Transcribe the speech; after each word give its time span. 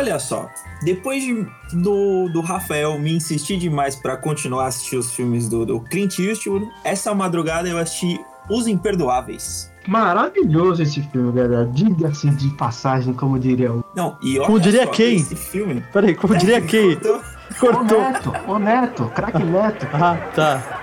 olha 0.00 0.18
só, 0.18 0.48
depois 0.82 1.22
de, 1.22 1.46
do, 1.74 2.28
do 2.30 2.40
Rafael 2.40 2.98
me 2.98 3.12
insistir 3.14 3.58
demais 3.58 3.94
pra 3.94 4.16
continuar 4.16 4.64
a 4.64 4.66
assistir 4.68 4.96
os 4.96 5.12
filmes 5.12 5.46
do, 5.48 5.66
do 5.66 5.80
Clint 5.80 6.18
Eastwood, 6.18 6.66
essa 6.82 7.14
madrugada 7.14 7.68
eu 7.68 7.76
assisti 7.76 8.18
Os 8.48 8.66
Imperdoáveis. 8.66 9.70
Maravilhoso 9.86 10.82
esse 10.82 11.02
filme, 11.02 11.32
galera. 11.32 11.68
Diga-se 11.72 12.30
de 12.30 12.48
passagem, 12.56 13.12
como 13.12 13.38
diriam. 13.38 13.84
Não, 13.94 14.16
e 14.22 14.38
olha 14.38 14.46
Como 14.46 14.60
diria 14.60 14.84
só, 14.84 14.90
quem? 14.90 15.16
Esse 15.16 15.36
filme. 15.36 15.84
Peraí, 15.92 16.14
como 16.14 16.36
diria 16.36 16.60
quem? 16.62 16.96
Cortou. 16.96 17.16
Ô 17.16 17.58
Cortou. 17.58 18.00
Neto, 18.00 18.32
ô 18.46 18.58
Neto, 18.58 19.12
craque 19.14 19.42
Neto. 19.42 19.86
Ah, 19.92 20.16
tá. 20.34 20.79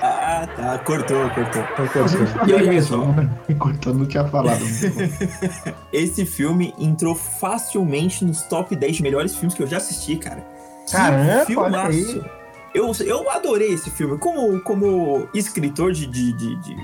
Ah, 0.60 0.78
tá, 0.78 0.80
cortou, 0.80 1.30
cortou. 1.30 2.48
E 2.48 2.54
olha 2.54 2.72
aí, 2.72 2.82
só. 2.82 2.98
Me 3.48 3.56
cortou, 3.56 3.94
não 3.94 4.06
tinha 4.06 4.26
falado. 4.28 4.60
Esse 5.94 6.26
filme 6.26 6.74
entrou 6.80 7.16
facilmente 7.16 8.24
nos 8.26 8.42
top 8.44 8.76
10 8.76 9.02
melhores 9.02 9.36
filmes 9.36 9.54
que 9.54 9.64
eu 9.64 9.68
já 9.68 9.78
assisti, 9.78 10.16
cara. 10.18 10.44
Que 10.86 10.92
Caramba, 10.94 11.34
aí. 11.40 11.46
filmaço. 11.46 12.26
Eu, 12.74 12.92
eu 13.06 13.30
adorei 13.32 13.74
esse 13.74 13.90
filme. 13.90 14.18
Como, 14.18 14.60
como 14.62 15.28
escritor 15.34 15.92
de, 15.92 16.06
de, 16.08 16.34
de, 16.34 16.56
de, 16.62 16.76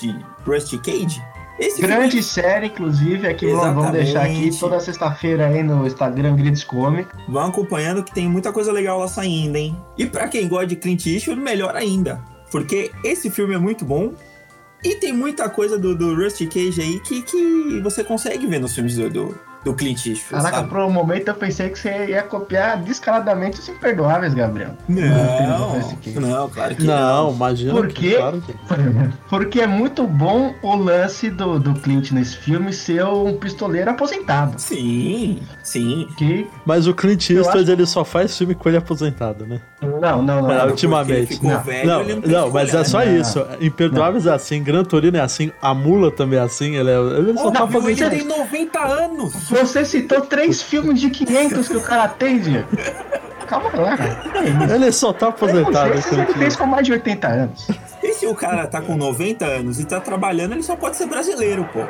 de 0.00 0.16
Rusty 0.46 0.78
Cage, 0.78 1.22
esse 1.58 1.80
Grande 1.82 2.22
série, 2.22 2.66
inclusive, 2.66 3.26
aqui 3.26 3.46
vamos- 3.46 3.74
vamos 3.74 3.92
deixar 3.92 4.24
aqui 4.24 4.50
toda 4.58 4.80
sexta-feira 4.80 5.46
aí 5.48 5.62
no 5.62 5.86
Instagram 5.86 6.34
Grids 6.36 6.64
Comic. 6.64 7.08
filme, 7.10 7.24
vão 7.32 7.46
acompanhando 7.46 8.02
que 8.02 8.12
tem 8.12 8.28
muita 8.28 8.52
coisa 8.52 8.72
legal 8.72 8.98
lá 8.98 9.06
saindo, 9.08 9.56
hein? 9.56 9.76
E 9.98 10.06
pra 10.06 10.28
quem 10.28 10.48
gosta 10.48 10.66
de 10.68 10.76
Clint 10.76 11.06
Eastwood, 11.06 11.40
melhor 11.40 11.76
ainda. 11.76 12.20
Porque 12.52 12.92
esse 13.02 13.30
filme 13.30 13.54
é 13.54 13.58
muito 13.58 13.84
bom. 13.84 14.14
E 14.84 14.96
tem 14.96 15.12
muita 15.12 15.48
coisa 15.48 15.78
do, 15.78 15.96
do 15.96 16.14
Rusty 16.14 16.46
Cage 16.46 16.82
aí 16.82 17.00
que, 17.00 17.22
que 17.22 17.80
você 17.80 18.04
consegue 18.04 18.46
ver 18.46 18.60
nos 18.60 18.74
filmes 18.74 18.96
do, 18.96 19.08
do, 19.08 19.38
do 19.64 19.74
Clint 19.74 20.06
Eastwood, 20.06 20.30
Caraca, 20.42 20.56
sabe? 20.56 20.68
por 20.68 20.78
um 20.80 20.90
momento 20.90 21.28
eu 21.28 21.34
pensei 21.34 21.68
que 21.70 21.78
você 21.78 22.06
ia 22.06 22.22
copiar 22.22 22.78
descaradamente 22.82 23.60
os 23.60 23.68
imperdoáveis, 23.68 24.34
Gabriel. 24.34 24.70
Não, 24.88 25.78
não, 26.20 26.48
claro 26.50 26.74
que 26.74 26.84
não. 26.84 27.26
Não, 27.26 27.34
imagina. 27.34 27.72
Por 27.72 27.88
que- 27.88 28.10
quê? 28.10 28.16
Claro 28.16 28.40
que... 28.42 28.54
Porque 29.28 29.60
é 29.60 29.66
muito 29.66 30.06
bom 30.06 30.54
o 30.62 30.74
lance 30.76 31.30
do, 31.30 31.58
do 31.58 31.74
Clint 31.74 32.10
nesse 32.12 32.36
filme 32.36 32.72
ser 32.72 33.04
um 33.04 33.36
pistoleiro 33.36 33.90
aposentado. 33.90 34.54
Sim, 34.58 35.40
sim. 35.62 36.08
Que. 36.16 36.46
Mas 36.66 36.86
o 36.86 36.94
Clint 36.94 37.30
Eastwood, 37.30 37.62
acho- 37.62 37.70
ele 37.72 37.86
só 37.86 38.04
faz 38.04 38.36
filme 38.36 38.54
com 38.54 38.68
ele 38.68 38.78
aposentado, 38.78 39.46
né? 39.46 39.60
Não, 39.80 40.00
não, 40.00 40.22
não. 40.22 40.42
Não. 40.42 40.66
ultimamente. 40.68 41.34
Porque 41.34 41.46
Não. 41.46 41.60
velho, 41.62 41.86
não, 41.88 42.00
ele 42.02 42.20
tem 42.20 42.32
não, 42.32 42.50
mas 42.50 42.74
é 42.74 42.84
só 42.84 42.98
né? 42.98 43.06
Não. 43.06 43.16
isso. 43.20 43.46
Imperdoáveis 43.60 44.26
é 44.26 44.32
assim, 44.32 44.62
Gran 44.62 44.84
Torino 44.84 45.16
é 45.16 45.20
assim, 45.20 45.50
a 45.60 45.74
Mula 45.74 46.10
também 46.10 46.38
é 46.38 46.42
assim, 46.42 46.76
ele, 46.76 46.90
é, 46.90 46.98
ele 47.18 47.34
só 47.38 47.50
tá 47.50 47.66
fazendo 47.66 47.88
ele 47.90 48.10
tem 48.10 48.24
90 48.24 48.78
anos. 48.80 49.51
Você 49.52 49.84
citou 49.84 50.22
três 50.22 50.62
filmes 50.62 51.00
de 51.00 51.10
500 51.10 51.68
que 51.68 51.76
o 51.76 51.80
cara 51.80 52.08
tem, 52.08 52.38
Diego. 52.38 52.68
Calma 53.46 53.70
lá. 53.74 53.98
Ele 54.74 54.90
só 54.90 55.12
tá 55.12 55.28
aposentado. 55.28 55.92
Ele 55.92 56.02
Clint 56.02 56.32
fez 56.38 56.56
com 56.56 56.66
mais 56.66 56.86
de 56.86 56.92
80 56.92 57.28
anos. 57.28 57.68
E 58.02 58.14
se 58.14 58.26
o 58.26 58.34
cara 58.34 58.66
tá 58.66 58.80
com 58.80 58.96
90 58.96 59.44
anos 59.44 59.78
e 59.78 59.84
tá 59.84 60.00
trabalhando, 60.00 60.52
ele 60.52 60.62
só 60.62 60.74
pode 60.74 60.96
ser 60.96 61.06
brasileiro, 61.06 61.68
pô. 61.72 61.80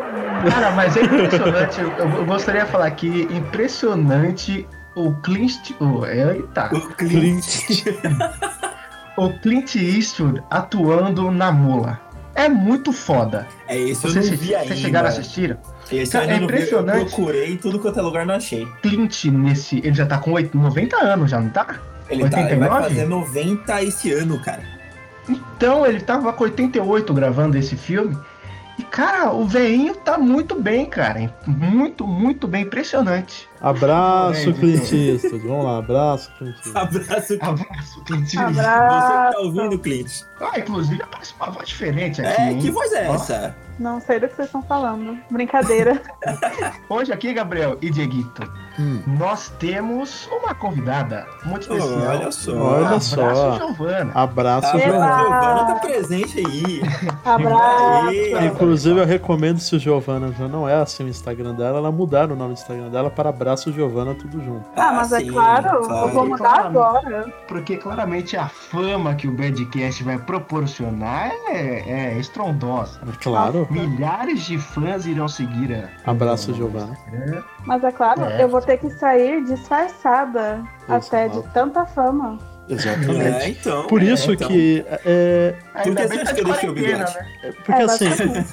Cara, 0.51 0.73
mas 0.73 0.97
é 0.97 1.03
impressionante. 1.03 1.81
eu, 1.81 1.91
eu 1.91 2.25
gostaria 2.27 2.65
de 2.65 2.71
falar 2.71 2.87
aqui, 2.87 3.29
impressionante 3.31 4.67
o 4.95 5.13
Clint. 5.15 5.71
O, 5.81 6.05
eita. 6.05 6.71
O 6.75 6.81
Clint. 6.95 7.45
O 9.17 9.31
Clint 9.41 9.77
Eastwood 9.77 10.43
atuando 10.51 11.31
na 11.31 11.53
mula. 11.53 12.01
É 12.35 12.49
muito 12.49 12.93
foda. 12.93 13.47
É 13.69 13.79
esse 13.79 14.05
eu 14.07 14.11
Vocês, 14.13 14.31
não 14.31 14.37
vi 14.37 14.47
vocês 14.47 14.61
ainda. 14.63 14.77
chegaram 14.77 15.07
a 15.07 15.11
assistir? 15.11 15.57
Esse 15.91 16.13
Cara, 16.13 16.25
eu 16.25 16.31
é 16.31 16.35
vi, 16.35 16.39
eu 16.41 16.45
impressionante. 16.45 17.05
procurei 17.11 17.57
tudo 17.59 17.79
quanto 17.79 17.99
é 17.99 18.03
lugar, 18.03 18.25
não 18.25 18.35
achei. 18.35 18.67
Clint 18.83 19.25
nesse. 19.27 19.79
Ele 19.79 19.95
já 19.95 20.07
tá 20.07 20.19
com 20.19 20.33
8, 20.33 20.57
90 20.57 20.97
anos, 20.97 21.31
já 21.31 21.39
não 21.41 21.51
tá? 21.51 21.77
Ele, 22.09 22.29
tá, 22.29 22.41
ele 22.41 22.57
vai 22.57 22.69
89? 22.69 22.83
fazer 22.89 23.07
90 23.07 23.83
esse 23.83 24.13
ano, 24.13 24.39
cara. 24.41 24.63
Então, 25.29 25.87
ele 25.87 26.01
tava 26.01 26.33
com 26.33 26.45
88 26.45 27.13
gravando 27.15 27.57
esse 27.57 27.77
filme. 27.77 28.17
E, 28.83 28.85
cara, 28.85 29.33
o 29.33 29.47
veinho 29.47 29.95
tá 29.95 30.19
muito 30.19 30.61
bem, 30.61 30.85
cara. 30.87 31.33
Muito, 31.47 32.05
muito 32.05 32.49
bem. 32.49 32.65
Impressionante. 32.65 33.49
Abraço, 33.61 34.51
É, 34.51 34.53
Clint 34.53 34.93
Eastwood. 34.93 35.47
Vamos 35.47 35.65
lá, 35.65 35.79
abraço, 35.79 36.33
Clint 36.37 36.57
Eastwood. 36.57 36.79
Abraço. 36.79 37.39
Abraço, 37.41 38.05
Clint. 38.05 38.35
Você 38.35 38.47
que 38.49 38.53
tá 38.55 39.39
ouvindo, 39.39 39.79
Clint. 39.79 40.23
Ah, 40.41 40.59
inclusive 40.59 41.01
aparece 41.01 41.33
uma 41.37 41.51
voz 41.53 41.69
diferente 41.69 42.21
aqui. 42.21 42.41
É, 42.41 42.51
hein? 42.51 42.59
que 42.59 42.71
voz 42.73 42.93
é 42.93 43.07
essa? 43.07 43.57
Não 43.79 44.01
sei 44.01 44.19
do 44.19 44.27
que 44.27 44.35
vocês 44.35 44.49
estão 44.49 44.63
falando. 44.65 45.17
Brincadeira. 45.31 46.03
Hoje 46.91 47.13
aqui, 47.13 47.33
Gabriel 47.33 47.79
e 47.81 47.89
Dieguito, 47.89 48.43
Hum. 48.79 49.03
nós 49.19 49.49
temos 49.59 50.29
uma 50.33 50.55
convidada 50.55 51.27
muito 51.45 51.71
Oh, 51.73 51.77
especial. 51.77 52.09
olha 52.11 52.31
só. 52.33 52.53
Olha 52.57 52.87
Abraço, 52.87 53.15
só. 53.15 53.57
Giovana. 53.59 54.13
Abraço, 54.15 54.67
A 54.77 54.81
Eba! 54.81 54.83
Giovana. 54.91 55.17
Giovana 55.23 55.65
tá 55.67 55.75
presente 55.81 56.39
aí. 56.39 56.83
Abraço. 57.25 58.45
Inclusive, 58.47 59.01
eu 59.01 59.07
recomendo 59.07 59.59
se 59.59 59.77
o 59.77 59.79
Giovana 59.79 60.33
já 60.39 60.49
não 60.49 60.69
é 60.69 60.75
assim 60.75 61.05
o 61.05 61.09
Instagram 61.09 61.55
dela, 61.55 61.79
ela 61.79 61.93
mudar 61.93 62.31
o 62.31 62.37
nome 62.37 62.55
do 62.55 62.59
Instagram 62.59 62.89
dela 62.89 63.11
para 63.11 63.29
Abraço 63.29 63.73
Giovana, 63.73 64.15
tudo 64.15 64.43
junto. 64.45 64.67
Ah, 64.77 64.93
mas 64.93 65.13
é 65.13 65.21
sim, 65.21 65.29
claro, 65.31 65.69
eu 65.85 66.09
vou 66.09 66.27
mudar 66.27 66.43
Claro. 66.43 66.67
agora. 66.69 67.33
Porque 67.49 67.77
claramente 67.77 68.37
a 68.37 68.49
fama 68.49 69.15
que 69.15 69.29
o 69.29 69.33
Badcast 69.33 70.03
vai 70.03 70.19
proporcionar 70.19 71.31
é, 71.49 72.13
é 72.15 72.19
estrondosa. 72.19 73.01
Claro. 73.23 73.67
Milhares 73.71 74.43
de 74.43 74.59
fãs 74.59 75.07
irão 75.07 75.29
seguir 75.29 75.75
a. 75.75 76.11
Abraço, 76.11 76.53
Giovana. 76.55 76.97
Mas 77.65 77.83
é 77.85 77.93
claro, 77.93 78.25
É. 78.25 78.43
eu 78.43 78.49
vou 78.49 78.61
ter 78.61 78.77
que 78.79 78.91
sair 78.91 79.45
disfarçada 79.45 80.63
até 80.89 81.29
de 81.29 81.39
Exato. 81.39 81.51
tanta 81.55 81.87
fama. 81.87 82.39
Exatamente. 82.69 83.45
É, 83.45 83.49
então. 83.49 83.87
Por 83.89 84.01
é, 84.01 84.07
isso 84.07 84.33
então. 84.33 84.49
que. 84.49 84.85
É, 85.05 85.55
Ainda 85.75 86.03
que 86.03 86.09
bem 86.09 86.19
você 86.19 86.25
que 86.27 86.33
de 86.35 86.41
eu 86.41 86.45
deixei 86.45 86.69
o 86.69 86.73
bigode? 86.73 86.99
né? 87.15 87.53
porque 87.57 87.73
É, 87.73 87.83
assim, 87.83 88.07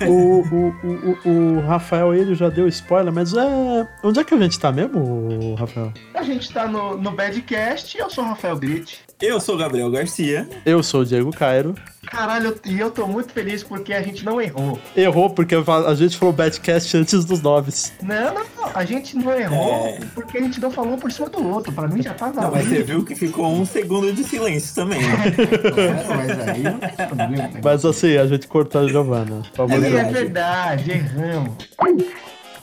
o, 0.07 0.11
o, 0.11 0.75
o, 0.83 1.29
o, 1.29 1.57
o 1.57 1.67
Rafael 1.67 2.13
ele 2.13 2.33
já 2.33 2.49
deu 2.49 2.67
spoiler, 2.67 3.13
mas 3.13 3.33
é. 3.33 3.87
Onde 4.03 4.19
é 4.19 4.23
que 4.23 4.33
a 4.33 4.37
gente 4.37 4.59
tá 4.59 4.71
mesmo, 4.71 5.53
Rafael? 5.55 5.93
A 6.15 6.23
gente 6.23 6.51
tá 6.51 6.67
no, 6.67 6.97
no 6.97 7.11
Badcast 7.11 7.95
e 7.97 8.01
eu 8.01 8.09
sou 8.09 8.23
o 8.23 8.27
Rafael 8.27 8.57
Grit. 8.57 8.99
Eu 9.21 9.37
sou 9.41 9.55
o 9.55 9.57
Gabriel 9.57 9.91
Garcia. 9.91 10.47
Eu 10.65 10.81
sou 10.81 11.01
o 11.01 11.05
Diego 11.05 11.29
Cairo. 11.31 11.75
Caralho, 12.09 12.47
eu- 12.65 12.71
e 12.71 12.79
eu 12.79 12.89
tô 12.89 13.05
muito 13.05 13.33
feliz 13.33 13.61
porque 13.61 13.93
a 13.93 14.01
gente 14.01 14.23
não 14.23 14.41
errou. 14.41 14.79
Errou 14.95 15.29
porque 15.29 15.53
a 15.55 15.93
gente 15.93 16.17
falou 16.17 16.33
Badcast 16.33 16.95
antes 16.95 17.25
dos 17.25 17.41
nomes. 17.41 17.91
Não, 18.01 18.33
não, 18.33 18.45
não. 18.57 18.71
A 18.73 18.85
gente 18.85 19.17
não 19.17 19.31
errou 19.37 19.87
É. 19.87 19.99
porque 20.15 20.37
a 20.37 20.41
gente 20.41 20.61
não 20.61 20.71
falou 20.71 20.97
por 20.97 21.11
cima 21.11 21.27
do 21.29 21.45
outro. 21.49 21.73
Pra 21.73 21.85
mim 21.89 22.01
já 22.01 22.13
tá 22.13 22.31
Não, 22.31 22.49
mas 22.49 22.65
você 22.65 22.81
viu 22.81 23.03
que 23.03 23.13
ficou 23.13 23.51
um 23.51 23.65
segundo 23.65 24.13
de 24.13 24.23
silêncio 24.23 24.73
também. 24.73 25.01
né? 25.01 25.07
É, 25.99 26.15
mas 26.15 26.47
aí 26.47 26.63
não 26.63 26.79
tem 26.79 27.07
problema. 27.07 27.49
Mas 27.61 27.83
assim, 27.85 28.15
a 28.15 28.25
gente 28.25 28.47
cortou 28.47 28.81
a 28.81 28.87
Giovana. 28.87 29.41
É 29.57 29.75
É 29.99 30.03
verdade, 30.11 30.91
erramos. 30.91 31.53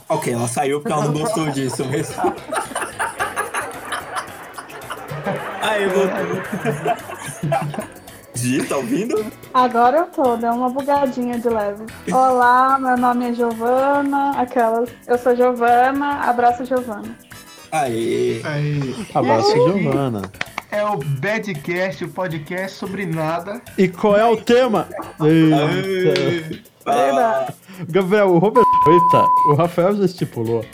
ok, 0.09 0.33
ela 0.33 0.49
saiu 0.49 0.81
porque 0.81 0.93
ela 0.93 1.05
não 1.05 1.13
gostou 1.13 1.51
disso 1.51 1.85
mesmo. 1.85 2.15
Aí, 5.67 5.85
voltou. 5.89 6.43
Gi, 8.35 8.63
tá 8.65 8.77
ouvindo? 8.77 9.27
Agora 9.53 9.99
eu 9.99 10.07
tô, 10.07 10.37
deu 10.37 10.53
uma 10.53 10.71
bugadinha 10.71 11.41
de 11.41 11.49
leve. 11.49 11.85
Olá, 12.13 12.79
meu 12.79 12.97
nome 12.97 13.31
é 13.31 13.35
Giovana. 13.35 14.31
Aquelas. 14.41 14.89
Eu 15.09 15.19
sou 15.19 15.35
Giovana, 15.35 16.21
abraço 16.21 16.65
Giovana. 16.65 17.17
Aê. 17.73 18.41
Aí. 18.45 19.07
Abraço? 19.13 19.51
Giovana. 19.51 20.23
É 20.71 20.85
o 20.85 20.99
Badcast, 20.99 22.05
o 22.05 22.09
podcast 22.11 22.79
sobre 22.79 23.05
nada. 23.05 23.61
E 23.77 23.89
qual 23.89 24.17
é 24.17 24.25
o 24.25 24.37
tema? 24.37 24.87
Eita. 25.21 26.61
Aê. 26.87 27.19
Ah, 27.19 27.53
Gabriel, 27.89 28.29
o 28.29 28.39
Robert. 28.39 28.65
Eita, 28.87 29.27
o 29.49 29.55
Rafael 29.55 29.97
já 29.97 30.05
estipulou 30.05 30.65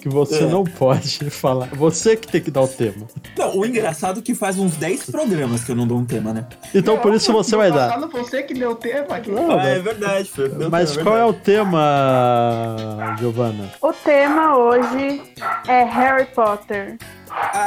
que 0.00 0.08
você 0.08 0.44
É. 0.44 0.46
não 0.46 0.64
pode 0.64 1.28
falar. 1.30 1.68
Você 1.74 2.16
que 2.16 2.26
tem 2.26 2.40
que 2.40 2.50
dar 2.50 2.62
o 2.62 2.68
tema. 2.68 3.06
não, 3.38 3.58
o 3.58 3.66
engraçado 3.66 4.20
é 4.20 4.22
que 4.22 4.34
faz 4.34 4.58
uns 4.58 4.76
10 4.76 5.10
programas 5.10 5.62
que 5.64 5.70
eu 5.72 5.76
não 5.76 5.86
dou 5.86 5.98
um 5.98 6.04
tema, 6.04 6.32
né? 6.32 6.46
Então 6.74 6.98
por 6.98 7.14
isso 7.14 7.32
você 7.32 7.54
vai 7.56 7.70
dar. 7.70 7.98
Você 8.08 8.42
que 8.42 8.54
deu 8.54 8.70
o 8.72 8.74
tema 8.74 9.16
aqui. 9.16 9.30
Não, 9.30 9.58
Ah, 9.58 9.64
é 9.66 9.78
verdade, 9.78 10.30
Mas 10.70 10.92
tema, 10.92 11.02
qual 11.04 11.16
é 11.16 11.24
o 11.24 11.32
verdade. 11.32 11.44
tema, 11.44 13.16
Giovana? 13.18 13.70
O 13.82 13.92
tema 13.92 14.56
hoje 14.56 15.22
é 15.68 15.84
Harry 15.84 16.26
Potter. 16.26 16.96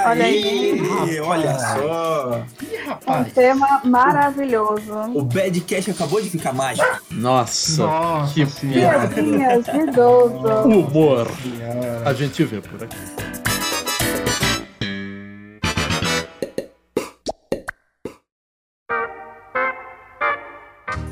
Olha 0.06 0.26
Aí, 0.26 0.80
aí. 1.10 1.20
olha 1.20 1.60
só. 1.60 2.46
Ih, 2.62 2.84
Um 2.84 2.90
rapaz. 2.90 3.34
tema 3.34 3.82
maravilhoso. 3.84 4.94
O 5.14 5.24
Badcast 5.24 5.92
acabou 5.92 6.22
de 6.22 6.30
ficar 6.30 6.54
mágico. 6.54 6.88
Nossa, 7.12 7.84
Nossa 7.84 8.34
que 8.34 8.46
senhora. 8.46 9.08
Piadinhas 9.08 9.66
de 9.66 9.78
idoso. 9.78 10.48
humor. 10.68 11.28
senhora. 11.42 12.02
A 12.10 12.14
gente 12.14 12.44
vê 12.44 12.60
por 12.62 12.84
aqui. 12.84 12.98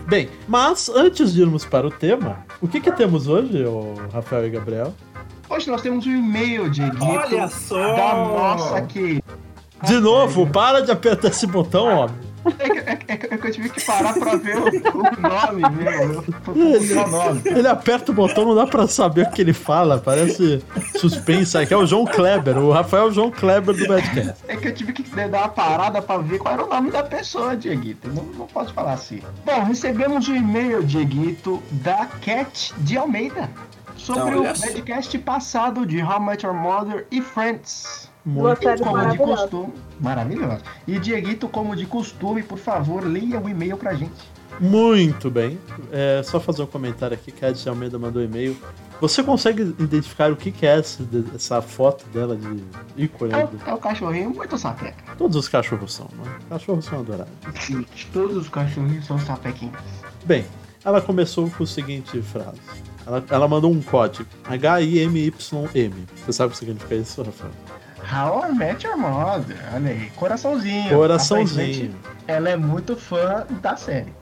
Bem, 0.08 0.30
mas 0.48 0.90
antes 0.90 1.34
de 1.34 1.42
irmos 1.42 1.64
para 1.66 1.88
o 1.88 1.92
tema, 1.92 2.46
o 2.62 2.68
que 2.68 2.82
que 2.82 2.92
temos 2.92 3.28
hoje, 3.28 3.64
ô 3.66 3.94
Rafael 4.12 4.46
e 4.46 4.50
Gabriel? 4.50 4.94
Hoje 5.52 5.70
nós 5.70 5.82
temos 5.82 6.08
um 6.08 6.12
e-mail, 6.12 6.70
Dieguito, 6.70 7.04
Olha 7.06 7.48
só! 7.50 7.96
da 7.96 8.14
nossa 8.16 8.82
querida. 8.84 9.22
De 9.84 10.00
novo, 10.00 10.48
para 10.48 10.82
de 10.82 10.92
apertar 10.92 11.28
esse 11.28 11.46
botão, 11.46 11.86
homem. 11.88 12.16
É 12.58 12.70
que, 12.70 12.80
é 13.12 13.18
que- 13.18 13.34
é 13.34 13.38
que 13.38 13.48
eu 13.48 13.52
tive 13.52 13.70
que 13.70 13.82
parar 13.86 14.14
pra 14.14 14.36
ver 14.36 14.58
o, 14.58 14.66
o 14.66 15.22
nome 15.22 15.70
meu. 15.76 16.24
Nome. 17.08 17.42
Ele 17.46 17.68
aperta 17.68 18.12
o 18.12 18.16
botão, 18.16 18.46
não 18.46 18.56
dá 18.56 18.66
pra 18.66 18.88
saber 18.88 19.28
o 19.28 19.32
que 19.32 19.42
ele 19.42 19.54
fala. 19.54 20.00
Parece 20.00 20.64
suspense. 20.98 21.56
Aqui 21.58 21.72
é 21.74 21.78
o 21.78 21.86
João 21.86 22.06
Kleber, 22.06 22.58
o 22.58 22.72
Rafael 22.72 23.12
João 23.12 23.30
Kleber 23.30 23.76
do 23.76 23.88
Badcast. 23.88 24.44
É 24.48 24.56
que 24.56 24.70
eu 24.70 24.74
tive 24.74 24.92
que 24.94 25.04
dar 25.04 25.28
uma 25.28 25.50
parada 25.50 26.02
pra 26.02 26.18
ver 26.18 26.40
qual 26.40 26.54
era 26.56 26.64
o 26.66 26.70
nome 26.70 26.90
da 26.90 27.04
pessoa, 27.04 27.56
Dieguito. 27.56 28.08
Não, 28.08 28.24
não 28.24 28.48
posso 28.48 28.74
falar 28.74 28.94
assim. 28.94 29.22
Bom, 29.46 29.64
recebemos 29.66 30.28
um 30.28 30.36
e-mail, 30.36 30.82
Dieguito, 30.84 31.62
da 31.72 32.08
Cat 32.26 32.74
de 32.78 32.98
Almeida. 32.98 33.50
Sobre 34.06 34.36
Então, 34.38 34.52
o 34.52 34.56
só. 34.56 34.66
podcast 34.68 35.18
passado 35.20 35.86
de 35.86 36.02
How 36.02 36.20
Much 36.20 36.44
Your 36.44 36.54
Mother 36.54 37.06
e 37.12 37.22
Friends. 37.22 38.10
Muito 38.26 38.62
Série 38.64 38.82
Como 38.82 39.10
de 39.12 39.18
costume. 39.18 39.74
Maravilhoso. 40.00 40.62
E 40.88 41.00
Dieguito, 41.00 41.48
como 41.48 41.76
de 41.76 41.86
costume, 41.86 42.44
por 42.44 42.58
favor, 42.58 43.04
leia 43.06 43.40
o 43.40 43.50
e-mail 43.50 43.78
pra 43.78 43.94
gente. 43.94 44.30
Muito 44.60 45.30
bem. 45.30 45.58
É 45.92 46.22
só 46.24 46.40
fazer 46.40 46.62
um 46.62 46.68
comentário 46.68 47.16
aqui 47.16 47.32
que 47.32 47.44
a 47.44 47.50
Ed 47.50 47.68
Almeida 47.70 47.98
mandou 47.98 48.22
um 48.22 48.26
e-mail. 48.26 48.56
Você 49.00 49.24
consegue 49.24 49.64
identificar 49.80 50.32
o 50.32 50.36
que 50.36 50.52
que 50.52 50.66
é 50.68 50.78
essa, 50.78 51.02
essa 51.34 51.62
foto 51.64 52.06
dela 52.10 52.36
de 52.36 52.64
ícone? 52.96 53.34
É 53.34 53.38
o, 53.46 53.50
é 53.66 53.74
o 53.74 53.78
cachorrinho 53.78 54.30
muito 54.30 54.56
sapeca. 54.60 55.04
Todos 55.18 55.36
os 55.36 55.48
cachorros 55.48 55.94
são, 55.94 56.08
né? 56.14 56.32
Cachorros 56.50 56.86
são 56.86 57.00
adoráveis. 57.00 57.36
Sim, 57.60 57.84
todos 58.14 58.38
os 58.38 58.50
cachorrinhos 58.50 59.06
são 59.08 59.18
sapequinhos. 59.20 59.74
Bem, 60.26 60.46
ela 60.84 61.02
começou 61.02 61.50
com 61.50 61.64
a 61.64 61.68
seguinte 61.68 62.22
frase. 62.22 62.60
Ela, 63.06 63.24
ela 63.30 63.48
mandou 63.48 63.72
um 63.72 63.82
código. 63.82 64.30
H-I-M-Y-M. 64.46 66.06
Você 66.16 66.34
sabe 66.34 66.50
o 66.50 66.52
que 66.52 66.58
significa 66.58 66.96
isso, 66.96 67.22
Rafael? 67.22 67.52
How 68.12 68.50
I 68.50 68.54
Met 68.54 68.86
Your 68.86 68.98
Mother. 68.98 69.58
Olha 69.74 69.92
aí, 69.92 70.10
coraçãozinho. 70.16 70.90
Coraçãozinho. 70.90 71.96
Ela 72.28 72.50
é 72.50 72.56
muito 72.56 72.96
fã 72.96 73.46
da 73.62 73.76
série. 73.76 74.14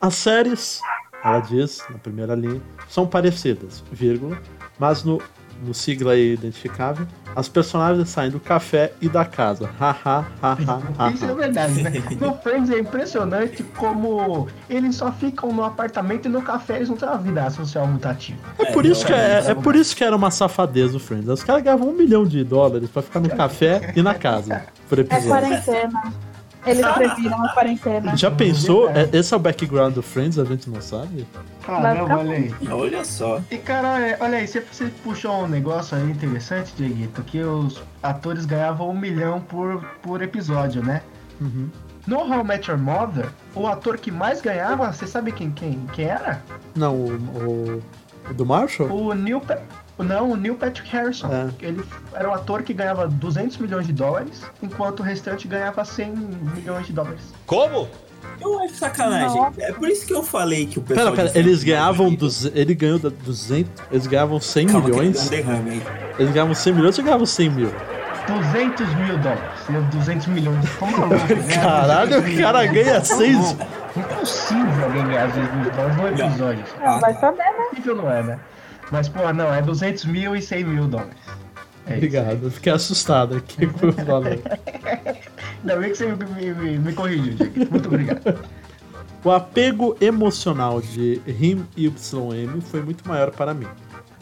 As 0.00 0.14
séries, 0.14 0.80
ela 1.22 1.40
diz 1.40 1.82
na 1.90 1.98
primeira 1.98 2.34
linha, 2.34 2.60
são 2.88 3.06
parecidas, 3.06 3.82
vírgula, 3.90 4.40
mas 4.78 5.04
no, 5.04 5.20
no 5.64 5.74
sigla 5.74 6.12
aí 6.12 6.34
identificável, 6.34 7.06
as 7.34 7.48
personagens 7.48 8.08
saem 8.08 8.30
do 8.30 8.40
café 8.40 8.92
e 9.00 9.08
da 9.08 9.24
casa. 9.24 9.68
Ha, 9.78 9.90
ha, 10.04 10.24
ha, 10.42 10.52
ha, 10.66 10.80
ha, 10.98 11.10
Isso 11.10 11.24
é 11.24 11.34
verdade, 11.34 11.82
né? 11.82 11.92
No 12.20 12.34
Friends 12.38 12.70
é 12.70 12.78
impressionante 12.78 13.62
como 13.76 14.48
eles 14.70 14.94
só 14.96 15.12
ficam 15.12 15.52
no 15.52 15.62
apartamento 15.64 16.26
e 16.26 16.28
no 16.28 16.40
café, 16.42 16.76
eles 16.76 16.88
não 16.88 16.96
têm 16.96 17.08
uma 17.08 17.18
vida 17.18 17.50
social 17.50 17.86
muito 17.86 18.06
ativa. 18.06 18.38
É 18.58 18.72
por 18.72 18.86
isso 18.86 19.04
que 19.04 19.12
é, 19.12 19.44
é 19.48 19.54
por 19.54 19.76
isso 19.76 19.94
que 19.94 20.02
era 20.02 20.16
uma 20.16 20.30
safadeza 20.30 20.96
o 20.96 21.00
Friends. 21.00 21.28
Os 21.28 21.42
caras 21.44 21.62
ganhavam 21.62 21.88
um 21.90 21.92
milhão 21.92 22.24
de 22.24 22.42
dólares 22.42 22.88
pra 22.88 23.02
ficar 23.02 23.20
no 23.20 23.28
café 23.28 23.92
e 23.94 24.02
na 24.02 24.14
casa 24.14 24.64
por 24.88 24.98
É 24.98 25.02
episódio. 25.02 25.28
quarentena. 25.28 26.12
Eles 26.66 26.86
previram 26.86 27.44
a 27.44 27.48
quarentena. 27.50 28.16
Já 28.16 28.30
pensou? 28.30 28.90
É- 28.90 29.08
Esse 29.12 29.32
é 29.32 29.36
o 29.36 29.40
background 29.40 29.94
do 29.94 30.02
Friends, 30.02 30.38
a 30.38 30.44
gente 30.44 30.68
não 30.68 30.80
sabe? 30.80 31.26
Caramba, 31.64 32.16
olha 32.18 32.36
aí. 32.36 32.54
Olha 32.70 33.04
só. 33.04 33.40
E 33.50 33.56
cara, 33.56 34.00
é, 34.00 34.16
olha 34.20 34.38
aí, 34.38 34.46
você, 34.46 34.60
você 34.60 34.86
puxou 35.04 35.44
um 35.44 35.48
negócio 35.48 35.96
aí 35.96 36.10
interessante, 36.10 36.72
Dieguito, 36.76 37.22
que 37.22 37.40
os 37.40 37.82
atores 38.02 38.44
ganhavam 38.44 38.90
um 38.90 38.98
milhão 38.98 39.40
por, 39.40 39.84
por 40.02 40.22
episódio, 40.22 40.82
né? 40.84 41.02
Uhum. 41.40 41.68
No 42.06 42.18
How 42.18 42.40
I 42.40 42.44
Met 42.44 42.70
Your 42.70 42.78
Mother, 42.78 43.28
o 43.54 43.66
ator 43.66 43.98
que 43.98 44.12
mais 44.12 44.40
ganhava, 44.40 44.92
você 44.92 45.06
sabe 45.08 45.32
quem, 45.32 45.50
quem, 45.50 45.80
quem 45.92 46.04
era? 46.04 46.40
Não, 46.74 46.94
o- 46.94 47.12
o 47.76 47.82
do 48.34 48.44
Marshall? 48.46 48.88
O 48.90 49.14
Neil, 49.14 49.40
Pa- 49.40 49.58
não, 49.98 50.32
o 50.32 50.36
Neil 50.36 50.54
Patrick 50.56 50.88
Harrison. 50.90 51.28
É. 51.32 51.48
Ele 51.60 51.82
era 52.14 52.28
o 52.28 52.34
ator 52.34 52.62
que 52.62 52.72
ganhava 52.74 53.06
200 53.08 53.56
milhões 53.58 53.86
de 53.86 53.92
dólares, 53.92 54.42
enquanto 54.62 55.00
o 55.00 55.02
restante 55.02 55.48
ganhava 55.48 55.84
100 55.84 56.10
milhões 56.54 56.86
de 56.86 56.92
dólares. 56.92 57.20
Como? 57.46 57.88
Eu 58.40 58.58
acho 58.60 58.74
sacanagem. 58.74 59.36
Nossa. 59.40 59.62
É 59.62 59.72
por 59.72 59.88
isso 59.88 60.04
que 60.06 60.12
eu 60.12 60.22
falei 60.22 60.66
que 60.66 60.78
o 60.78 60.82
pessoal. 60.82 61.12
Pera, 61.12 61.16
pera, 61.28 61.32
de 61.32 61.38
eles 61.38 61.64
ganhavam. 61.64 62.06
não 62.08 62.12
é 62.14 62.16
Duze... 62.16 62.52
Ele 62.54 62.74
ganhou 62.74 62.98
da- 62.98 63.08
200. 63.08 63.70
Eles 63.90 64.06
ganhavam 64.06 64.38
100 64.40 64.66
Calma, 64.66 64.82
que 64.84 64.90
milhões. 64.90 65.26
um 65.26 65.28
derrame 65.30 65.70
aí. 65.70 65.82
Eles 66.18 66.32
ganhavam 66.34 66.54
100 66.54 66.72
milhões 66.74 66.98
ou 66.98 67.04
ganhavam 67.04 67.24
100 67.26 67.50
mil? 67.50 67.72
200 68.26 68.94
mil 68.94 69.18
dólares. 69.18 69.42
Deu 69.68 69.82
200 69.82 70.26
milhões 70.28 70.60
de 70.60 70.70
Como 70.72 70.98
maluco, 70.98 71.34
né? 71.34 71.54
Caralho, 71.54 72.10
200 72.10 72.34
o 72.38 72.42
cara 72.42 72.66
ganha 72.66 72.94
Tá 72.94 73.00
seis- 73.04 73.36
louco. 73.36 73.66
Impossível 73.96 74.84
alguém 74.84 75.06
ganhar 75.06 75.26
200 75.28 75.54
mil 75.54 75.70
dólares 75.70 75.96
no 75.96 76.08
episódio. 76.26 76.64
É, 76.80 76.98
vai 77.00 77.14
saber, 77.14 77.38
né? 77.38 77.66
Impossível 77.72 77.96
não 77.96 78.10
é, 78.12 78.22
né? 78.22 78.38
Mas, 78.90 79.08
pô, 79.08 79.32
não, 79.32 79.52
é 79.54 79.62
200 79.62 80.04
mil 80.04 80.36
e 80.36 80.42
100 80.42 80.64
mil 80.64 80.86
dólares. 80.86 81.12
É 81.86 81.90
isso. 81.90 81.96
Obrigado, 81.98 82.40
eu 82.44 82.50
fiquei 82.50 82.72
assustado 82.72 83.36
aqui 83.36 83.66
com 83.66 83.86
o 83.88 83.92
valor. 83.92 84.38
Ainda 85.62 85.76
bem 85.76 85.90
que 85.90 85.96
você 85.96 86.06
me, 86.06 86.52
me, 86.52 86.78
me, 86.78 86.92
corrigiu, 86.92 87.34
Diego. 87.34 87.70
Muito 87.70 87.86
obrigado. 87.88 88.38
O 89.24 89.30
apego 89.30 89.96
emocional 90.00 90.80
de 90.80 91.20
Him 91.26 91.66
e 91.76 91.86
YM 91.86 92.60
foi 92.60 92.82
muito 92.82 93.08
maior 93.08 93.30
para 93.30 93.52
mim. 93.54 93.66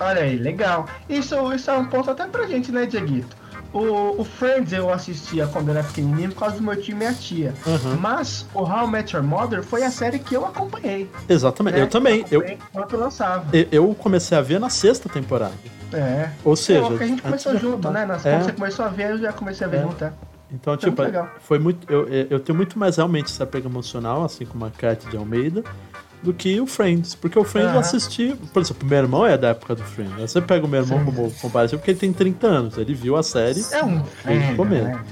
Olha 0.00 0.22
aí, 0.22 0.36
legal. 0.36 0.86
Isso, 1.08 1.52
isso 1.52 1.70
é 1.70 1.76
um 1.76 1.84
ponto 1.86 2.10
até 2.10 2.26
pra 2.26 2.46
gente, 2.46 2.72
né, 2.72 2.86
Dieguito? 2.86 3.36
O, 3.74 4.20
o 4.20 4.24
Friends 4.24 4.72
eu 4.72 4.88
assistia 4.88 5.46
quando 5.48 5.68
era 5.70 5.82
pequenininho 5.82 6.30
por 6.30 6.38
causa 6.38 6.56
do 6.56 6.62
meu 6.62 6.80
tio 6.80 6.92
e 6.92 6.94
minha 6.94 7.12
tia. 7.12 7.52
Aham. 7.66 7.96
Mas 8.00 8.46
o 8.54 8.60
How 8.62 8.86
I 8.86 8.90
Met 8.90 9.14
Your 9.16 9.24
Mother 9.24 9.62
foi 9.64 9.82
a 9.82 9.90
série 9.90 10.20
que 10.20 10.34
eu 10.36 10.46
acompanhei. 10.46 11.10
Exatamente, 11.28 11.74
né? 11.74 11.82
eu 11.82 11.88
também. 11.88 12.24
Eu, 12.30 12.42
Enquanto 12.46 12.96
lançava. 12.96 13.44
eu- 13.52 13.66
eu 13.72 13.94
comecei 13.96 14.38
a 14.38 14.40
ver 14.40 14.60
na 14.60 14.70
sexta 14.70 15.08
temporada. 15.08 15.54
É. 15.92 16.30
Ou 16.44 16.54
seja, 16.56 16.80
Não, 16.82 16.88
porque 16.90 17.04
a 17.04 17.06
gente 17.08 17.22
começou 17.22 17.56
junto, 17.58 17.90
né? 17.90 18.06
Nas, 18.06 18.24
É. 18.24 18.38
Você 18.38 18.52
começou 18.52 18.84
a 18.84 18.88
ver, 18.88 19.10
eu 19.10 19.18
já 19.18 19.32
comecei 19.32 19.66
a 19.66 19.70
ver 19.70 19.76
É. 19.78 19.82
junto. 19.82 20.04
é. 20.04 20.12
Então, 20.52 20.72
Foi 20.74 20.78
tipo, 20.90 21.02
muito 21.02 21.12
legal. 21.12 21.28
foi 21.40 21.58
muito. 21.58 21.92
Eu, 21.92 22.06
eu 22.08 22.38
tenho 22.38 22.56
muito 22.56 22.78
mais 22.78 22.96
realmente 22.96 23.26
esse 23.26 23.42
apego 23.42 23.68
emocional, 23.68 24.22
assim 24.24 24.44
como 24.46 24.64
a 24.64 24.70
Cat 24.70 25.04
de 25.08 25.16
Almeida, 25.16 25.64
do 26.24 26.32
que 26.34 26.60
o 26.60 26.66
Friends. 26.66 27.14
Porque 27.14 27.38
o 27.38 27.44
Friends 27.44 27.68
eu 27.72 27.78
Aham. 27.78 27.80
assisti. 27.80 28.34
Por 28.52 28.62
exemplo, 28.62 28.88
meu 28.88 28.98
irmão 28.98 29.26
é 29.26 29.36
da 29.38 29.48
época 29.48 29.74
do 29.74 29.82
Friends. 29.84 30.32
Você 30.32 30.40
pega 30.40 30.64
o 30.64 30.68
meu 30.68 30.80
irmão 30.82 30.98
Sim. 30.98 31.04
como 31.04 31.30
comparativo 31.32 31.78
porque 31.80 31.90
ele 31.92 31.98
tem 32.00 32.12
30 32.12 32.46
anos. 32.46 32.78
Ele 32.78 32.94
viu 32.94 33.16
a 33.16 33.22
série. 33.22 33.62
É 33.70 33.84
um 33.84 34.02
Desde 34.24 34.52
o 34.60 34.64
né? 34.64 35.04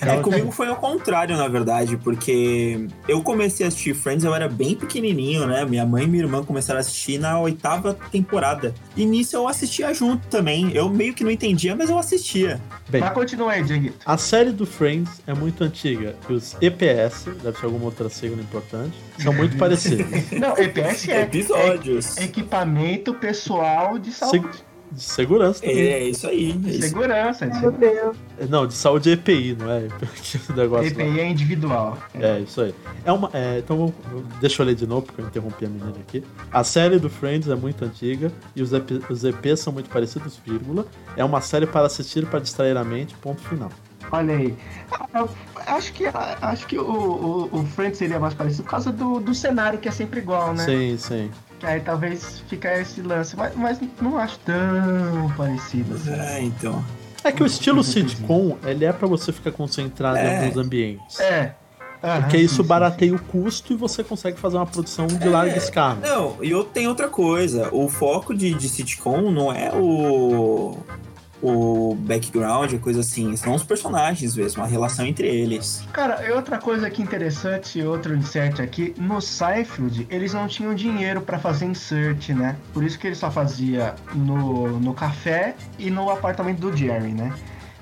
É, 0.00 0.16
comigo 0.16 0.50
foi 0.50 0.68
ao 0.68 0.76
contrário, 0.76 1.36
na 1.36 1.46
verdade, 1.48 1.96
porque 1.96 2.86
eu 3.08 3.22
comecei 3.22 3.64
a 3.64 3.68
assistir 3.68 3.94
Friends, 3.94 4.24
eu 4.24 4.34
era 4.34 4.48
bem 4.48 4.74
pequenininho, 4.74 5.46
né? 5.46 5.64
Minha 5.64 5.86
mãe 5.86 6.04
e 6.04 6.06
minha 6.06 6.24
irmã 6.24 6.42
começaram 6.42 6.78
a 6.78 6.80
assistir 6.80 7.18
na 7.18 7.38
oitava 7.38 7.94
temporada. 8.10 8.74
E 8.96 9.04
nisso 9.04 9.36
eu 9.36 9.46
assistia 9.46 9.92
junto 9.94 10.26
também. 10.28 10.72
Eu 10.74 10.88
meio 10.90 11.14
que 11.14 11.22
não 11.22 11.30
entendia, 11.30 11.76
mas 11.76 11.88
eu 11.88 11.98
assistia. 11.98 12.60
Bem, 12.88 13.00
Mas 13.00 13.12
continua 13.12 13.52
aí, 13.52 13.62
Dieguito. 13.62 13.98
a 14.04 14.16
série 14.16 14.50
do 14.50 14.66
Friends 14.66 15.20
é 15.26 15.32
muito 15.32 15.62
antiga. 15.62 16.16
E 16.28 16.32
os 16.32 16.56
EPS, 16.60 17.26
deve 17.42 17.56
ser 17.58 17.66
alguma 17.66 17.84
outra 17.84 18.08
sigla 18.08 18.40
importante, 18.40 18.96
são 19.18 19.32
muito 19.32 19.56
parecidos. 19.58 19.99
Não, 20.38 20.56
EPS 20.58 21.08
é, 21.08 21.22
Episódios. 21.22 22.16
é 22.18 22.24
equipamento 22.24 23.14
pessoal 23.14 23.98
de 23.98 24.12
saúde. 24.12 24.48
De 24.92 25.00
segurança 25.04 25.64
É, 25.64 25.68
também. 25.68 25.86
é 25.88 26.04
isso 26.08 26.26
aí. 26.26 26.50
é 26.66 26.68
isso. 26.70 26.82
Segurança, 26.82 27.46
de 27.46 27.60
segurança. 27.60 28.14
Não, 28.48 28.66
de 28.66 28.74
saúde 28.74 29.10
EPI, 29.12 29.56
não 29.56 29.70
é? 29.70 29.82
Negócio 30.56 30.96
lá. 30.98 31.04
EPI 31.04 31.20
é 31.20 31.28
individual. 31.28 31.96
É, 32.12 32.40
isso 32.40 32.60
aí. 32.60 32.74
É 33.04 33.12
uma, 33.12 33.30
é, 33.32 33.58
então, 33.60 33.94
deixa 34.40 34.60
eu 34.62 34.66
ler 34.66 34.74
de 34.74 34.88
novo, 34.88 35.02
porque 35.06 35.20
eu 35.20 35.26
interrompi 35.26 35.64
a 35.66 35.68
menina 35.68 35.94
aqui. 36.00 36.24
A 36.50 36.64
série 36.64 36.98
do 36.98 37.08
Friends 37.08 37.48
é 37.48 37.54
muito 37.54 37.84
antiga 37.84 38.32
e 38.56 38.62
os, 38.62 38.72
EP, 38.72 38.90
os 39.08 39.22
EPs 39.22 39.60
são 39.60 39.72
muito 39.72 39.88
parecidos, 39.88 40.40
vírgula. 40.44 40.84
É 41.16 41.24
uma 41.24 41.40
série 41.40 41.66
para 41.66 41.86
assistir 41.86 42.26
para 42.26 42.40
distrair 42.40 42.76
a 42.76 42.82
mente, 42.82 43.14
ponto 43.22 43.40
final. 43.42 43.70
Olha 44.12 44.34
aí. 44.34 44.56
Ah, 44.92 45.20
eu 45.20 45.30
Acho 45.66 45.92
que, 45.92 46.04
acho 46.42 46.66
que 46.66 46.78
o, 46.78 46.82
o, 46.82 47.60
o 47.60 47.66
Friends 47.66 47.98
seria 47.98 48.18
mais 48.18 48.34
parecido 48.34 48.64
por 48.64 48.70
causa 48.70 48.90
do, 48.90 49.20
do 49.20 49.34
cenário, 49.34 49.78
que 49.78 49.88
é 49.88 49.92
sempre 49.92 50.20
igual, 50.20 50.52
né? 50.52 50.64
Sim, 50.64 50.96
sim. 50.98 51.30
Que 51.58 51.66
Aí 51.66 51.80
talvez 51.80 52.42
fica 52.48 52.74
esse 52.78 53.02
lance, 53.02 53.36
mas, 53.36 53.54
mas 53.54 53.78
não 54.00 54.18
acho 54.18 54.38
tão 54.40 55.30
parecido 55.36 55.94
assim. 55.94 56.12
É, 56.12 56.42
então. 56.42 56.82
É 57.22 57.30
que 57.30 57.42
o 57.42 57.46
estilo 57.46 57.84
sitcom, 57.84 58.56
ele 58.64 58.84
é 58.84 58.92
para 58.92 59.06
você 59.06 59.30
ficar 59.32 59.52
concentrado 59.52 60.18
em 60.18 60.22
É. 60.22 60.38
alguns 60.38 60.56
ambientes. 60.56 61.20
É. 61.20 61.54
Aham, 62.02 62.22
Porque 62.22 62.38
sim, 62.38 62.44
isso 62.44 62.62
sim, 62.62 62.68
barateia 62.68 63.14
o 63.14 63.18
custo 63.18 63.74
e 63.74 63.76
você 63.76 64.02
consegue 64.02 64.38
fazer 64.40 64.56
uma 64.56 64.64
produção 64.64 65.06
de 65.06 65.28
larga 65.28 65.58
escala. 65.58 66.00
Não, 66.00 66.42
e 66.42 66.64
tenho 66.72 66.88
outra 66.88 67.08
coisa. 67.08 67.68
O 67.74 67.90
foco 67.90 68.34
de, 68.34 68.54
de 68.54 68.68
sitcom 68.70 69.30
não 69.30 69.52
é 69.52 69.70
o. 69.74 70.78
O 71.42 71.94
background, 71.94 72.74
coisa 72.80 73.00
assim. 73.00 73.36
São 73.36 73.54
os 73.54 73.62
personagens 73.62 74.36
mesmo, 74.36 74.62
a 74.62 74.66
relação 74.66 75.06
entre 75.06 75.26
eles. 75.26 75.82
Cara, 75.92 76.26
e 76.26 76.30
outra 76.32 76.58
coisa 76.58 76.86
aqui 76.86 77.02
interessante, 77.02 77.82
outro 77.82 78.14
insert 78.14 78.60
aqui, 78.60 78.94
no 78.98 79.20
Seinfeld, 79.20 80.06
eles 80.10 80.34
não 80.34 80.46
tinham 80.46 80.74
dinheiro 80.74 81.20
pra 81.20 81.38
fazer 81.38 81.66
insert, 81.66 82.30
né? 82.30 82.56
Por 82.72 82.84
isso 82.84 82.98
que 82.98 83.06
ele 83.06 83.16
só 83.16 83.30
fazia 83.30 83.94
no, 84.14 84.78
no 84.78 84.92
café 84.92 85.54
e 85.78 85.90
no 85.90 86.10
apartamento 86.10 86.60
do 86.60 86.76
Jerry, 86.76 87.12
né? 87.12 87.32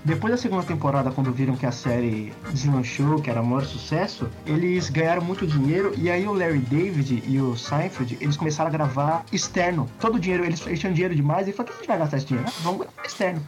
Depois 0.04 0.32
da 0.32 0.36
segunda 0.36 0.62
temporada, 0.62 1.10
quando 1.10 1.32
viram 1.32 1.56
que 1.56 1.66
a 1.66 1.72
série 1.72 2.32
deslanchou, 2.50 3.20
que 3.20 3.30
era 3.30 3.42
o 3.42 3.46
maior 3.46 3.64
sucesso, 3.64 4.28
eles 4.46 4.88
ganharam 4.88 5.22
muito 5.22 5.46
dinheiro 5.46 5.92
e 5.96 6.10
aí 6.10 6.26
o 6.26 6.32
Larry 6.32 6.60
David 6.60 7.22
e 7.26 7.40
o 7.40 7.56
Seinfeld, 7.56 8.16
eles 8.20 8.36
começaram 8.36 8.68
a 8.68 8.72
gravar 8.72 9.24
externo. 9.32 9.88
Todo 10.00 10.16
o 10.16 10.20
dinheiro, 10.20 10.44
eles, 10.44 10.64
eles 10.66 10.78
tinham 10.78 10.92
dinheiro 10.92 11.14
demais 11.14 11.48
e 11.48 11.52
falaram, 11.52 11.74
que 11.74 11.78
a 11.78 11.80
gente 11.80 11.88
vai 11.88 11.98
gastar 11.98 12.16
esse 12.16 12.26
dinheiro? 12.26 12.48
Ah, 12.48 12.60
vamos 12.62 12.80
gravar 12.80 13.04
externo. 13.04 13.42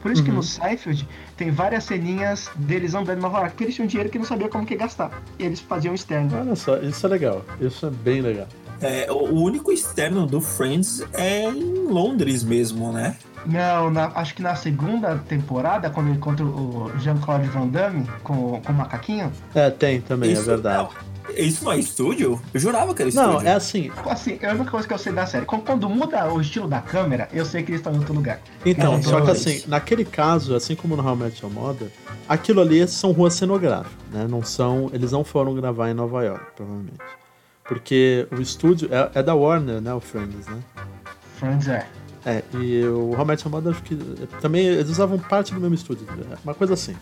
Por 0.00 0.12
isso 0.12 0.22
que 0.22 0.30
no 0.30 0.42
Seinfeld 0.42 1.08
tem 1.36 1.50
várias 1.50 1.84
ceninhas 1.84 2.48
deles 2.54 2.94
andando 2.94 3.18
em 3.18 3.22
Nova 3.22 3.38
York, 3.38 3.50
porque 3.52 3.64
eles 3.64 3.74
tinham 3.74 3.88
dinheiro 3.88 4.08
que 4.08 4.18
não 4.18 4.24
sabia 4.24 4.48
como 4.48 4.64
que 4.64 4.76
gastar. 4.76 5.22
E 5.38 5.42
eles 5.42 5.58
faziam 5.58 5.94
externo. 5.94 6.30
Olha 6.38 6.54
só, 6.54 6.76
isso 6.78 7.04
é 7.04 7.08
legal. 7.08 7.44
Isso 7.60 7.86
é 7.86 7.90
bem 7.90 8.20
legal. 8.20 8.46
É, 8.80 9.10
o 9.10 9.34
único 9.34 9.72
externo 9.72 10.26
do 10.26 10.40
Friends 10.40 11.02
é 11.14 11.50
em 11.50 11.88
Londres 11.88 12.44
mesmo, 12.44 12.92
né? 12.92 13.16
Não, 13.44 13.90
na- 13.90 14.10
acho 14.14 14.34
que 14.34 14.42
na 14.42 14.54
segunda 14.56 15.16
temporada, 15.28 15.90
quando 15.90 16.08
ele 16.08 16.16
encontra 16.16 16.44
o 16.44 16.90
Jean-Claude 16.98 17.48
Van 17.48 17.68
Damme 17.68 18.06
com, 18.24 18.60
com 18.60 18.72
o 18.72 18.74
macaquinho, 18.74 19.30
É, 19.54 19.70
tem 19.70 20.00
também, 20.00 20.32
Isso 20.32 20.42
é 20.42 20.44
verdade. 20.44 20.88
não- 20.88 21.16
isso 21.36 21.64
não 21.64 21.72
é 21.72 21.78
estúdio? 21.78 22.40
Eu 22.54 22.60
jurava 22.60 22.94
que 22.94 23.02
era 23.02 23.10
Não, 23.12 23.30
estúdio. 23.32 23.48
é 23.48 23.52
assim. 23.52 23.90
assim, 24.08 24.38
é 24.40 24.48
a 24.50 24.54
única 24.54 24.70
coisa 24.70 24.86
que 24.88 24.94
eu 24.94 24.98
sei 24.98 25.12
da 25.12 25.26
série. 25.26 25.44
Quando, 25.44 25.62
quando 25.64 25.88
muda 25.88 26.24
o 26.32 26.40
estilo 26.40 26.66
da 26.68 26.80
câmera, 26.80 27.28
eu 27.32 27.44
sei 27.44 27.62
que 27.62 27.70
eles 27.72 27.80
estão 27.80 27.92
em 27.92 27.98
outro 27.98 28.14
lugar. 28.14 28.38
Então, 28.64 28.94
É, 28.94 29.02
só 29.02 29.20
que 29.20 29.30
assim, 29.32 29.62
naquele 29.66 30.04
caso, 30.04 30.54
assim 30.54 30.74
como 30.76 30.96
no 30.96 31.04
How 31.06 31.14
I 31.14 31.18
Met 31.18 31.42
Your 31.44 31.52
Mother, 31.52 31.88
aquilo 32.28 32.60
ali 32.60 32.86
são 32.88 33.10
ruas 33.12 33.34
cenográficas, 33.34 33.92
né? 34.12 34.26
Não 34.28 34.42
são, 34.42 34.88
eles 34.92 35.10
não 35.12 35.24
foram 35.24 35.54
gravar 35.54 35.90
em 35.90 35.94
Nova 35.94 36.24
York, 36.24 36.44
provavelmente. 36.56 36.94
Porque 37.64 38.26
o 38.30 38.40
estúdio 38.40 38.88
é, 38.92 39.18
é 39.18 39.22
da 39.22 39.34
Warner, 39.34 39.80
né, 39.80 39.92
o 39.92 40.00
Friends, 40.00 40.46
né? 40.46 40.58
Friends 41.38 41.66
é. 41.68 41.86
É, 42.26 42.42
e 42.54 42.82
o 42.84 43.12
Your 43.12 43.48
Mother, 43.48 43.72
acho 43.72 43.82
que 43.84 43.96
também 44.40 44.66
eles 44.66 44.90
usavam 44.90 45.16
parte 45.16 45.54
do 45.54 45.60
mesmo 45.60 45.76
estúdio, 45.76 46.04
é 46.32 46.36
uma 46.42 46.54
coisa 46.54 46.74
assim. 46.74 46.96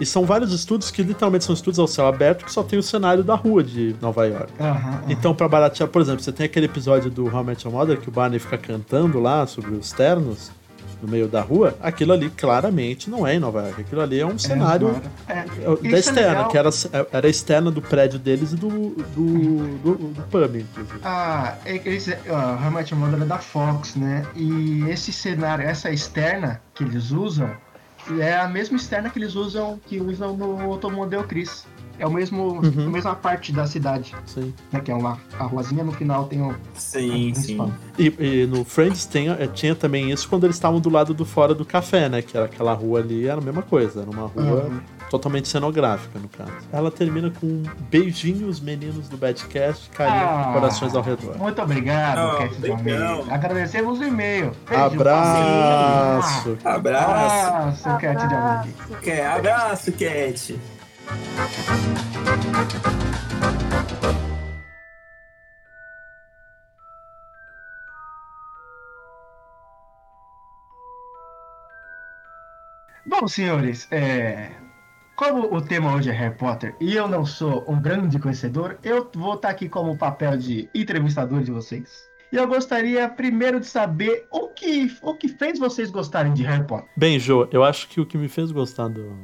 E 0.00 0.06
são 0.06 0.24
vários 0.24 0.52
estúdios 0.52 0.90
que 0.90 1.02
literalmente 1.02 1.44
são 1.44 1.54
estúdios 1.54 1.78
ao 1.78 1.86
céu 1.86 2.06
aberto 2.06 2.46
que 2.46 2.50
só 2.50 2.62
tem 2.62 2.78
o 2.78 2.82
cenário 2.82 3.22
da 3.22 3.34
rua 3.34 3.62
de 3.62 3.94
Nova 4.00 4.26
York. 4.26 4.52
Aham, 4.58 4.70
aham. 4.70 5.02
Então, 5.08 5.34
pra 5.34 5.46
baratear, 5.46 5.88
por 5.88 6.00
exemplo, 6.02 6.22
você 6.22 6.32
tem 6.32 6.46
aquele 6.46 6.66
episódio 6.66 7.10
do 7.10 7.26
How 7.26 7.42
I 7.42 7.44
Met 7.44 7.64
Your 7.64 7.76
Mother 7.76 8.00
que 8.00 8.08
o 8.08 8.12
Barney 8.12 8.40
fica 8.40 8.58
cantando 8.58 9.20
lá 9.20 9.46
sobre 9.46 9.72
os 9.74 9.92
ternos 9.92 10.50
no 11.04 11.10
meio 11.10 11.28
da 11.28 11.40
rua. 11.42 11.76
Aquilo 11.82 12.12
ali 12.12 12.30
claramente 12.30 13.08
não 13.10 13.26
é 13.26 13.34
em 13.34 13.38
Nova 13.38 13.62
York. 13.62 13.82
Aquilo 13.82 14.00
ali 14.00 14.18
é 14.20 14.26
um 14.26 14.38
cenário 14.38 15.00
É, 15.28 15.32
é, 15.38 15.44
da 15.90 15.96
é 15.96 16.00
externa, 16.00 16.30
legal. 16.30 16.48
que 16.48 16.58
era, 16.58 16.70
era 17.12 17.26
a 17.26 17.30
externa 17.30 17.70
do 17.70 17.82
prédio 17.82 18.18
deles 18.18 18.52
e 18.52 18.56
do, 18.56 18.68
do, 18.68 19.78
do, 19.78 19.94
do 19.96 20.22
pub, 20.30 20.56
inclusive. 20.56 20.98
Ah, 21.04 21.56
ó, 22.30 22.68
I 22.68 22.70
Met 22.70 22.92
Your 22.92 23.00
Mother 23.00 23.22
é 23.22 23.26
da 23.26 23.38
Fox, 23.38 23.94
né? 23.96 24.26
E 24.34 24.84
esse 24.88 25.12
cenário, 25.12 25.64
essa 25.64 25.90
externa 25.90 26.60
que 26.74 26.82
eles 26.84 27.10
usam, 27.10 27.50
é 28.18 28.34
a 28.36 28.48
mesma 28.48 28.76
externa 28.76 29.10
que 29.10 29.18
eles 29.18 29.34
usam, 29.34 29.78
que 29.86 30.00
usam 30.00 30.36
no 30.36 30.60
Automodel 30.72 31.24
Chris. 31.24 31.66
É 31.98 32.06
o 32.06 32.10
mesmo, 32.12 32.60
Uhum. 32.60 32.86
a 32.86 32.90
mesma 32.90 33.14
parte 33.14 33.52
da 33.52 33.66
cidade, 33.66 34.14
Sim. 34.26 34.52
né? 34.72 34.80
Que 34.80 34.90
é 34.90 34.94
uma, 34.94 35.18
a 35.38 35.44
ruazinha 35.44 35.84
no 35.84 35.92
final 35.92 36.24
tem 36.24 36.42
um. 36.42 36.52
Sim, 36.74 37.32
sim. 37.34 37.72
E, 37.98 38.12
e 38.18 38.46
no 38.46 38.64
Friends 38.64 39.06
tem, 39.06 39.28
eh, 39.30 39.48
tinha 39.52 39.74
também 39.74 40.10
isso 40.10 40.28
quando 40.28 40.44
eles 40.44 40.56
estavam 40.56 40.80
do 40.80 40.90
lado 40.90 41.14
do 41.14 41.24
fora 41.24 41.54
do 41.54 41.64
café, 41.64 42.08
né? 42.08 42.20
Que 42.22 42.36
era 42.36 42.46
aquela 42.46 42.72
rua 42.74 42.98
ali, 43.00 43.26
era 43.28 43.40
a 43.40 43.44
mesma 43.44 43.62
coisa. 43.62 44.00
Era 44.02 44.10
uma 44.10 44.26
rua 44.26 44.64
Uhum. 44.64 44.80
totalmente 45.08 45.46
cenográfica, 45.48 46.18
no 46.18 46.28
caso. 46.28 46.50
Ela 46.72 46.90
termina 46.90 47.30
com 47.30 47.62
beijinhos, 47.90 48.58
meninos 48.60 49.08
do 49.08 49.16
Badcast, 49.16 49.88
carinho 49.90 50.26
Ah. 50.26 50.50
corações 50.52 50.94
ao 50.96 51.02
redor. 51.02 51.36
Muito 51.38 51.62
obrigado, 51.62 52.38
Cat 52.38 52.54
de 52.56 52.60
legal. 52.62 52.76
Almeida. 53.18 53.34
Agradecemos 53.34 54.00
o 54.00 54.04
e-mail. 54.04 54.50
Abraço! 54.68 56.58
Abraço. 56.64 57.46
Abraço, 57.48 57.84
Cat 57.84 58.00
de 58.00 58.34
Almeida. 58.34 58.36
Abraço. 58.36 59.00
Quer 59.02 59.26
abraço, 59.26 59.92
Cat. 59.92 60.58
Bom, 73.06 73.28
senhores, 73.28 73.86
é, 73.90 74.50
como 75.14 75.54
o 75.54 75.60
tema 75.60 75.94
hoje 75.94 76.10
é 76.10 76.12
Harry 76.12 76.34
Potter 76.36 76.74
e 76.80 76.94
eu 76.94 77.06
não 77.06 77.24
sou 77.24 77.64
um 77.68 77.80
grande 77.80 78.18
conhecedor, 78.18 78.78
eu 78.82 79.08
vou 79.14 79.34
estar 79.34 79.50
aqui 79.50 79.68
como 79.68 79.96
papel 79.96 80.36
de 80.36 80.68
entrevistador 80.74 81.42
de 81.42 81.50
vocês. 81.50 82.08
E 82.32 82.36
eu 82.36 82.48
gostaria 82.48 83.08
primeiro 83.08 83.60
de 83.60 83.66
saber 83.66 84.26
o 84.30 84.48
que, 84.48 84.90
o 85.02 85.14
que 85.14 85.28
fez 85.28 85.58
vocês 85.58 85.90
gostarem 85.90 86.32
de 86.32 86.42
Harry 86.42 86.66
Potter. 86.66 86.88
Bem, 86.96 87.18
Jô, 87.20 87.46
eu 87.52 87.62
acho 87.62 87.88
que 87.88 88.00
o 88.00 88.06
que 88.06 88.18
me 88.18 88.28
fez 88.28 88.50
gostar 88.50 88.88
do. 88.88 89.16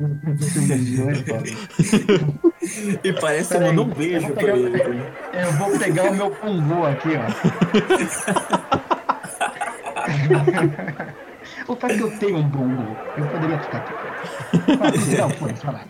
E 3.04 3.12
parece 3.14 3.54
que 3.54 3.60
mandou 3.64 3.84
um 3.86 3.88
beijo 3.88 4.16
eu 4.16 4.20
vou 4.22 4.32
pra 4.32 4.44
pegar- 4.44 4.58
ele. 4.58 5.02
Eu 5.32 5.52
vou 5.52 5.78
pegar 5.78 6.10
o 6.10 6.14
meu 6.14 6.30
Pungu 6.30 6.84
aqui, 6.86 7.08
ó. 7.16 8.80
O 11.68 11.76
fato 11.76 11.94
que 11.94 12.00
eu 12.02 12.10
tenho 12.18 12.38
um 12.38 12.50
Pungu, 12.50 12.96
eu 13.16 13.26
poderia 13.26 13.58
ficar 13.58 13.78
aqui. 13.78 13.92
Não. 15.18 15.30
Fala, 15.56 15.80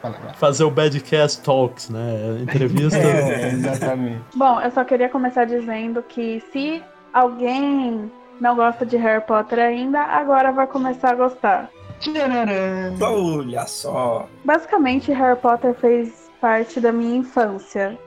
fala. 0.00 0.14
Fazer 0.34 0.64
o 0.64 0.70
Badcast 0.70 1.42
Talks, 1.42 1.90
né? 1.90 2.38
Entrevista. 2.42 2.96
É, 2.98 3.50
exatamente. 3.52 4.20
Bom, 4.34 4.60
eu 4.60 4.70
só 4.70 4.84
queria 4.84 5.08
começar 5.08 5.44
dizendo 5.44 6.02
que 6.02 6.42
se 6.52 6.82
alguém 7.12 8.10
não 8.40 8.56
gosta 8.56 8.86
de 8.86 8.96
Harry 8.96 9.22
Potter 9.24 9.58
ainda, 9.58 10.00
agora 10.00 10.52
vai 10.52 10.66
começar 10.66 11.10
a 11.12 11.14
gostar. 11.14 11.68
Tcharam. 12.00 12.96
Olha 13.00 13.66
só. 13.66 14.28
Basicamente, 14.44 15.12
Harry 15.12 15.38
Potter 15.38 15.74
fez 15.74 16.30
parte 16.40 16.80
da 16.80 16.92
minha 16.92 17.18
infância. 17.18 17.98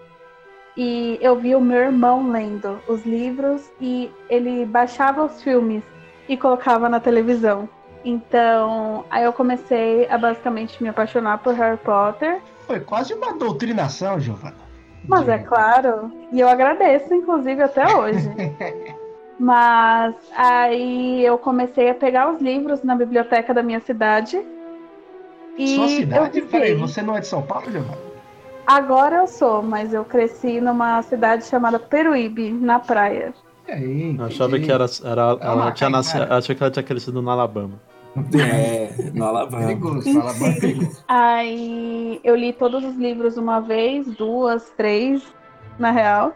E 0.77 1.19
eu 1.21 1.35
vi 1.37 1.53
o 1.55 1.61
meu 1.61 1.79
irmão 1.79 2.31
lendo 2.31 2.79
os 2.87 3.05
livros 3.05 3.69
e 3.79 4.09
ele 4.29 4.65
baixava 4.65 5.25
os 5.25 5.43
filmes 5.43 5.83
e 6.29 6.37
colocava 6.37 6.87
na 6.87 6.99
televisão. 6.99 7.67
Então, 8.03 9.05
aí 9.09 9.23
eu 9.23 9.33
comecei 9.33 10.07
a 10.09 10.17
basicamente 10.17 10.81
me 10.81 10.89
apaixonar 10.89 11.39
por 11.39 11.53
Harry 11.53 11.77
Potter. 11.77 12.41
Foi 12.65 12.79
quase 12.79 13.13
uma 13.13 13.33
doutrinação, 13.33 14.19
Giovana. 14.19 14.71
Mas 15.07 15.27
é 15.27 15.39
claro, 15.39 16.11
e 16.31 16.39
eu 16.39 16.47
agradeço, 16.47 17.13
inclusive, 17.13 17.61
até 17.61 17.95
hoje. 17.95 18.29
Mas 19.41 20.13
aí 20.35 21.25
eu 21.25 21.35
comecei 21.35 21.89
a 21.89 21.95
pegar 21.95 22.31
os 22.31 22.39
livros 22.39 22.83
na 22.83 22.95
biblioteca 22.95 23.51
da 23.51 23.63
minha 23.63 23.79
cidade. 23.79 24.39
E 25.57 25.75
Sua 25.75 25.87
cidade? 25.87 26.37
eu 26.37 26.45
Peraí, 26.45 26.75
você 26.75 27.01
não 27.01 27.17
é 27.17 27.21
de 27.21 27.25
São 27.25 27.41
Paulo, 27.41 27.71
Giovana? 27.71 27.97
Agora 28.67 29.15
eu 29.15 29.27
sou, 29.27 29.63
mas 29.63 29.95
eu 29.95 30.05
cresci 30.05 30.61
numa 30.61 31.01
cidade 31.01 31.45
chamada 31.45 31.79
Peruíbe, 31.79 32.51
na 32.51 32.77
praia. 32.77 33.33
E 33.67 33.71
aí? 33.71 34.15
Eu 34.15 34.25
achava 34.25 34.59
que 34.59 34.71
era. 34.71 34.85
era 35.03 35.37
É 35.41 35.47
ela 35.47 35.71
tinha 35.71 35.89
nascido, 35.89 36.19
cagada. 36.19 36.37
achei 36.37 36.53
que 36.55 36.61
ela 36.61 36.71
tinha 36.71 36.83
crescido 36.83 37.19
no 37.19 37.31
Alabama. 37.31 37.81
É, 38.15 38.93
no 39.11 39.25
Alabama. 39.25 39.65
Perigoso, 39.65 40.13
fala 40.13 40.33
bem 40.33 40.59
perigoso. 40.59 41.03
Aí 41.07 42.21
eu 42.23 42.35
li 42.35 42.53
todos 42.53 42.83
os 42.83 42.95
livros 42.95 43.37
uma 43.37 43.59
vez, 43.59 44.05
duas, 44.05 44.69
três, 44.77 45.23
na 45.79 45.89
real. 45.89 46.31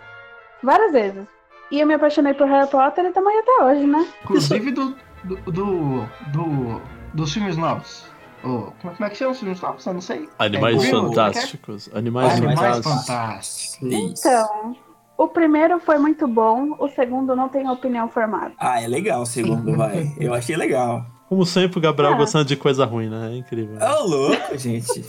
Várias 0.64 0.92
vezes. 0.92 1.36
E 1.72 1.80
eu 1.80 1.88
me 1.88 1.94
apaixonei 1.96 2.34
por 2.34 2.48
Harry 2.48 2.70
Potter 2.70 3.06
e 3.06 3.12
também 3.12 3.40
até 3.40 3.64
hoje, 3.64 3.86
né? 3.88 4.08
Inclusive 4.24 4.72
do, 4.72 4.96
do, 5.24 5.36
do, 5.52 6.06
do- 6.32 6.82
dos 7.14 7.34
filmes 7.34 7.58
novos. 7.58 8.06
O- 8.44 8.72
como, 8.82 8.94
como 8.96 9.06
é 9.06 9.10
que 9.10 9.16
chama 9.18 9.32
os 9.32 9.40
filmes 9.40 9.60
novos? 9.62 9.86
Eu 9.86 9.94
não 9.94 10.02
sei. 10.02 10.30
Animais 10.38 10.84
É, 10.84 10.92
fantásticos. 10.92 11.90
Animais 11.94 12.34
Animais 12.38 12.60
fantásticos. 12.60 13.06
fantásticos. 13.08 13.92
Então, 13.92 14.76
o 15.18 15.28
primeiro 15.28 15.80
foi 15.80 15.98
muito 15.98 16.28
bom, 16.28 16.76
o 16.78 16.88
segundo 16.90 17.36
não 17.36 17.50
tenho 17.50 17.72
opinião 17.72 18.08
formada. 18.10 18.52
Ah, 18.60 18.80
é 18.82 18.88
legal 18.88 19.22
o 19.22 19.26
segundo, 19.26 19.76
vai. 19.76 20.14
Eu 20.20 20.34
achei 20.34 20.56
legal. 20.56 21.04
Como 21.28 21.44
sempre, 21.44 21.80
o 21.80 21.82
Gabriel 21.82 22.14
Ah. 22.14 22.18
gostando 22.18 22.46
de 22.46 22.56
coisa 22.56 22.86
ruim, 22.86 23.10
né? 23.10 23.32
É 23.34 23.38
incrível. 23.38 23.78
Ô, 23.82 24.04
louco, 24.04 24.56
gente. 24.58 25.04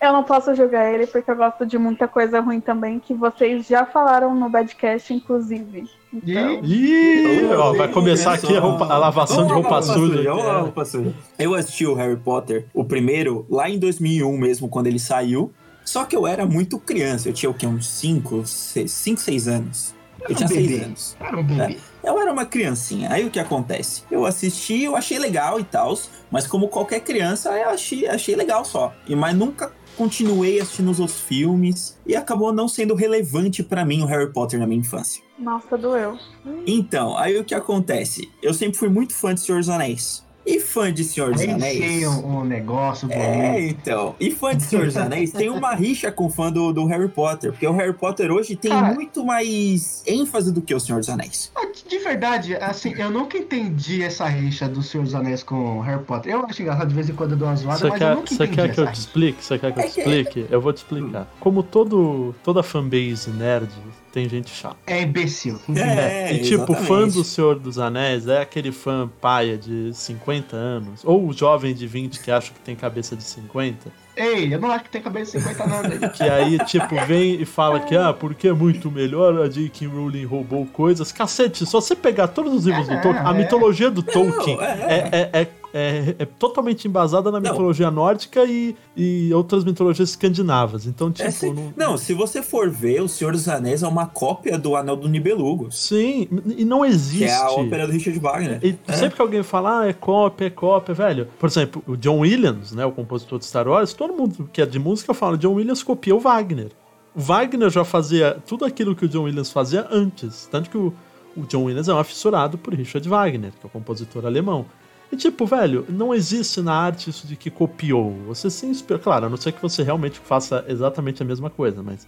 Eu 0.00 0.12
não 0.12 0.22
posso 0.22 0.54
julgar 0.54 0.92
ele 0.92 1.06
porque 1.06 1.30
eu 1.30 1.36
gosto 1.36 1.64
de 1.64 1.78
muita 1.78 2.06
coisa 2.06 2.38
ruim 2.40 2.60
também, 2.60 3.00
que 3.00 3.14
vocês 3.14 3.66
já 3.66 3.86
falaram 3.86 4.34
no 4.34 4.48
Badcast, 4.50 5.12
inclusive. 5.14 5.88
Então, 6.12 6.60
Ih, 6.62 7.46
ó, 7.56 7.72
vai 7.72 7.88
começar 7.88 8.34
aqui 8.34 8.54
a, 8.56 8.60
roupa- 8.60 8.86
a 8.92 8.98
lavação 8.98 9.38
de 9.46 9.48
Vamos 9.48 9.54
roupa 9.64 9.80
lavar 9.80 9.94
suja. 9.96 10.22
vamos 10.22 10.44
lavar 10.44 10.62
roupa 10.62 10.84
suja. 10.84 11.14
Eu 11.38 11.54
assisti 11.54 11.86
o 11.86 11.94
Harry 11.94 12.16
Potter, 12.16 12.66
o 12.74 12.84
primeiro, 12.84 13.46
lá 13.48 13.68
em 13.70 13.78
2001 13.78 14.36
mesmo, 14.36 14.68
quando 14.68 14.86
ele 14.86 14.98
saiu. 14.98 15.50
Só 15.84 16.04
que 16.04 16.14
eu 16.16 16.26
era 16.26 16.44
muito 16.44 16.78
criança. 16.78 17.28
Eu 17.28 17.32
tinha 17.32 17.48
o 17.48 17.54
quê? 17.54 17.66
Uns 17.66 17.86
5, 17.88 18.42
5, 18.44 19.20
6 19.20 19.48
anos. 19.48 19.94
Eu 20.28 20.34
tinha 20.34 20.46
Um 20.46 20.48
6 20.52 20.66
bebê. 20.68 20.84
anos. 20.84 21.16
Era 21.20 21.36
um 21.38 21.42
bebê. 21.42 21.78
Eu 22.02 22.20
era 22.20 22.32
uma 22.32 22.44
criancinha. 22.44 23.08
Aí 23.12 23.24
o 23.24 23.30
que 23.30 23.38
acontece? 23.38 24.02
Eu 24.10 24.26
assisti, 24.26 24.82
eu 24.82 24.96
achei 24.96 25.18
legal 25.18 25.60
e 25.60 25.64
tal, 25.64 25.96
mas 26.30 26.46
como 26.46 26.68
qualquer 26.68 27.00
criança, 27.00 27.50
eu 27.56 27.68
achei, 27.70 28.06
achei 28.08 28.34
legal 28.34 28.64
só. 28.64 28.92
E 29.06 29.14
mas 29.14 29.34
nunca 29.36 29.72
continuei 29.96 30.60
assistindo 30.60 30.90
os 30.90 31.20
filmes 31.20 31.96
e 32.06 32.14
acabou 32.14 32.52
não 32.52 32.68
sendo 32.68 32.94
relevante 32.94 33.62
pra 33.62 33.84
mim 33.84 34.02
o 34.02 34.06
Harry 34.06 34.32
Potter 34.32 34.58
na 34.58 34.66
minha 34.66 34.80
infância. 34.80 35.22
nossa, 35.38 35.76
doeu. 35.76 36.18
Então, 36.66 37.16
aí 37.16 37.38
o 37.38 37.44
que 37.44 37.54
acontece? 37.54 38.30
Eu 38.42 38.52
sempre 38.54 38.78
fui 38.78 38.88
muito 38.88 39.14
fã 39.14 39.34
de 39.34 39.40
Senhor 39.40 39.58
dos 39.58 39.68
Anéis. 39.68 40.25
E 40.46 40.60
fã 40.60 40.92
de 40.92 41.02
Senhor 41.02 41.32
dos 41.32 41.42
Anéis? 41.42 41.76
sim 41.78 42.06
um, 42.06 42.38
um 42.38 42.44
negócio 42.44 43.08
bonito. 43.08 43.20
É, 43.24 43.66
então. 43.68 44.14
E 44.20 44.30
fã 44.30 44.56
de 44.56 44.62
Senhor 44.62 44.86
dos 44.86 44.96
Anéis 44.96 45.32
tem 45.32 45.50
uma 45.50 45.74
rixa 45.74 46.12
com 46.12 46.30
fã 46.30 46.52
do, 46.52 46.72
do 46.72 46.86
Harry 46.86 47.08
Potter, 47.08 47.50
porque 47.50 47.66
o 47.66 47.72
Harry 47.72 47.92
Potter 47.92 48.30
hoje 48.30 48.54
tem 48.54 48.70
Cara. 48.70 48.94
muito 48.94 49.24
mais 49.24 50.02
ênfase 50.06 50.52
do 50.52 50.62
que 50.62 50.72
o 50.74 50.78
Senhor 50.78 51.00
dos 51.00 51.08
Anéis. 51.08 51.50
Ah, 51.56 51.66
De 51.88 51.98
verdade, 51.98 52.54
assim, 52.56 52.94
eu 52.96 53.10
nunca 53.10 53.36
entendi 53.36 54.02
essa 54.02 54.26
rixa 54.26 54.68
do 54.68 54.82
Senhor 54.82 55.02
dos 55.04 55.14
Anéis 55.16 55.42
com 55.42 55.80
Harry 55.80 56.04
Potter. 56.04 56.32
Eu 56.32 56.44
acho 56.46 56.62
engraçado 56.62 56.88
de 56.88 56.94
vez 56.94 57.10
em 57.10 57.14
quando 57.14 57.32
eu 57.32 57.36
dou 57.38 57.48
uma 57.48 57.56
zoada, 57.56 57.78
Você 57.78 57.88
mas 57.88 58.00
eu 58.00 58.06
quer, 58.08 58.14
nunca 58.14 58.26
você 58.28 58.34
entendi 58.44 58.54
quer 58.56 58.74
que 58.74 58.80
eu 58.80 58.86
te 58.92 58.94
explique? 59.00 59.44
Você 59.44 59.58
quer 59.58 59.72
que 59.72 59.78
eu 59.80 59.82
te 59.82 59.88
É 59.88 59.90
que- 59.92 60.00
explique? 60.00 60.46
Eu 60.48 60.60
vou 60.60 60.72
te 60.72 60.76
explicar. 60.78 61.26
Como 61.40 61.62
todo, 61.64 62.34
toda 62.44 62.62
fanbase 62.62 63.30
nerd, 63.30 63.68
tem 64.16 64.26
gente 64.30 64.50
chata. 64.50 64.78
É 64.86 65.02
imbecil. 65.02 65.60
É, 65.76 66.32
e 66.32 66.38
tipo, 66.38 66.72
exatamente. 66.72 66.86
fã 66.86 67.06
do 67.06 67.22
Senhor 67.22 67.58
dos 67.58 67.78
Anéis 67.78 68.26
é 68.26 68.40
aquele 68.40 68.72
fã 68.72 69.06
paia 69.20 69.58
de 69.58 69.92
50 69.92 70.56
anos, 70.56 71.02
ou 71.04 71.28
o 71.28 71.34
jovem 71.34 71.74
de 71.74 71.86
20 71.86 72.20
que 72.20 72.30
acha 72.30 72.50
que 72.50 72.60
tem 72.60 72.74
cabeça 72.74 73.14
de 73.14 73.22
50, 73.22 73.92
Ei, 74.16 74.54
eu 74.54 74.58
não 74.58 74.70
acho 74.70 74.84
que 74.84 74.90
tem 74.90 75.02
cabeça 75.02 75.36
de 75.38 75.44
50 75.44 75.66
não, 75.66 75.82
né? 75.82 76.08
que 76.16 76.22
aí, 76.22 76.58
tipo, 76.60 76.96
vem 77.06 77.38
e 77.38 77.44
fala 77.44 77.80
que, 77.80 77.94
ah, 77.94 78.14
porque 78.14 78.48
é 78.48 78.52
muito 78.54 78.90
melhor 78.90 79.38
a 79.42 79.46
J.K. 79.46 79.86
Rowling 79.86 80.24
roubou 80.24 80.64
coisas. 80.64 81.12
Cacete, 81.12 81.66
só 81.66 81.82
você 81.82 81.94
pegar 81.94 82.28
todos 82.28 82.54
os 82.54 82.64
livros 82.64 82.88
É, 82.88 82.96
do 82.96 83.02
Tolkien, 83.02 83.26
a 83.26 83.30
é. 83.30 83.34
mitologia 83.34 83.90
do 83.90 84.02
Tolkien 84.02 84.58
é. 84.58 85.10
é, 85.12 85.30
é, 85.42 85.48
é, 85.76 86.14
é- 86.18 86.22
é 86.22 86.24
totalmente 86.24 86.88
embasada 86.88 87.30
na 87.30 87.38
Não. 87.40 87.50
mitologia 87.50 87.90
nórdica 87.90 88.44
e, 88.44 88.74
e 88.96 89.32
outras 89.34 89.64
mitologias 89.64 90.10
escandinavas. 90.10 90.86
Então, 90.86 91.10
tipo, 91.12 91.28
É, 91.28 91.30
se- 91.30 91.50
não, 91.52 91.72
Não, 91.76 91.98
se 91.98 92.14
você 92.14 92.42
for 92.42 92.70
ver, 92.70 93.02
o 93.02 93.08
Senhor 93.08 93.32
dos 93.32 93.48
Anéis 93.48 93.82
é 93.82 93.88
uma 93.88 94.06
cópia 94.06 94.58
do 94.58 94.74
Anel 94.76 94.96
do 94.96 95.08
Nibelungos, 95.08 95.78
Sim, 95.78 96.28
e 96.56 96.64
não 96.64 96.84
existe. 96.84 97.24
é 97.24 97.34
a 97.36 97.50
ópera 97.50 97.86
do 97.86 97.92
Richard 97.92 98.18
Wagner. 98.18 98.60
E 98.62 98.76
sempre 98.94 99.16
que 99.16 99.22
alguém 99.22 99.42
fala, 99.42 99.80
ah, 99.82 99.86
é 99.88 99.92
cópia, 99.92 100.46
é 100.46 100.50
cópia, 100.50 100.94
velho. 100.94 101.28
Por 101.38 101.48
exemplo, 101.48 101.82
o 101.86 101.96
John 101.96 102.20
Williams, 102.20 102.72
né, 102.72 102.84
o 102.86 102.92
compositor 102.92 103.38
de 103.38 103.44
Star 103.44 103.68
Wars, 103.68 103.92
todo 103.92 104.14
mundo 104.14 104.48
que 104.52 104.62
é 104.62 104.66
de 104.66 104.78
música 104.78 105.12
fala, 105.12 105.36
John 105.36 105.54
Williams 105.54 105.82
copia 105.82 106.14
o 106.14 106.20
Wagner. 106.20 106.70
O 107.14 107.20
Wagner 107.20 107.70
já 107.70 107.84
fazia 107.84 108.36
tudo 108.46 108.64
aquilo 108.64 108.94
que 108.94 109.04
o 109.04 109.08
John 109.08 109.22
Williams 109.24 109.50
fazia 109.50 109.86
antes. 109.90 110.46
Tanto 110.50 110.68
que 110.68 110.76
o, 110.76 110.92
o 111.36 111.42
John 111.46 111.64
Williams 111.64 111.88
é 111.88 111.94
um 111.94 112.04
fissurado 112.04 112.58
por 112.58 112.74
Richard 112.74 113.08
Wagner, 113.08 113.52
que 113.52 113.64
é 113.64 113.66
o 113.66 113.70
compositor 113.70 114.26
alemão. 114.26 114.66
E 115.10 115.16
tipo, 115.16 115.46
velho, 115.46 115.86
não 115.88 116.12
existe 116.12 116.60
na 116.60 116.74
arte 116.74 117.10
isso 117.10 117.26
de 117.26 117.36
que 117.36 117.50
copiou. 117.50 118.12
Você 118.26 118.50
se 118.50 118.66
inspira. 118.66 118.98
Claro, 118.98 119.26
a 119.26 119.28
não 119.28 119.36
ser 119.36 119.52
que 119.52 119.62
você 119.62 119.82
realmente 119.82 120.18
faça 120.18 120.64
exatamente 120.68 121.22
a 121.22 121.26
mesma 121.26 121.48
coisa, 121.48 121.82
mas. 121.82 122.06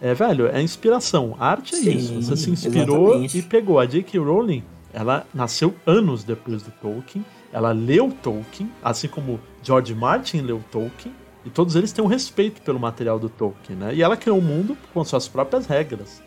É, 0.00 0.14
velho, 0.14 0.46
é 0.46 0.62
inspiração. 0.62 1.36
A 1.38 1.50
arte 1.50 1.74
é 1.74 1.78
Sim, 1.78 1.90
isso. 1.90 2.14
Você 2.22 2.36
se 2.36 2.50
inspirou 2.50 3.08
exatamente. 3.08 3.38
e 3.38 3.42
pegou. 3.42 3.78
A 3.78 3.84
J.K. 3.84 4.18
Rowling, 4.18 4.64
ela 4.92 5.26
nasceu 5.34 5.74
anos 5.86 6.24
depois 6.24 6.62
do 6.62 6.70
Tolkien. 6.70 7.24
Ela 7.52 7.72
leu 7.72 8.10
Tolkien, 8.22 8.70
assim 8.82 9.08
como 9.08 9.38
George 9.62 9.94
Martin 9.94 10.40
leu 10.40 10.64
Tolkien. 10.70 11.14
E 11.44 11.50
todos 11.50 11.76
eles 11.76 11.92
têm 11.92 12.04
um 12.04 12.08
respeito 12.08 12.62
pelo 12.62 12.78
material 12.78 13.18
do 13.18 13.28
Tolkien, 13.28 13.78
né? 13.78 13.94
E 13.94 14.02
ela 14.02 14.16
criou 14.16 14.38
um 14.38 14.42
mundo 14.42 14.76
com 14.92 15.04
suas 15.04 15.28
próprias 15.28 15.66
regras. 15.66 16.22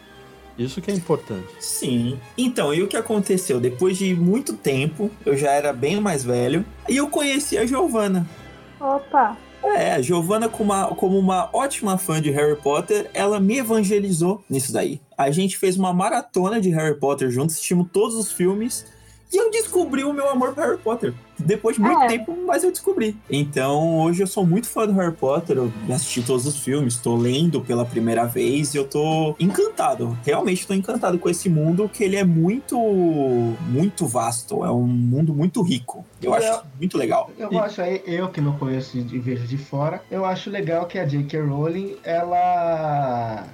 Isso 0.57 0.81
que 0.81 0.91
é 0.91 0.93
importante. 0.93 1.47
Sim. 1.59 2.19
Então, 2.37 2.73
e 2.73 2.83
o 2.83 2.87
que 2.87 2.97
aconteceu? 2.97 3.59
Depois 3.59 3.97
de 3.97 4.13
muito 4.13 4.53
tempo, 4.53 5.09
eu 5.25 5.35
já 5.35 5.51
era 5.51 5.73
bem 5.73 5.99
mais 5.99 6.23
velho, 6.23 6.65
e 6.87 6.97
eu 6.97 7.09
conheci 7.09 7.57
a 7.57 7.65
Giovanna. 7.65 8.27
Opa, 8.79 9.37
É, 9.63 9.93
a 9.93 10.01
Giovanna, 10.01 10.49
como 10.49 10.73
uma, 10.73 10.87
como 10.87 11.17
uma 11.17 11.49
ótima 11.53 11.97
fã 11.97 12.21
de 12.21 12.29
Harry 12.31 12.57
Potter, 12.57 13.09
ela 13.13 13.39
me 13.39 13.59
evangelizou 13.59 14.43
nisso 14.49 14.73
daí. 14.73 14.99
A 15.17 15.31
gente 15.31 15.57
fez 15.57 15.77
uma 15.77 15.93
maratona 15.93 16.59
de 16.59 16.69
Harry 16.69 16.99
Potter 16.99 17.31
juntos, 17.31 17.55
assistimos 17.55 17.87
todos 17.91 18.15
os 18.15 18.31
filmes, 18.31 18.85
e 19.31 19.37
eu 19.37 19.49
descobri 19.49 20.03
o 20.03 20.13
meu 20.13 20.29
amor 20.29 20.53
por 20.53 20.63
Harry 20.63 20.77
Potter. 20.77 21.13
Depois 21.45 21.75
de 21.75 21.81
muito 21.81 22.01
É. 22.03 22.07
tempo, 22.07 22.37
mas 22.45 22.63
eu 22.63 22.71
descobri. 22.71 23.15
Então, 23.29 23.99
hoje 24.01 24.21
eu 24.23 24.27
sou 24.27 24.45
muito 24.45 24.67
fã 24.67 24.85
do 24.87 24.93
Harry 24.93 25.13
Potter, 25.13 25.57
eu 25.57 25.71
assisti 25.89 26.21
todos 26.21 26.45
os 26.45 26.57
filmes, 26.59 26.97
tô 26.97 27.15
lendo 27.15 27.61
pela 27.61 27.85
primeira 27.85 28.25
vez 28.25 28.73
e 28.73 28.77
eu 28.77 28.85
tô 28.87 29.35
encantado. 29.39 30.17
Realmente 30.25 30.65
tô 30.67 30.73
encantado 30.73 31.17
com 31.19 31.29
esse 31.29 31.49
mundo, 31.49 31.89
que 31.91 32.03
ele 32.03 32.15
é 32.15 32.23
muito, 32.23 32.77
muito 33.69 34.05
vasto, 34.07 34.63
é 34.63 34.71
um 34.71 34.83
mundo 34.87 35.33
muito 35.33 35.61
rico. 35.61 36.05
Eu 36.21 36.33
É. 36.35 36.37
acho 36.37 36.63
muito 36.79 36.97
legal. 36.97 37.29
Eu 37.37 37.57
acho 37.59 37.81
aí, 37.81 38.01
eu 38.05 38.29
que 38.29 38.41
não 38.41 38.57
conheço 38.57 38.97
e 38.97 39.01
vejo 39.19 39.45
de 39.45 39.57
fora, 39.57 40.01
eu 40.09 40.25
acho 40.25 40.49
legal 40.49 40.85
que 40.85 40.97
a 40.97 41.05
J.K. 41.05 41.39
Rowling, 41.41 41.95
ela. 42.03 43.45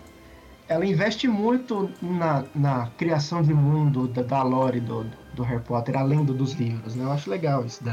Ela 0.70 0.86
investe 0.86 1.28
muito 1.28 1.90
na, 2.00 2.46
na 2.54 2.88
criação 2.96 3.42
de 3.42 3.54
mundo 3.54 4.08
da, 4.08 4.22
da 4.22 4.44
lore 4.44 4.80
do, 4.80 5.06
do 5.34 5.42
Harry 5.42 5.64
Potter, 5.64 5.98
além 5.98 6.24
do, 6.24 6.34
dos 6.34 6.54
livros, 6.54 6.96
né? 6.96 7.04
Eu 7.04 7.12
acho 7.12 7.30
legal 7.30 7.66
isso. 7.66 7.84
Da... 7.84 7.92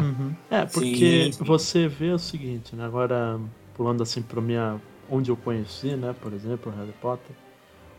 É, 0.50 0.66
porque 0.66 1.24
Sim, 1.24 1.32
sim. 1.32 1.44
você 1.44 1.88
vê 1.88 2.10
o 2.10 2.18
seguinte, 2.18 2.76
né? 2.76 2.84
Agora, 2.84 3.40
pulando 3.74 4.02
assim 4.02 4.20
pra 4.20 4.40
minha. 4.42 4.76
onde 5.10 5.30
eu 5.30 5.36
conheci, 5.36 5.96
né? 5.96 6.14
Por 6.20 6.32
exemplo, 6.34 6.70
o 6.70 6.78
Harry 6.78 6.94
Potter. 7.00 7.36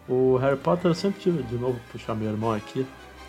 O 0.08 0.38
Harry 0.38 0.58
Potter 0.58 0.92
eu 0.92 0.96
sempre 0.96 1.20
tive, 1.20 1.42
de 1.44 1.56
novo, 1.56 1.80
puxar 1.92 2.14
meu 2.14 2.30
irmão 2.30 2.54
aqui. 2.54 2.86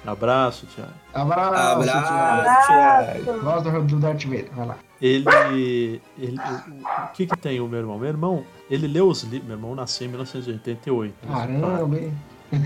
Abraço, 0.06 0.66
Thiago. 0.66 0.92
Abraço, 1.12 1.82
Thiago. 1.82 2.06
Abraço, 2.06 3.24
Thiago. 3.24 3.40
Voz 3.40 3.62
do, 3.62 3.82
do 3.82 3.96
Darth 3.98 4.24
Vader, 4.24 4.50
vai 4.54 4.66
lá. 4.66 4.76
Ele. 5.00 6.00
ele 6.18 6.36
o, 6.36 7.04
o 7.04 7.12
que 7.12 7.26
que 7.26 7.36
tem 7.36 7.60
o 7.60 7.66
meu 7.66 7.80
irmão? 7.80 7.98
Meu 7.98 8.08
irmão, 8.08 8.44
ele 8.70 8.86
leu 8.86 9.08
os 9.08 9.22
livros. 9.22 9.48
Meu 9.48 9.56
irmão 9.56 9.74
nasceu 9.74 10.06
em 10.06 10.10
1988. 10.10 11.14
Caramba, 11.26 11.98
hein? 11.98 12.12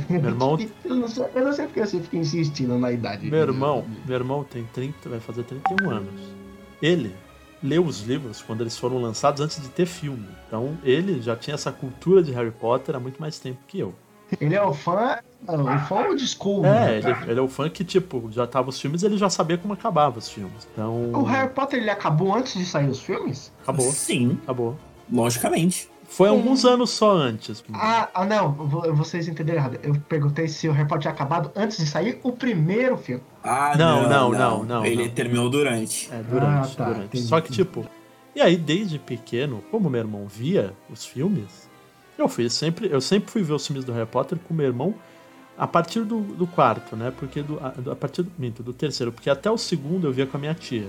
Meu 0.09 0.25
irmão, 0.27 0.59
Eu 0.85 0.95
não 0.95 1.09
sei, 1.09 1.27
eu 1.35 1.45
não 1.45 1.53
sei 1.53 1.67
porque 1.67 1.85
você 1.85 2.01
fica 2.01 2.17
insistindo 2.17 2.79
na 2.79 2.93
idade. 2.93 3.29
meu 3.29 3.41
irmão, 3.41 3.85
meu 4.07 4.17
irmão 4.17 4.45
tem 4.45 4.65
30, 4.73 5.09
vai 5.09 5.21
fazer 5.21 5.43
31 5.43 5.91
anos. 5.91 6.21
Ele 6.81 7.15
leu 7.63 7.85
os 7.85 8.01
livros 8.03 8.43
quando 8.43 8.61
eles 8.61 8.77
foram 8.77 9.01
lançados 9.01 9.41
antes 9.41 9.61
de 9.61 9.69
ter 9.69 9.87
filme. 9.87 10.29
Então 10.47 10.77
ele 10.85 11.21
já 11.21 11.37
tinha 11.37 11.55
essa 11.55 11.73
cultura 11.73 12.23
de 12.23 12.33
Harry 12.33 12.51
Potter 12.51 12.95
há 12.97 13.01
muito 13.01 13.21
mais 13.21 13.39
tempo 13.39 13.59
que 13.67 13.79
eu. 13.81 13.95
Ele 14.41 14.55
é 14.55 14.63
o 14.63 14.73
fã. 14.73 15.19
O 15.47 15.79
fã 15.87 16.07
old 16.07 16.27
school. 16.27 16.65
É, 16.65 16.71
né, 16.71 16.99
ele, 16.99 17.31
ele 17.33 17.41
é 17.41 17.43
o 17.43 17.49
fã 17.49 17.69
que, 17.69 17.85
tipo, 17.85 18.31
já 18.33 18.47
tava 18.47 18.71
os 18.71 18.81
filmes 18.81 19.03
ele 19.03 19.19
já 19.19 19.29
sabia 19.29 19.59
como 19.59 19.75
acabava 19.75 20.19
os 20.19 20.31
filmes. 20.31 20.67
Então. 20.73 21.13
O 21.13 21.23
Harry 21.25 21.51
Potter 21.51 21.81
ele 21.81 21.91
acabou 21.91 22.35
antes 22.35 22.55
de 22.55 22.65
sair 22.65 22.89
os 22.89 23.01
filmes? 23.01 23.53
Acabou, 23.63 23.91
Sim, 23.91 24.39
acabou. 24.45 24.77
logicamente. 25.13 25.91
Foi 26.17 26.29
alguns 26.29 26.65
anos 26.65 26.91
só 26.91 27.13
antes. 27.13 27.65
Ah, 27.73 28.09
ah, 28.13 28.25
não, 28.27 28.53
vo- 28.53 28.95
vocês 28.95 29.29
entenderam 29.29 29.59
errado. 29.61 29.79
Eu 29.83 29.95
perguntei 30.09 30.47
se 30.47 30.69
o 30.69 30.73
Harry 30.73 30.87
Potter 30.87 31.03
tinha 31.03 31.13
acabado 31.15 31.51
antes 31.57 31.79
de 31.79 31.87
sair 31.87 32.21
o 32.23 32.33
primeiro 32.33 32.99
filme. 32.99 33.23
Ah, 33.43 33.75
Não, 33.79 34.03
não, 34.03 34.09
não, 34.09 34.33
não, 34.33 34.65
não, 34.65 34.85
Ele 34.87 35.07
não. 35.07 35.15
terminou 35.15 35.49
durante. 35.49 36.11
É, 36.13 36.23
durante, 36.23 36.73
Ah, 36.73 36.77
tá, 36.77 36.85
durante. 36.85 37.05
entendi, 37.07 37.25
Só 37.27 37.41
que, 37.41 37.51
tipo. 37.53 37.87
E 38.37 38.41
aí, 38.41 38.57
desde 38.57 38.99
pequeno, 38.99 39.63
como 39.71 39.89
meu 39.89 40.01
irmão 40.01 40.27
via 40.27 40.73
os 40.91 41.05
filmes, 41.05 41.69
eu 42.19 42.29
fui 42.29 42.49
sempre. 42.51 42.89
Eu 42.91 43.01
sempre 43.01 43.31
fui 43.31 43.43
ver 43.43 43.55
os 43.55 43.67
filmes 43.67 43.85
do 43.85 43.93
Harry 43.93 44.07
Potter 44.07 44.39
com 44.39 44.53
meu 44.53 44.67
irmão 44.67 44.95
a 45.57 45.67
partir 45.67 46.01
do, 46.05 46.21
do 46.21 46.47
quarto, 46.47 46.95
né? 46.97 47.11
Porque 47.19 47.43
do, 47.43 47.59
a, 47.65 47.69
do- 47.71 47.91
a 47.91 47.97
partir 47.97 48.23
do, 48.23 48.33
minto, 48.39 48.63
do 48.63 48.73
terceiro, 48.75 49.13
porque 49.13 49.31
até 49.31 49.51
o 49.51 49.57
segundo 49.57 50.07
eu 50.07 50.13
via 50.13 50.27
com 50.27 50.37
a 50.37 50.41
minha 50.41 50.55
tia. 50.55 50.89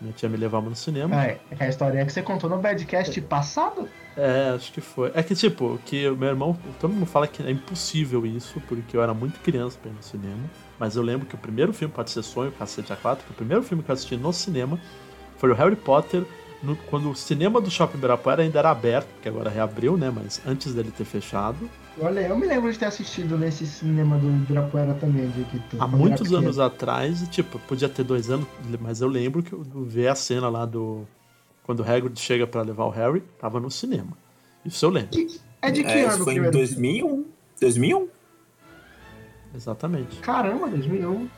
Minha 0.00 0.12
tia 0.14 0.28
me 0.28 0.36
levava 0.36 0.68
no 0.68 0.74
cinema. 0.76 1.14
É, 1.24 1.38
é 1.58 1.64
a 1.64 1.68
história 1.68 2.04
que 2.06 2.12
você 2.12 2.22
contou 2.22 2.48
no 2.50 2.58
Badcast 2.58 3.20
passado. 3.22 3.88
É, 4.16 4.52
acho 4.54 4.72
que 4.72 4.80
foi. 4.80 5.10
É 5.14 5.22
que, 5.22 5.34
tipo, 5.34 5.78
que 5.86 6.08
meu 6.10 6.28
irmão. 6.28 6.56
Todo 6.80 6.92
mundo 6.92 7.06
fala 7.06 7.26
que 7.26 7.42
é 7.42 7.50
impossível 7.50 8.26
isso, 8.26 8.60
porque 8.68 8.96
eu 8.96 9.02
era 9.02 9.14
muito 9.14 9.40
criança 9.40 9.78
pra 9.80 9.90
ir 9.90 9.94
no 9.94 10.02
cinema. 10.02 10.42
Mas 10.78 10.96
eu 10.96 11.02
lembro 11.02 11.26
que 11.26 11.34
o 11.34 11.38
primeiro 11.38 11.72
filme, 11.72 11.92
pode 11.94 12.10
ser 12.10 12.22
Sonho, 12.22 12.52
Cacete 12.52 12.92
A4, 12.92 13.18
que 13.24 13.30
o 13.30 13.34
primeiro 13.34 13.62
filme 13.62 13.82
que 13.82 13.90
eu 13.90 13.94
assisti 13.94 14.16
no 14.16 14.32
cinema 14.32 14.78
foi 15.38 15.50
o 15.50 15.54
Harry 15.54 15.76
Potter, 15.76 16.24
no- 16.62 16.76
quando 16.76 17.10
o 17.10 17.14
cinema 17.16 17.60
do 17.60 17.70
Shopping 17.70 17.98
Ibirapuera 17.98 18.42
ainda 18.42 18.58
era 18.58 18.70
aberto, 18.70 19.08
que 19.22 19.28
agora 19.28 19.48
reabriu, 19.50 19.96
né? 19.96 20.12
Mas 20.14 20.40
antes 20.46 20.74
dele 20.74 20.92
ter 20.96 21.04
fechado. 21.04 21.68
Olha, 22.00 22.20
eu 22.20 22.36
me 22.36 22.46
lembro 22.46 22.72
de 22.72 22.78
ter 22.78 22.86
assistido 22.86 23.36
nesse 23.38 23.66
cinema 23.66 24.16
do 24.18 24.28
Ibirapuera 24.28 24.94
também. 24.94 25.28
De 25.30 25.44
que 25.44 25.60
Há 25.78 25.86
muitos 25.86 26.32
anos 26.32 26.58
atrás, 26.58 27.22
e, 27.22 27.26
tipo, 27.28 27.58
podia 27.60 27.88
ter 27.88 28.04
dois 28.04 28.30
anos, 28.30 28.46
mas 28.80 29.00
eu 29.00 29.08
lembro 29.08 29.42
que 29.42 29.52
eu 29.52 29.62
vi 29.86 30.06
a 30.06 30.14
cena 30.14 30.48
lá 30.48 30.64
do. 30.66 31.06
Quando 31.64 31.80
o 31.80 31.82
Hagrid 31.84 32.18
chega 32.18 32.46
pra 32.46 32.62
levar 32.62 32.84
o 32.84 32.90
Harry, 32.90 33.22
tava 33.38 33.60
no 33.60 33.70
cinema. 33.70 34.16
Isso 34.64 34.84
eu 34.84 34.90
lembro. 34.90 35.10
É 35.60 35.70
de 35.70 35.82
que 35.84 35.90
É, 35.90 36.04
ano 36.04 36.24
foi 36.24 36.32
em 36.34 36.36
primeiro 36.36 36.56
2001. 36.58 37.24
2001? 37.60 38.08
Exatamente. 39.54 40.16
Caramba, 40.18 40.68
2001. 40.68 41.28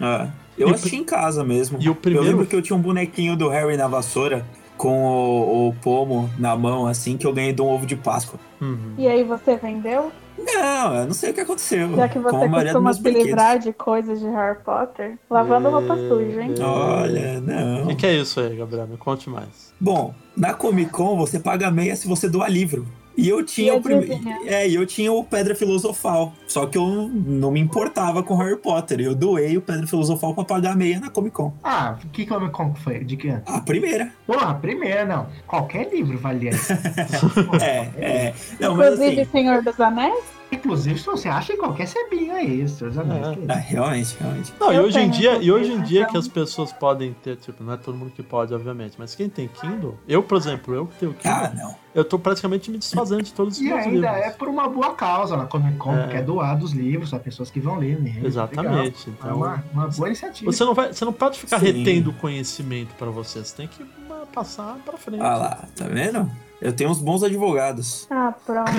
É. 0.00 0.30
Eu 0.56 0.68
E 0.68 0.74
assisti 0.74 0.96
em 0.96 1.04
casa 1.04 1.42
mesmo. 1.44 1.78
E 1.80 1.88
o 1.88 1.94
primeiro- 1.94 2.26
Eu 2.26 2.30
lembro 2.32 2.46
que 2.46 2.54
eu 2.54 2.62
tinha 2.62 2.76
um 2.76 2.80
bonequinho 2.82 3.36
do 3.36 3.48
Harry 3.48 3.76
na 3.76 3.86
vassoura 3.88 4.44
com 4.76 5.02
o, 5.04 5.68
o 5.68 5.74
pomo 5.76 6.28
na 6.38 6.56
mão, 6.56 6.86
assim, 6.86 7.16
que 7.16 7.26
eu 7.26 7.32
ganhei 7.32 7.52
de 7.52 7.62
um 7.62 7.66
ovo 7.66 7.86
de 7.86 7.96
Páscoa. 7.96 8.38
Uhum. 8.60 8.94
E 8.98 9.06
aí 9.08 9.24
você 9.24 9.56
vendeu? 9.56 10.12
Não, 10.38 10.94
eu 10.94 11.06
não 11.06 11.14
sei 11.14 11.30
o 11.30 11.34
que 11.34 11.40
aconteceu. 11.40 11.94
Já 11.96 12.08
que 12.08 12.18
você 12.18 12.48
costuma 12.48 12.92
se 12.94 13.02
brinquedos. 13.02 13.26
livrar 13.26 13.58
de 13.58 13.72
coisas 13.72 14.20
de 14.20 14.26
Harry 14.26 14.58
Potter, 14.64 15.18
lavando 15.28 15.68
roupa 15.70 15.94
É, 15.94 16.08
suja, 16.08 16.42
hein? 16.42 16.54
é. 16.58 16.62
Olha, 16.62 17.38
O 17.38 17.40
não. 17.42 17.86
que, 17.88 17.94
que 17.96 18.06
é 18.06 18.14
isso 18.14 18.40
aí, 18.40 18.56
Gabriel? 18.56 18.86
Me 18.86 18.96
conte 18.96 19.28
mais. 19.28 19.72
Bom, 19.80 20.14
na 20.36 20.54
Comic 20.54 20.90
Con 20.90 21.16
você 21.16 21.38
paga 21.38 21.70
meia 21.70 21.94
se 21.96 22.06
você 22.08 22.28
doar 22.28 22.50
livro. 22.50 22.86
E 23.18 23.28
eu 23.28 23.44
tinha 23.44 23.74
E 23.74 23.76
o 23.76 23.82
prime... 23.82 24.04
adivinha? 24.04 24.38
É, 24.46 24.70
eu 24.70 24.86
tinha 24.86 25.12
o 25.12 25.24
Pedra 25.24 25.52
Filosofal. 25.52 26.32
Só 26.46 26.66
que 26.66 26.78
eu 26.78 26.86
não 26.86 27.50
me 27.50 27.58
importava 27.58 28.22
com 28.22 28.36
Harry 28.36 28.56
Potter. 28.56 29.00
Eu 29.00 29.12
doei 29.12 29.56
o 29.56 29.60
Pedra 29.60 29.88
Filosofal 29.88 30.32
pra 30.34 30.44
pagar 30.44 30.72
a 30.72 30.76
meia 30.76 31.00
na 31.00 31.10
Comic 31.10 31.34
Con. 31.34 31.52
Ah, 31.64 31.96
que 32.12 32.24
Comic 32.24 32.52
Con 32.52 32.72
foi? 32.76 33.02
De 33.02 33.16
que 33.16 33.28
ano? 33.28 33.42
A 33.44 33.60
primeira. 33.60 34.12
Porra, 34.24 34.54
primeira 34.54 35.04
não. 35.04 35.26
Qualquer 35.48 35.92
livro 35.92 36.16
valia 36.16 36.50
isso. 36.50 36.72
É, 37.60 37.88
é. 37.98 38.34
Não, 38.60 38.76
mas 38.76 38.92
Inclusive, 38.94 39.22
assim. 39.22 39.30
Senhor 39.32 39.62
dos 39.62 39.80
Anéis? 39.80 40.37
Inclusive, 40.50 40.98
se 40.98 41.04
você 41.04 41.28
acha 41.28 41.52
em 41.52 41.58
qualquer 41.58 41.86
sebinho 41.86 42.32
aí, 42.34 42.66
seus 42.68 42.96
amigos. 42.96 43.28
É. 43.28 43.34
que 43.34 43.52
Ah, 43.52 43.58
isso. 43.60 43.68
realmente, 43.68 44.16
realmente. 44.18 44.54
Não, 44.58 44.72
e 44.72 44.78
hoje 44.80 44.98
em 44.98 45.10
dia, 45.10 45.36
e 45.42 45.52
hoje 45.52 45.72
em 45.72 45.82
dia 45.82 46.06
que 46.06 46.16
as 46.16 46.26
pessoas 46.26 46.72
podem 46.72 47.12
ter, 47.22 47.36
tipo, 47.36 47.62
não 47.62 47.74
é 47.74 47.76
todo 47.76 47.96
mundo 47.98 48.10
que 48.12 48.22
pode, 48.22 48.54
obviamente, 48.54 48.94
mas 48.98 49.14
quem 49.14 49.28
tem 49.28 49.46
Kindle, 49.48 49.98
eu, 50.08 50.22
por 50.22 50.38
exemplo, 50.38 50.74
eu 50.74 50.86
que 50.86 50.94
tenho 51.00 51.12
Kindle, 51.12 51.30
Ah, 51.32 51.52
não. 51.54 51.76
eu 51.94 52.02
tô 52.02 52.18
praticamente 52.18 52.70
me 52.70 52.78
desfazendo 52.78 53.22
de 53.22 53.32
todos 53.34 53.56
os 53.56 53.60
E 53.60 53.64
meus 53.64 53.78
ainda 53.80 53.90
livros. 54.10 54.26
é 54.26 54.30
por 54.30 54.48
uma 54.48 54.66
boa 54.68 54.94
causa 54.94 55.36
na 55.36 55.44
Comic 55.44 55.76
Con, 55.76 55.94
É. 55.94 56.02
porque 56.02 56.16
é 56.16 56.22
doado 56.22 56.64
os 56.64 56.72
livros 56.72 57.12
a 57.12 57.18
pessoas 57.18 57.50
que 57.50 57.60
vão 57.60 57.76
ler 57.78 58.00
mesmo. 58.00 58.26
Exatamente. 58.26 59.10
Legal. 59.10 59.18
Então, 59.18 59.30
É 59.30 59.34
uma, 59.34 59.64
uma 59.74 59.88
boa 59.88 60.08
iniciativa. 60.08 60.50
Você 60.50 60.64
não 60.64 60.72
vai, 60.74 60.92
você 60.94 61.04
não 61.04 61.12
pode 61.12 61.38
ficar 61.38 61.60
Sim. 61.60 61.66
retendo 61.66 62.10
conhecimento 62.14 62.94
pra 62.94 63.10
você, 63.10 63.44
você 63.44 63.54
tem 63.54 63.68
que 63.68 63.84
ah, 64.10 64.24
passar 64.32 64.76
pra 64.84 64.96
frente. 64.96 65.20
Ah 65.22 65.36
lá, 65.36 65.64
tá 65.76 65.84
vendo? 65.86 66.30
Eu 66.60 66.72
tenho 66.72 66.90
uns 66.90 67.00
bons 67.00 67.22
advogados. 67.22 68.06
Ah, 68.10 68.34
pronto. 68.44 68.70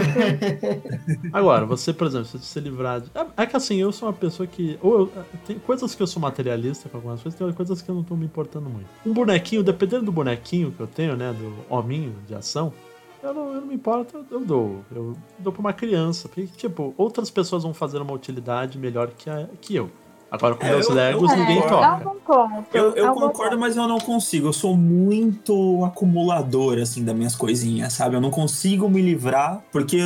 Agora, 1.32 1.66
você, 1.66 1.94
por 1.94 2.08
exemplo, 2.08 2.26
se 2.26 2.38
você 2.38 2.60
livrar 2.60 3.00
de... 3.02 3.10
É, 3.16 3.44
é 3.44 3.46
que 3.46 3.56
assim, 3.56 3.78
eu 3.78 3.92
sou 3.92 4.10
uma 4.10 4.14
pessoa 4.14 4.46
que. 4.46 4.78
Ou 4.82 5.00
eu, 5.00 5.12
tem 5.46 5.58
coisas 5.60 5.96
que 5.96 6.04
eu 6.04 6.08
sou 6.08 6.22
materialista 6.22 6.90
com 6.90 6.98
algumas 6.98 7.22
coisas, 7.22 7.40
tem 7.40 7.52
coisas 7.54 7.82
que 7.82 7.90
eu 7.90 7.96
não 7.96 8.04
tô 8.04 8.16
me 8.16 8.26
importando 8.26 8.70
muito. 8.70 8.88
Um 9.06 9.14
bonequinho, 9.14 9.64
dependendo 9.64 10.06
do 10.06 10.12
bonequinho 10.12 10.72
que 10.72 10.80
eu 10.80 10.88
tenho, 10.88 11.16
né? 11.16 11.34
Do 11.34 11.74
hominho 11.74 12.14
de 12.28 12.36
ação, 12.36 12.74
eu 13.22 13.34
não, 13.34 13.54
eu 13.54 13.62
não 13.62 13.68
me 13.68 13.76
importo, 13.76 14.18
eu, 14.18 14.40
eu 14.40 14.46
dou. 14.46 14.86
Eu 14.94 15.18
dou 15.38 15.52
pra 15.52 15.60
uma 15.60 15.74
criança. 15.74 16.28
Porque, 16.28 16.48
tipo, 16.48 16.94
outras 16.98 17.30
pessoas 17.30 17.64
vão 17.64 17.74
fazer 17.74 18.00
uma 18.02 18.14
utilidade 18.14 18.78
melhor 18.78 19.10
que, 19.10 19.30
a, 19.30 19.48
que 19.62 19.76
eu. 19.76 19.90
Agora, 20.32 20.56
com 20.56 20.64
É, 20.66 20.70
meus 20.70 20.88
eu- 20.88 20.94
Legos, 20.96 21.32
eu 21.32 21.38
ninguém 21.40 21.62
concordo. 21.62 22.04
Toca. 22.04 22.20
ponto. 22.30 22.68
Eu, 22.78 22.94
eu 22.96 23.14
concordo, 23.14 23.58
mas 23.58 23.76
eu 23.76 23.88
não 23.88 23.98
consigo. 23.98 24.48
Eu 24.48 24.54
sou 24.54 24.78
muito 24.78 25.84
acumulador, 25.84 26.78
assim, 26.80 27.04
das 27.04 27.16
minhas 27.16 27.36
coisinhas, 27.36 27.94
sabe? 27.94 28.16
Eu 28.16 28.22
não 28.22 28.30
consigo 28.30 28.88
me 28.88 29.02
livrar, 29.02 29.64
porque 29.72 29.98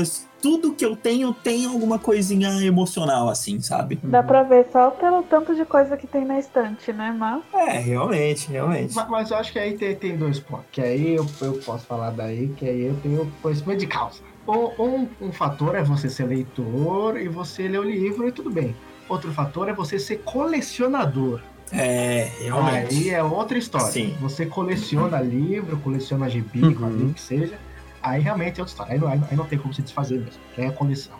tudo 0.41 0.73
que 0.73 0.85
eu 0.85 0.95
tenho 0.95 1.33
tem 1.33 1.65
alguma 1.65 1.99
coisinha 1.99 2.49
emocional, 2.65 3.27
assim, 3.27 3.59
sabe? 3.59 3.99
Dá 4.03 4.23
pra 4.23 4.43
ver 4.43 4.67
só 4.71 4.91
pelo 4.91 5.23
tanto 5.23 5.53
de 5.55 5.65
coisa 5.65 5.97
que 5.97 6.07
tem 6.07 6.23
na 6.23 6.39
estante, 6.39 6.93
né? 6.93 7.13
Mas 7.17 7.41
É, 7.53 7.77
realmente, 7.79 8.49
realmente. 8.49 8.95
Mas, 8.95 9.09
mas 9.09 9.31
eu 9.31 9.37
acho 9.37 9.51
que 9.51 9.59
aí 9.59 9.77
tem, 9.77 9.93
tem 9.95 10.15
dois 10.17 10.39
pontos. 10.39 10.65
Que 10.71 10.81
aí 10.81 11.15
eu, 11.15 11.25
eu 11.41 11.53
posso 11.65 11.85
falar 11.85 12.11
daí, 12.11 12.47
que 12.55 12.65
aí 12.65 12.83
eu 12.85 12.95
tenho 13.03 13.29
conhecimento 13.41 13.79
de 13.79 13.87
causa. 13.87 14.19
Um, 14.47 14.83
um, 14.83 15.07
um 15.21 15.31
fator 15.33 15.75
é 15.75 15.83
você 15.83 16.09
ser 16.09 16.25
leitor 16.25 17.17
e 17.19 17.27
você 17.29 17.67
ler 17.67 17.79
o 17.79 17.83
livro 17.83 18.27
e 18.27 18.31
tudo 18.31 18.49
bem. 18.49 18.73
Outro 19.09 19.31
fator 19.33 19.69
é 19.69 19.73
você 19.73 19.99
ser 19.99 20.17
colecionador. 20.19 21.39
É, 21.71 22.23
Aí 22.37 22.43
realmente. 22.43 23.09
é 23.09 23.23
outra 23.23 23.57
história. 23.57 23.87
Sim. 23.87 24.15
Você 24.21 24.45
coleciona 24.45 25.19
livro, 25.21 25.77
coleciona 25.77 26.29
gibi, 26.29 26.63
Uhum. 26.63 26.73
quadrinho 26.75 27.13
que 27.13 27.21
seja. 27.21 27.57
Aí 28.01 28.21
realmente 28.21 28.59
é 28.59 28.63
outra 28.63 28.71
história. 28.71 28.93
Aí 28.93 28.99
não, 28.99 29.07
aí 29.07 29.19
não- 29.19 29.27
aí 29.31 29.37
não 29.37 29.45
tem 29.45 29.57
como 29.57 29.73
se 29.73 29.81
desfazer 29.81 30.19
mesmo. 30.19 30.39
Que 30.53 30.61
é 30.61 30.67
a 30.67 30.71
coleção. 30.71 31.17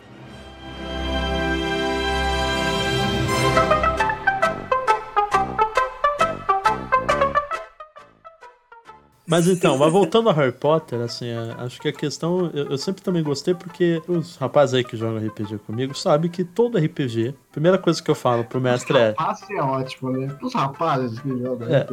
Mas 9.26 9.48
então, 9.48 9.78
mas 9.78 9.90
voltando 9.90 10.28
a 10.28 10.32
Harry 10.34 10.52
Potter, 10.52 11.00
assim, 11.00 11.26
é, 11.28 11.54
acho 11.58 11.80
que 11.80 11.88
a 11.88 11.92
questão. 11.92 12.50
Eu, 12.52 12.66
eu 12.72 12.78
sempre 12.78 13.02
também 13.02 13.22
gostei 13.22 13.54
porque 13.54 14.02
os 14.06 14.36
rapazes 14.36 14.74
aí 14.74 14.84
que 14.84 14.96
jogam 14.98 15.16
RPG 15.26 15.58
comigo 15.60 15.94
sabem 15.96 16.30
que 16.30 16.44
todo 16.44 16.76
RPG, 16.76 17.34
primeira 17.54 17.78
coisa 17.78 18.02
que 18.02 18.10
eu 18.10 18.14
falo 18.16 18.42
pro 18.44 18.60
mestre 18.60 18.98
é. 18.98 19.14
Rapazes 19.16 19.48
é 19.48 19.62
ótimo, 19.62 20.10
né? 20.10 20.36
Os 20.42 20.52
rapazes 20.54 21.20
que 21.20 21.28
jogam 21.38 21.68
É. 21.68 21.86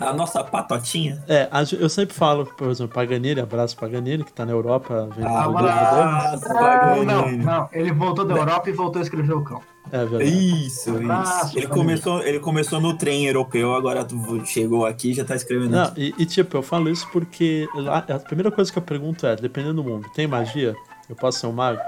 A 0.00 0.12
nossa 0.12 0.42
patotinha. 0.42 1.22
É, 1.28 1.48
a 1.50 1.62
eu 1.78 1.88
sempre 1.88 2.12
falo, 2.14 2.44
por 2.44 2.68
exemplo, 2.68 2.92
Paganini, 2.92 3.40
abraço 3.40 3.76
Paganini, 3.76 4.24
que 4.24 4.32
tá 4.32 4.44
na 4.44 4.50
Europa 4.52 5.08
vendo 5.16 5.28
Ah, 5.28 5.46
o 5.46 5.50
livro 5.52 5.62
dele. 5.62 5.70
abraço, 5.78 6.48
Não, 6.48 6.54
Paganini. 6.54 7.06
não, 7.06 7.32
não. 7.60 7.68
Ele 7.72 7.92
voltou 7.92 8.24
da 8.24 8.34
Europa 8.34 8.68
e 8.68 8.72
voltou 8.72 8.98
a 8.98 9.02
escrever 9.04 9.32
o 9.32 9.42
cão. 9.44 9.62
É 9.92 10.04
verdade. 10.04 10.24
Isso, 10.66 10.90
Abraço, 10.90 11.30
isso. 11.50 11.58
Ele 11.58 11.66
família. 11.68 11.68
começou, 11.68 12.22
ele 12.22 12.40
começou 12.40 12.80
no 12.80 12.98
trem 12.98 13.26
europeu, 13.26 13.72
agora 13.76 14.04
tu- 14.04 14.44
chegou 14.44 14.84
aqui 14.84 15.10
e 15.12 15.14
já 15.14 15.24
tá 15.24 15.36
escrevendo. 15.36 15.70
Não, 15.70 15.92
e, 15.96 16.12
e, 16.18 16.26
tipo, 16.26 16.56
eu 16.56 16.62
falo 16.62 16.90
isso 16.90 17.08
porque 17.12 17.68
lá- 17.76 17.98
a 18.08 18.18
primeira 18.18 18.50
coisa 18.50 18.72
que 18.72 18.76
eu 18.78 18.82
pergunto 18.82 19.24
é, 19.24 19.36
dependendo 19.36 19.74
do 19.80 19.84
mundo, 19.88 20.08
tem 20.12 20.26
magia? 20.26 20.74
Eu 21.08 21.14
posso 21.14 21.38
ser 21.38 21.46
um 21.46 21.52
mago? 21.52 21.78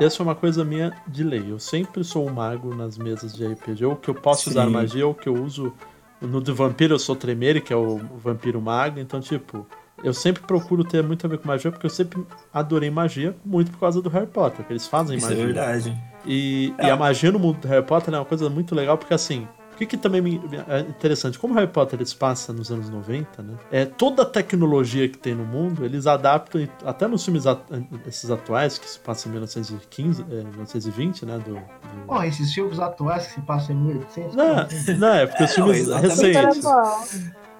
Essa 0.00 0.22
é 0.22 0.24
uma 0.24 0.34
coisa 0.34 0.64
minha 0.64 0.92
de 1.08 1.24
lei. 1.24 1.44
Eu 1.48 1.58
sempre 1.58 2.04
sou 2.04 2.28
um 2.28 2.32
mago 2.32 2.74
nas 2.74 2.98
mesas 2.98 3.32
de 3.32 3.46
RPG, 3.46 3.84
ou 3.86 3.96
que 3.96 4.08
eu 4.10 4.14
posso 4.14 4.44
Sim. 4.44 4.50
usar 4.50 4.66
magia, 4.68 5.06
ou 5.06 5.14
que 5.14 5.28
eu 5.28 5.34
uso. 5.34 5.72
No 6.20 6.40
de 6.40 6.50
vampiro 6.52 6.94
eu 6.94 6.98
sou 6.98 7.14
Tremere, 7.14 7.60
que 7.60 7.72
é 7.72 7.76
o 7.76 7.98
vampiro 8.16 8.60
mago, 8.60 8.98
então, 8.98 9.20
tipo, 9.20 9.66
eu 10.02 10.14
sempre 10.14 10.42
procuro 10.42 10.82
ter 10.82 11.02
muito 11.02 11.26
a 11.26 11.28
ver 11.28 11.38
com 11.38 11.46
magia, 11.46 11.70
porque 11.70 11.84
eu 11.84 11.90
sempre 11.90 12.24
adorei 12.52 12.90
magia, 12.90 13.36
muito 13.44 13.70
por 13.70 13.78
causa 13.80 14.00
do 14.00 14.08
Harry 14.08 14.26
Potter, 14.26 14.64
que 14.66 14.72
eles 14.72 14.86
fazem 14.86 15.18
Isso 15.18 15.26
é 15.26 15.30
magia. 15.30 15.44
verdade. 15.46 16.02
E, 16.24 16.74
É. 16.78 16.86
e 16.86 16.90
a 16.90 16.96
magia 16.96 17.30
no 17.30 17.38
mundo 17.38 17.58
do 17.60 17.68
Harry 17.68 17.84
Potter 17.84 18.14
é 18.14 18.18
uma 18.18 18.24
coisa 18.24 18.48
muito 18.48 18.74
legal, 18.74 18.96
porque 18.96 19.12
assim. 19.14 19.46
O 19.76 19.78
que, 19.78 19.84
que 19.84 19.96
também 19.98 20.22
me, 20.22 20.40
é 20.68 20.80
interessante, 20.80 21.38
como 21.38 21.52
Harry 21.52 21.66
Potter 21.66 21.98
eles 21.98 22.14
passa 22.14 22.50
nos 22.50 22.70
anos 22.72 22.88
90, 22.88 23.42
né? 23.42 23.52
É, 23.70 23.84
toda 23.84 24.22
a 24.22 24.24
tecnologia 24.24 25.06
que 25.06 25.18
tem 25.18 25.34
no 25.34 25.44
mundo, 25.44 25.84
eles 25.84 26.06
adaptam, 26.06 26.66
até 26.82 27.06
nos 27.06 27.22
filmes 27.22 27.46
at- 27.46 27.60
esses 28.06 28.30
atuais, 28.30 28.78
que 28.78 28.88
se 28.88 28.98
passam 28.98 29.28
em 29.28 29.32
1915, 29.34 30.22
é, 30.30 30.34
1920, 30.44 31.26
né? 31.26 31.38
Do, 31.44 31.54
do- 31.56 31.60
Pô, 32.06 32.22
esses 32.22 32.54
filmes 32.54 32.78
atuais 32.80 33.26
que 33.26 33.34
se 33.34 33.40
passam 33.42 33.76
em 33.76 33.78
1800. 33.80 34.34
Não, 34.34 34.66
não, 34.98 35.08
é 35.14 35.26
porque 35.26 35.44
os 35.44 35.52
filmes 35.54 35.86
não, 35.88 35.98
recentes. 36.00 36.64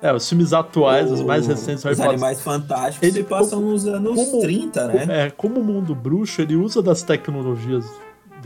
É, 0.00 0.12
os 0.12 0.26
filmes 0.26 0.52
atuais, 0.54 1.10
os 1.10 1.20
mais 1.20 1.44
O- 1.46 1.50
recentes 1.50 1.82
do 1.82 1.88
Harry 1.88 1.92
Os 1.92 1.98
Potter. 1.98 2.10
Animais 2.14 2.40
Fantásticos 2.40 3.08
Ele- 3.08 3.18
se 3.18 3.24
passam 3.24 3.60
nos 3.60 3.86
anos 3.86 4.14
como- 4.16 4.40
30, 4.40 4.86
né? 4.88 5.06
É, 5.26 5.30
como 5.30 5.60
o 5.60 5.64
mundo 5.64 5.94
bruxo, 5.94 6.40
ele 6.40 6.56
usa 6.56 6.80
das 6.82 7.02
tecnologias 7.02 7.84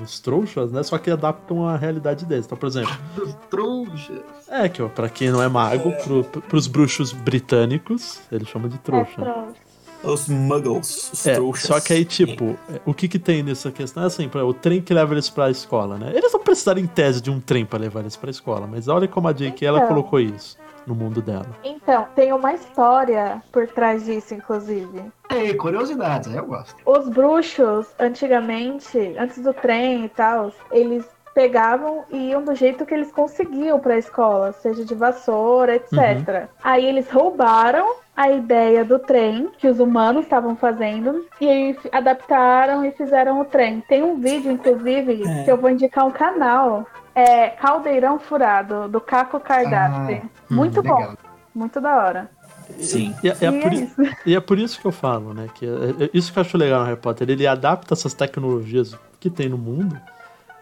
dos 0.00 0.18
trouxas, 0.20 0.72
né? 0.72 0.82
Só 0.82 0.98
que 0.98 1.10
adaptam 1.10 1.66
à 1.68 1.76
realidade 1.76 2.24
deles. 2.24 2.46
Então, 2.46 2.56
por 2.58 2.66
exemplo, 2.66 2.92
Dos 3.14 3.34
trouxas. 3.50 4.22
É, 4.48 4.68
que 4.68 4.82
ó, 4.82 4.88
pra 4.88 5.08
quem 5.08 5.30
não 5.30 5.42
é 5.42 5.48
mago, 5.48 5.92
pro, 6.02 6.24
pros 6.24 6.66
bruxos 6.66 7.12
britânicos, 7.12 8.20
eles 8.32 8.48
chamam 8.48 8.68
de 8.68 8.76
É, 8.76 8.78
trouxa. 8.78 9.12
pronto. 9.14 9.54
Os 10.02 10.28
muggles, 10.28 11.10
os 11.12 11.26
É, 11.26 11.34
trouxas. 11.34 11.66
só 11.66 11.78
que 11.78 11.92
aí, 11.92 12.06
tipo, 12.06 12.56
é, 12.72 12.80
o 12.86 12.94
que 12.94 13.06
que 13.06 13.18
tem 13.18 13.42
nessa 13.42 13.70
questão? 13.70 14.02
É 14.02 14.06
assim, 14.06 14.28
pra- 14.30 14.44
o 14.46 14.54
trem 14.54 14.80
que 14.80 14.94
leva 14.94 15.12
eles 15.12 15.28
pra 15.28 15.50
escola, 15.50 15.98
né? 15.98 16.10
Eles 16.14 16.32
não 16.32 16.40
precisaram, 16.40 16.80
em 16.80 16.86
tese, 16.86 17.20
de 17.20 17.30
um 17.30 17.38
trem 17.38 17.66
pra 17.66 17.78
levar 17.78 18.00
eles 18.00 18.16
pra 18.16 18.30
escola, 18.30 18.66
mas 18.66 18.88
olha 18.88 19.06
como 19.06 19.28
a 19.28 19.32
J.K. 19.32 19.66
ela 19.66 19.76
Então. 19.78 19.88
colocou 19.88 20.18
isso 20.18 20.56
no 20.90 20.94
mundo 20.94 21.22
dela. 21.22 21.46
Então, 21.64 22.06
tem 22.14 22.32
uma 22.32 22.52
história 22.52 23.42
por 23.52 23.66
trás 23.68 24.04
disso, 24.04 24.34
inclusive. 24.34 25.04
Ei, 25.30 25.54
curiosidades, 25.54 26.28
aí 26.28 26.36
eu 26.36 26.46
gosto. 26.46 26.76
Os 26.84 27.08
bruxos, 27.08 27.86
antigamente, 27.98 28.98
antes 29.16 29.38
do 29.38 29.54
trem 29.54 30.04
e 30.04 30.08
tal, 30.08 30.52
eles 30.72 31.06
pegavam 31.40 32.04
e 32.10 32.28
iam 32.30 32.44
do 32.44 32.54
jeito 32.54 32.84
que 32.84 32.92
eles 32.92 33.10
conseguiam 33.10 33.80
pra 33.80 33.96
escola, 33.96 34.52
seja 34.52 34.84
de 34.84 34.94
vassoura, 34.94 35.76
etc. 35.76 36.48
Aí 36.62 36.84
eles 36.84 37.08
roubaram 37.10 37.94
a 38.14 38.30
ideia 38.30 38.84
do 38.84 38.98
trem 38.98 39.48
que 39.56 39.66
os 39.66 39.80
humanos 39.80 40.24
estavam 40.24 40.54
fazendo 40.54 41.24
e 41.40 41.48
aí 41.48 41.78
adaptaram 41.90 42.84
e 42.84 42.90
fizeram 42.92 43.40
o 43.40 43.44
trem. 43.46 43.80
Tem 43.88 44.02
um 44.02 44.20
vídeo, 44.20 44.52
inclusive, 44.52 45.22
É. 45.26 45.44
que 45.44 45.50
eu 45.50 45.56
vou 45.56 45.70
indicar 45.70 46.06
um 46.06 46.10
canal. 46.10 46.86
É 47.14 47.48
Caldeirão 47.48 48.18
Furado, 48.18 48.86
do 48.88 49.00
Caco 49.00 49.40
Cardassi. 49.40 50.20
Muito 50.50 50.82
bom, 50.82 50.94
Legal. 50.98 51.14
muito 51.54 51.80
da 51.80 51.96
hora. 51.96 52.30
Sim. 52.78 53.14
E, 53.24 53.28
é- 53.30 53.36
é 53.40 53.46
E 53.48 53.60
por, 53.62 53.72
é 53.72 53.74
i- 53.74 53.82
isso. 53.84 53.94
e 54.26 54.36
é 54.36 54.40
por 54.40 54.58
isso 54.58 54.78
que 54.80 54.86
eu 54.86 54.92
falo, 54.92 55.32
né? 55.32 55.46
Que 55.54 55.64
é- 55.66 56.04
é 56.04 56.10
isso 56.12 56.30
que 56.32 56.38
eu 56.38 56.42
acho 56.42 56.56
legal 56.58 56.80
no 56.80 56.86
Harry 56.86 57.00
Potter. 57.00 57.28
Ele 57.30 57.46
adapta 57.46 57.94
essas 57.94 58.12
tecnologias 58.12 58.94
que 59.18 59.30
tem 59.30 59.48
no 59.48 59.56
mundo. 59.58 59.96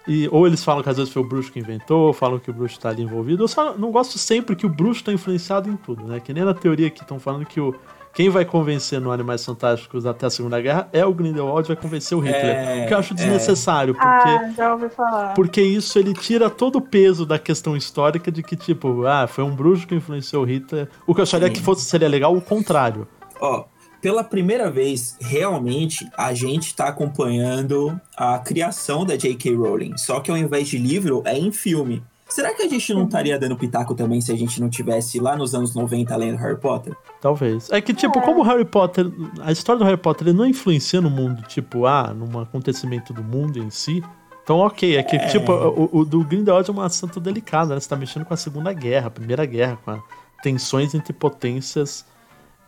E, 0.09 0.27
ou 0.33 0.47
eles 0.47 0.65
falam 0.65 0.83
que 0.83 0.89
às 0.89 0.97
vezes 0.97 1.13
foi 1.13 1.23
o 1.23 1.25
bruxo 1.25 1.53
que 1.53 1.59
inventou, 1.59 2.07
ou 2.07 2.13
falam 2.13 2.39
que 2.39 2.51
o 2.51 2.53
bruxo 2.53 2.81
tá 2.81 2.89
ali 2.89 3.03
envolvido. 3.03 3.45
Eu 3.45 3.49
só 3.49 3.77
não 3.77 3.93
gosto 3.93 4.19
sempre 4.19 4.57
que 4.57 4.65
o 4.65 4.69
bruxo 4.69 5.05
tá 5.05 5.13
influenciado 5.13 5.69
em 5.69 5.77
tudo, 5.77 6.05
né? 6.05 6.19
Que 6.19 6.33
nem 6.33 6.45
na 6.45 6.55
teoria 6.55 6.89
que 6.89 7.03
estão 7.03 7.21
falando 7.21 7.45
que 7.45 7.61
o, 7.61 7.75
quem 8.19 8.31
vai 8.31 8.45
convencer 8.45 9.01
no 9.01 9.13
Animais 9.13 9.45
Fantásticos 9.45 10.07
até 10.07 10.27
a 10.27 10.31
Segunda 10.31 10.61
Guerra 10.61 10.89
é 10.93 11.07
o 11.07 11.15
Grindelwald, 11.15 11.69
vai 11.69 11.77
convencer 11.77 12.17
o 12.17 12.21
Hitler. 12.21 12.45
É, 12.45 12.85
o 12.85 12.89
que 12.89 12.95
eu 12.95 12.99
acho 12.99 13.13
é. 13.13 13.17
desnecessário, 13.17 13.95
porque. 13.95 14.29
Ah, 14.29 14.53
já 14.57 14.73
ouvi 14.73 14.89
falar. 14.89 15.35
Porque 15.35 15.61
isso 15.61 15.99
ele 15.99 16.13
tira 16.15 16.51
todo 16.51 16.77
o 16.77 16.81
peso 16.81 17.25
da 17.25 17.39
questão 17.39 17.77
histórica 17.77 18.33
de 18.33 18.43
que, 18.43 18.57
tipo, 18.57 19.07
ah, 19.07 19.27
foi 19.27 19.45
um 19.45 19.55
bruxo 19.55 19.87
que 19.87 19.95
influenciou 19.95 20.43
o 20.43 20.47
Hitler. 20.47 20.89
O 21.07 21.15
que 21.15 21.21
eu 21.21 21.23
acharia 21.23 21.47
Sim. 21.49 21.53
que 21.53 21.61
fosse 21.61 21.85
seria 21.85 22.09
legal 22.09 22.35
o 22.35 22.41
contrário. 22.41 23.07
Ó, 23.41 23.67
pela 24.01 24.23
primeira 24.23 24.71
vez, 24.71 25.17
realmente, 25.21 26.09
a 26.17 26.33
gente 26.33 26.75
tá 26.75 26.89
acompanhando 26.89 28.01
a 28.17 28.39
criação 28.39 29.05
da 29.05 29.17
J.K. 29.17 29.55
Rowling. 29.55 29.97
Só 29.97 30.21
que 30.21 30.31
ao 30.31 30.37
invés 30.37 30.69
de 30.69 30.79
livro, 30.79 31.23
é 31.25 31.37
em 31.37 31.51
filme. 31.53 32.03
Será 32.29 32.55
que 32.55 32.63
a 32.63 32.69
gente 32.69 32.93
não 32.93 33.05
estaria 33.07 33.39
dando 33.39 33.57
pitaco 33.57 33.95
também 33.95 34.21
se 34.21 34.31
a 34.31 34.37
gente 34.37 34.61
não 34.61 34.69
tivesse 34.69 35.19
lá 35.19 35.35
nos 35.35 35.55
anos 35.55 35.75
90 35.75 36.15
lendo 36.15 36.37
Harry 36.37 36.59
Potter? 36.59 36.95
Talvez. 37.23 37.71
É 37.71 37.81
que, 37.81 37.95
tipo, 37.95 38.21
como 38.21 38.41
o 38.41 38.43
Harry 38.43 38.67
Potter. 38.67 39.11
A 39.41 39.51
história 39.51 39.79
do 39.79 39.85
Harry 39.85 39.97
Potter 39.97 40.29
ele 40.29 40.37
não 40.37 40.47
influencia 40.47 41.01
no 41.01 41.09
mundo, 41.09 41.43
tipo, 41.49 41.87
ah, 41.87 42.13
num 42.15 42.39
acontecimento 42.39 43.15
do 43.15 43.25
mundo 43.25 43.59
em 43.59 43.71
si. 43.71 44.05
Então, 44.45 44.59
ok, 44.59 44.97
é 44.97 45.03
que, 45.03 45.17
É. 45.17 45.27
tipo, 45.27 45.51
o, 45.53 46.01
o 46.01 46.05
do 46.05 46.23
Grindelwald 46.23 46.69
é 46.69 46.73
uma 46.73 46.85
assunto 46.85 47.19
delicado, 47.19 47.71
né? 47.71 47.81
Você 47.81 47.89
tá 47.89 47.97
mexendo 47.97 48.27
com 48.27 48.35
a 48.35 48.37
Segunda 48.37 48.73
Guerra, 48.75 49.09
a 49.09 49.11
Primeira 49.11 49.45
Guerra, 49.47 49.79
com 49.83 49.91
a 49.91 50.03
tensões 50.43 50.95
entre 50.95 51.13
potências. 51.15 52.05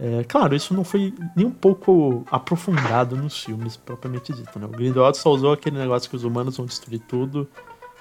É, 0.03 0.25
claro, 0.25 0.57
isso 0.57 0.73
não 0.73 0.83
foi 0.83 1.13
nem 1.37 1.45
um 1.45 1.51
pouco 1.51 2.25
aprofundado 2.31 3.15
nos 3.17 3.45
filmes, 3.45 3.77
propriamente 3.77 4.33
dito, 4.33 4.59
né? 4.59 4.65
O 4.65 4.71
Grindelwald 4.71 5.19
só 5.19 5.31
usou 5.31 5.53
aquele 5.53 5.77
negócio 5.79 6.09
que 6.09 6.17
os 6.17 6.25
humanos 6.25 6.57
vão 6.57 6.65
destruir 6.65 7.01
tudo 7.01 7.47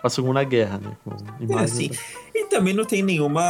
a 0.03 0.09
Segunda 0.09 0.43
Guerra, 0.43 0.79
né? 0.81 0.91
Com 1.03 1.57
É, 1.59 1.63
assim, 1.63 1.89
e 2.33 2.45
também 2.45 2.73
não 2.73 2.85
tem 2.85 3.01
nenhuma 3.03 3.41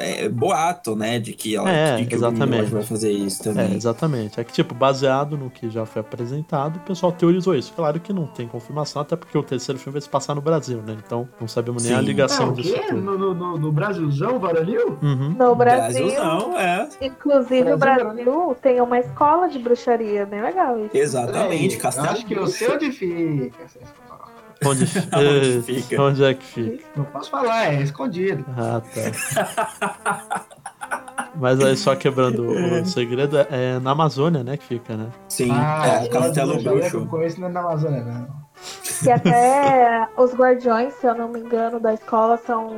é, 0.00 0.28
boato, 0.28 0.94
né, 0.94 1.18
de 1.18 1.32
que, 1.32 1.56
ela, 1.56 1.70
É, 1.70 1.96
de 1.96 2.06
que 2.06 2.14
exatamente. 2.14 2.70
vai 2.70 2.82
fazer 2.82 3.10
isso 3.10 3.40
É, 3.42 3.44
também. 3.44 3.74
exatamente. 3.74 4.38
É 4.40 4.44
que, 4.44 4.52
tipo, 4.52 4.74
baseado 4.74 5.36
no 5.36 5.50
que 5.50 5.70
já 5.70 5.84
foi 5.86 6.00
apresentado, 6.00 6.76
o 6.76 6.80
pessoal 6.80 7.12
teorizou 7.12 7.54
isso. 7.54 7.72
Claro 7.74 7.98
que 8.00 8.12
não 8.12 8.26
tem 8.26 8.46
confirmação, 8.46 9.02
até 9.02 9.16
porque 9.16 9.36
o 9.36 9.42
terceiro 9.42 9.78
filme 9.78 9.94
vai 9.94 10.02
se 10.02 10.08
passar 10.08 10.34
no 10.34 10.40
Brasil, 10.40 10.82
né? 10.86 10.96
Então 11.04 11.28
não 11.40 11.48
sabemos 11.48 11.84
nem 11.84 11.94
a 11.94 11.98
Sim. 12.00 12.04
ligação 12.04 12.46
É, 12.46 12.50
o 12.50 12.52
disso 12.52 12.74
tudo. 12.88 13.00
No, 13.00 13.18
no, 13.18 13.34
no, 13.34 13.58
no 13.58 13.72
Brasilzão? 13.72 14.38
Uhum. 15.02 15.30
No 15.38 15.54
Brasil, 15.54 16.06
Brasilzão, 16.06 16.58
é. 16.58 16.88
inclusive 17.00 17.72
o 17.72 17.78
Brasil, 17.78 18.04
Brasil 18.14 18.56
tem 18.62 18.80
uma 18.80 18.98
escola 18.98 19.48
de 19.48 19.58
bruxaria, 19.58 20.26
bem 20.26 20.42
legal 20.42 20.78
isso. 20.78 20.96
Exatamente, 20.96 21.74
Eu 21.76 21.80
Castelo 21.80 22.08
Acho 22.08 22.26
que 22.26 22.34
eu 22.34 22.46
sei 22.46 22.68
onde 22.68 22.92
fica 22.92 23.62
essa 23.64 23.78
escola. 23.78 24.19
Onde, 24.64 24.84
Onde 25.14 25.58
Eh, 25.58 25.62
fica? 25.62 26.02
Onde 26.02 26.24
é 26.24 26.34
que 26.34 26.44
fica? 26.44 26.84
Não 26.96 27.04
posso 27.04 27.30
falar, 27.30 27.72
é 27.72 27.82
escondido. 27.82 28.44
Ah, 28.56 28.80
tá. 28.80 30.44
Mas 31.36 31.62
aí, 31.62 31.76
só 31.76 31.94
quebrando 31.96 32.44
o 32.50 32.84
segredo, 32.86 33.38
é- 33.38 33.46
é 33.50 33.78
na 33.78 33.92
Amazônia, 33.92 34.42
né, 34.42 34.56
que 34.56 34.64
fica, 34.64 34.96
né? 34.96 35.06
Sim, 35.28 35.50
Ah, 35.52 36.02
é, 36.04 36.08
Castelo 36.08 36.58
que 36.58 36.66
eu 36.68 36.76
Bruxo. 36.76 37.06
conheço 37.06 37.40
não 37.40 37.48
é 37.48 37.52
na 37.52 37.60
Amazônia, 37.60 38.02
não. 38.04 38.40
Que 39.02 39.10
até 39.10 40.06
os 40.18 40.34
guardiões, 40.34 40.92
se 40.94 41.06
eu 41.06 41.14
não 41.14 41.28
me 41.28 41.40
engano, 41.40 41.80
da 41.80 41.94
escola 41.94 42.36
são, 42.46 42.68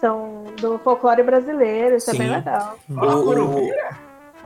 são 0.00 0.44
do 0.60 0.78
folclore 0.78 1.22
brasileiro. 1.24 1.96
Isso 1.96 2.10
Sim. 2.12 2.16
é 2.16 2.18
bem 2.20 2.30
legal. 2.30 2.76
O- 2.88 3.00
Ah, 3.00 3.16
o- 3.16 3.24
Curupira? 3.24 3.88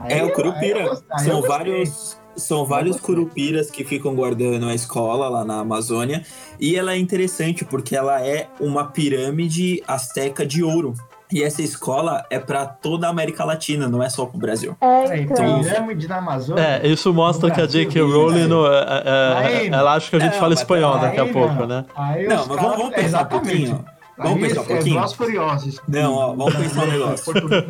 é 0.05 0.23
o 0.23 0.31
Curupira. 0.33 0.95
São 1.19 1.41
vários, 1.43 2.18
são 2.35 2.65
vários 2.65 2.99
curupiras 2.99 3.69
que 3.69 3.83
ficam 3.83 4.15
guardando 4.15 4.67
a 4.67 4.73
escola 4.75 5.27
lá 5.29 5.43
na 5.43 5.59
Amazônia. 5.59 6.23
E 6.59 6.75
ela 6.75 6.93
é 6.93 6.97
interessante 6.97 7.63
porque 7.65 7.95
ela 7.95 8.25
é 8.25 8.47
uma 8.59 8.85
pirâmide 8.85 9.83
asteca 9.87 10.45
de 10.45 10.63
ouro. 10.63 10.93
E 11.31 11.43
essa 11.43 11.61
escola 11.61 12.25
é 12.31 12.39
para 12.39 12.65
toda 12.65 13.05
a 13.05 13.11
América 13.11 13.43
Latina, 13.45 13.87
não 13.87 14.01
é 14.01 14.09
só 14.09 14.25
pro 14.25 14.39
Brasil. 14.39 14.75
É, 14.81 15.11
Aí, 15.11 15.21
então. 15.21 15.61
pirâmide 15.61 16.07
na 16.07 16.17
Amazônia. 16.17 16.63
É, 16.83 16.87
isso 16.87 17.13
mostra 17.13 17.49
No 17.49 17.53
que 17.53 17.61
a 17.61 17.65
Brasil, 17.65 17.83
J.K. 17.85 18.01
Rowling, 18.01 18.47
no- 18.47 18.65
é- 18.65 19.03
é- 19.05 19.33
Aí, 19.37 19.67
ela 19.67 19.93
acha 19.93 20.09
que 20.09 20.15
a 20.15 20.19
gente 20.19 20.33
não, 20.33 20.39
fala 20.39 20.53
espanhol 20.55 20.97
daqui 20.97 21.19
a 21.19 21.25
não. 21.25 21.31
pouco, 21.33 21.65
né? 21.67 21.85
Aí 21.95 22.27
Não, 22.27 22.37
mas 22.37 22.47
vamos, 22.47 22.61
vamos 22.77 22.89
pensar 22.95 23.01
um 23.01 23.05
exatamente. 23.05 23.47
pouquinho. 23.69 23.85
Vamos 24.19 24.39
pensar 24.47 24.61
um 24.61 24.63
é 24.63 24.67
pouquinho? 24.67 24.93
Velozes 24.95 25.15
Furiosos. 25.15 25.81
Não, 25.87 26.13
ó, 26.13 26.27
vamos 26.35 26.55
pensar 26.55 26.83
um 26.83 26.91
negócio. 26.91 27.25
Português. 27.33 27.63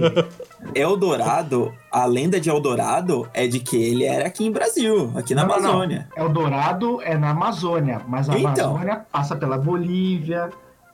Eldorado, 0.76 1.74
a 1.92 2.06
lenda 2.06 2.40
de 2.40 2.50
Eldorado 2.50 3.28
é 3.34 3.48
de 3.48 3.60
que 3.60 3.76
ele 3.78 4.04
era 4.06 4.28
aqui 4.28 4.46
em 4.46 4.52
Brasil, 4.52 5.12
aqui 5.16 5.34
na 5.36 5.44
Não, 5.44 5.50
não, 5.50 5.62
não. 5.62 5.70
Amazônia. 5.72 6.08
Eldorado 6.16 7.02
é 7.02 7.18
na 7.18 7.30
Amazônia, 7.32 8.02
mas 8.08 8.30
a 8.30 8.38
Então. 8.38 8.72
Amazônia 8.72 9.06
passa 9.12 9.36
pela 9.36 9.58
Bolívia, 9.58 10.50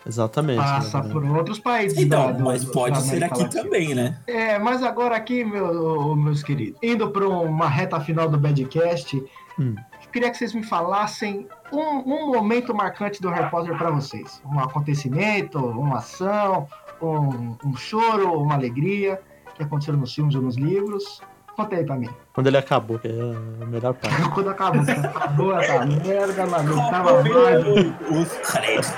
Exatamente. 0.05 0.57
passa 0.57 1.01
né? 1.01 1.09
por 1.11 1.23
outros 1.25 1.59
países. 1.59 1.97
Então, 1.97 2.31
da- 2.33 2.39
mas 2.39 2.63
do- 2.65 2.71
pode 2.71 2.99
ser 3.01 3.23
aqui 3.23 3.41
Latina. 3.43 3.63
também, 3.63 3.95
né? 3.95 4.17
É, 4.27 4.59
mas 4.59 4.83
agora 4.83 5.15
aqui, 5.15 5.43
meu- 5.43 6.15
meus 6.15 6.43
queridos, 6.43 6.77
indo 6.81 7.09
para 7.09 7.27
uma 7.27 7.67
reta 7.67 7.99
final 7.99 8.29
do 8.29 8.37
Badcast, 8.37 9.21
Hum. 9.59 9.73
Queria 10.15 10.31
que 10.31 10.37
vocês 10.37 10.53
me 10.53 10.63
falassem 10.63 11.45
um, 11.73 11.77
um 11.77 12.33
momento 12.33 12.73
marcante 12.73 13.21
do 13.21 13.29
Harry 13.29 13.51
Potter 13.51 13.77
para 13.77 13.91
vocês. 13.91 14.41
Um 14.45 14.57
acontecimento, 14.61 15.59
uma 15.59 15.97
ação, 15.97 16.69
um, 17.01 17.57
um 17.65 17.75
choro, 17.75 18.31
uma 18.39 18.53
alegria 18.53 19.21
que 19.55 19.63
aconteceram 19.63 19.99
nos 19.99 20.15
filmes 20.15 20.33
ou 20.33 20.41
nos 20.41 20.55
livros. 20.55 21.21
Conta 21.53 21.75
aí 21.75 21.83
pra 21.83 21.97
mim. 21.97 22.09
Quando 22.31 22.47
ele 22.47 22.55
acabou, 22.55 22.97
que 22.97 23.09
é 23.09 23.11
a 23.11 23.65
melhor 23.65 23.93
parte. 23.93 24.23
Quando 24.31 24.51
acabou, 24.51 24.81
acabou 24.81 25.59
essa 25.59 25.85
merda, 25.85 26.45
mano. 26.45 26.75
Não 26.77 26.89
tava 26.89 27.21
mais. 27.21 27.65
Os 28.09 28.37
créditos. 28.37 28.95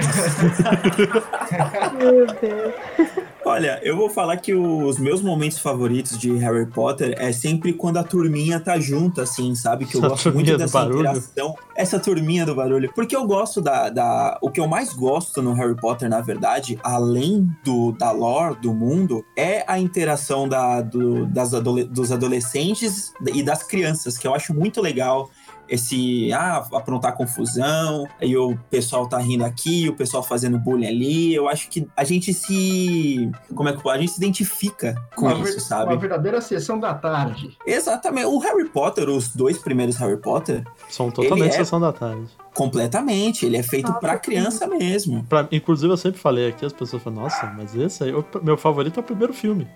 Meu 1.97 2.27
Deus. 2.27 3.36
Olha, 3.47 3.79
eu 3.83 3.95
vou 3.95 4.09
falar 4.09 4.37
que 4.37 4.53
os 4.53 4.99
meus 4.99 5.21
momentos 5.21 5.57
favoritos 5.59 6.17
de 6.17 6.31
Harry 6.37 6.65
Potter 6.65 7.15
é 7.17 7.31
sempre 7.31 7.71
quando 7.73 7.97
a 7.97 8.03
turminha 8.03 8.59
tá 8.59 8.77
junto, 8.79 9.21
assim, 9.21 9.55
sabe? 9.55 9.85
Que 9.85 9.95
eu 9.95 9.99
Essa 10.01 10.09
gosto 10.09 10.31
muito 10.33 10.57
dessa 10.57 10.79
barulho. 10.79 10.99
interação. 10.99 11.55
Essa 11.75 11.99
turminha 11.99 12.45
do 12.45 12.53
barulho. 12.53 12.91
Porque 12.93 13.15
eu 13.15 13.25
gosto 13.25 13.61
da, 13.61 13.89
da. 13.89 14.37
O 14.41 14.49
que 14.51 14.59
eu 14.59 14.67
mais 14.67 14.93
gosto 14.93 15.41
no 15.41 15.53
Harry 15.53 15.75
Potter, 15.75 16.09
na 16.09 16.19
verdade, 16.21 16.77
além 16.83 17.49
do 17.63 17.91
da 17.93 18.11
lore 18.11 18.57
do 18.61 18.73
mundo, 18.73 19.23
é 19.35 19.63
a 19.67 19.79
interação 19.79 20.47
da, 20.47 20.81
do- 20.81 21.25
das 21.27 21.53
adole- 21.53 21.85
dos 21.85 22.11
adolescentes 22.11 23.13
e 23.33 23.41
das 23.43 23.63
crianças, 23.63 24.17
que 24.17 24.27
eu 24.27 24.33
acho 24.35 24.53
muito 24.53 24.81
legal 24.81 25.29
esse 25.69 26.31
ah, 26.33 26.65
aprontar 26.73 27.15
confusão, 27.15 28.05
e 28.21 28.35
o 28.37 28.57
pessoal 28.69 29.07
tá 29.07 29.17
rindo 29.17 29.43
aqui, 29.45 29.87
o 29.89 29.95
pessoal 29.95 30.23
fazendo 30.23 30.57
bullying 30.57 30.87
ali. 30.87 31.35
Eu 31.35 31.47
acho 31.49 31.69
que 31.69 31.87
a 31.95 32.03
gente 32.03 32.33
se. 32.33 33.31
Como 33.55 33.69
é 33.69 33.73
que 33.73 33.81
pode? 33.81 33.97
A 33.97 34.01
gente 34.01 34.11
se 34.11 34.17
identifica 34.19 34.95
com 35.15 35.27
Uma 35.27 35.39
isso, 35.47 35.59
sabe? 35.59 35.91
Uma 35.93 35.99
verdadeira 35.99 36.41
sessão 36.41 36.79
da 36.79 36.93
tarde. 36.93 37.57
Exatamente. 37.65 38.25
O 38.27 38.37
Harry 38.39 38.65
Potter, 38.69 39.09
os 39.09 39.29
dois 39.29 39.57
primeiros 39.57 39.95
Harry 39.97 40.17
Potter, 40.17 40.63
São 40.89 41.09
totalmente 41.11 41.53
é- 41.53 41.57
sessão 41.57 41.79
da 41.79 41.91
tarde. 41.91 42.27
completamente. 42.53 43.45
Ele 43.45 43.57
é 43.57 43.63
feito 43.63 43.87
Nossa, 43.87 43.99
pra 43.99 44.17
criança 44.17 44.67
mesmo. 44.67 45.23
Pra- 45.25 45.47
inclusive, 45.51 45.91
eu 45.91 45.97
sempre 45.97 46.19
falei 46.19 46.49
aqui, 46.49 46.65
as 46.65 46.73
pessoas 46.73 47.01
falam, 47.03 47.23
nossa, 47.23 47.45
mas 47.57 47.75
esse 47.75 48.03
aí, 48.03 48.13
o 48.13 48.25
meu 48.41 48.57
favorito 48.57 48.97
é 48.97 49.01
o 49.01 49.03
primeiro 49.03 49.33
filme. 49.33 49.67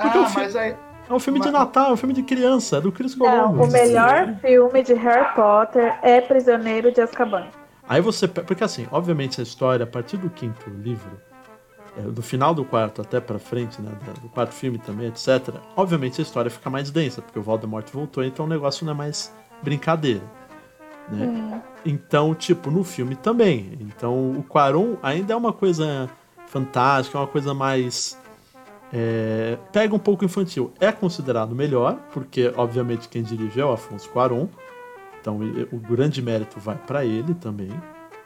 Porque 0.00 0.18
o 0.18 0.22
Ah, 0.22 0.30
mas 0.34 0.54
aí. 0.56 0.74
É 1.08 1.12
um 1.14 1.18
filme 1.18 1.40
de 1.40 1.46
Mas- 1.50 1.54
Natal, 1.54 1.90
é 1.90 1.92
um 1.92 1.96
filme 1.96 2.12
de 2.14 2.22
criança, 2.22 2.76
é 2.76 2.80
do 2.80 2.92
Chris 2.92 3.16
Não, 3.16 3.26
Columbus. 3.26 3.68
o 3.68 3.72
melhor 3.72 4.34
filme 4.40 4.82
de 4.82 4.92
Harry 4.94 5.34
Potter 5.34 5.98
é 6.02 6.20
Prisioneiro 6.20 6.92
de 6.92 7.00
Azkaban. 7.00 7.46
Aí 7.88 8.00
você. 8.02 8.28
Porque 8.28 8.62
assim, 8.62 8.86
obviamente 8.92 9.40
a 9.40 9.42
história, 9.42 9.84
a 9.84 9.86
partir 9.86 10.18
do 10.18 10.28
quinto 10.28 10.68
livro, 10.68 11.10
é, 11.96 12.02
do 12.02 12.20
final 12.20 12.54
do 12.54 12.62
quarto 12.64 13.00
até 13.00 13.18
pra 13.20 13.38
frente, 13.38 13.80
né? 13.80 13.90
Do 14.22 14.28
quarto 14.28 14.52
filme 14.52 14.78
também, 14.78 15.08
etc. 15.08 15.54
Obviamente 15.74 16.20
a 16.20 16.22
história 16.22 16.50
fica 16.50 16.68
mais 16.68 16.90
densa, 16.90 17.22
porque 17.22 17.38
o 17.38 17.42
Voldemort 17.42 17.86
voltou, 17.90 18.22
então 18.22 18.44
o 18.44 18.48
negócio 18.48 18.84
não 18.84 18.92
é 18.92 18.96
mais 18.96 19.32
brincadeira. 19.62 20.22
Né? 21.08 21.24
Hum. 21.26 21.60
Então, 21.86 22.34
tipo, 22.34 22.70
no 22.70 22.84
filme 22.84 23.16
também. 23.16 23.78
Então, 23.80 24.32
o 24.32 24.42
Quaron 24.42 24.96
ainda 25.02 25.32
é 25.32 25.36
uma 25.36 25.54
coisa 25.54 26.10
fantástica, 26.48 27.16
é 27.16 27.20
uma 27.22 27.26
coisa 27.26 27.54
mais. 27.54 28.18
É, 28.92 29.58
pega 29.72 29.94
um 29.94 29.98
pouco 29.98 30.24
infantil. 30.24 30.72
É 30.80 30.90
considerado 30.92 31.54
melhor, 31.54 31.96
porque, 32.12 32.52
obviamente, 32.56 33.08
quem 33.08 33.22
dirige 33.22 33.60
é 33.60 33.64
o 33.64 33.72
Afonso 33.72 34.08
Quaron. 34.10 34.48
Então, 35.20 35.38
o 35.72 35.76
grande 35.78 36.22
mérito 36.22 36.58
vai 36.60 36.76
pra 36.76 37.04
ele 37.04 37.34
também. 37.34 37.70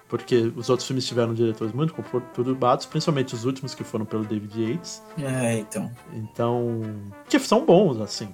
Porque 0.08 0.52
os 0.54 0.68
outros 0.68 0.86
filmes 0.86 1.06
tiveram 1.06 1.32
diretores 1.32 1.72
muito 1.72 1.94
conturbados, 1.94 2.84
principalmente 2.84 3.34
os 3.34 3.46
últimos 3.46 3.74
que 3.74 3.82
foram 3.82 4.04
pelo 4.04 4.24
David 4.24 4.62
Yates. 4.72 5.02
É, 5.18 5.58
então. 5.58 5.90
Então. 6.12 6.82
Que 7.28 7.38
são 7.38 7.64
bons, 7.64 7.98
assim. 7.98 8.28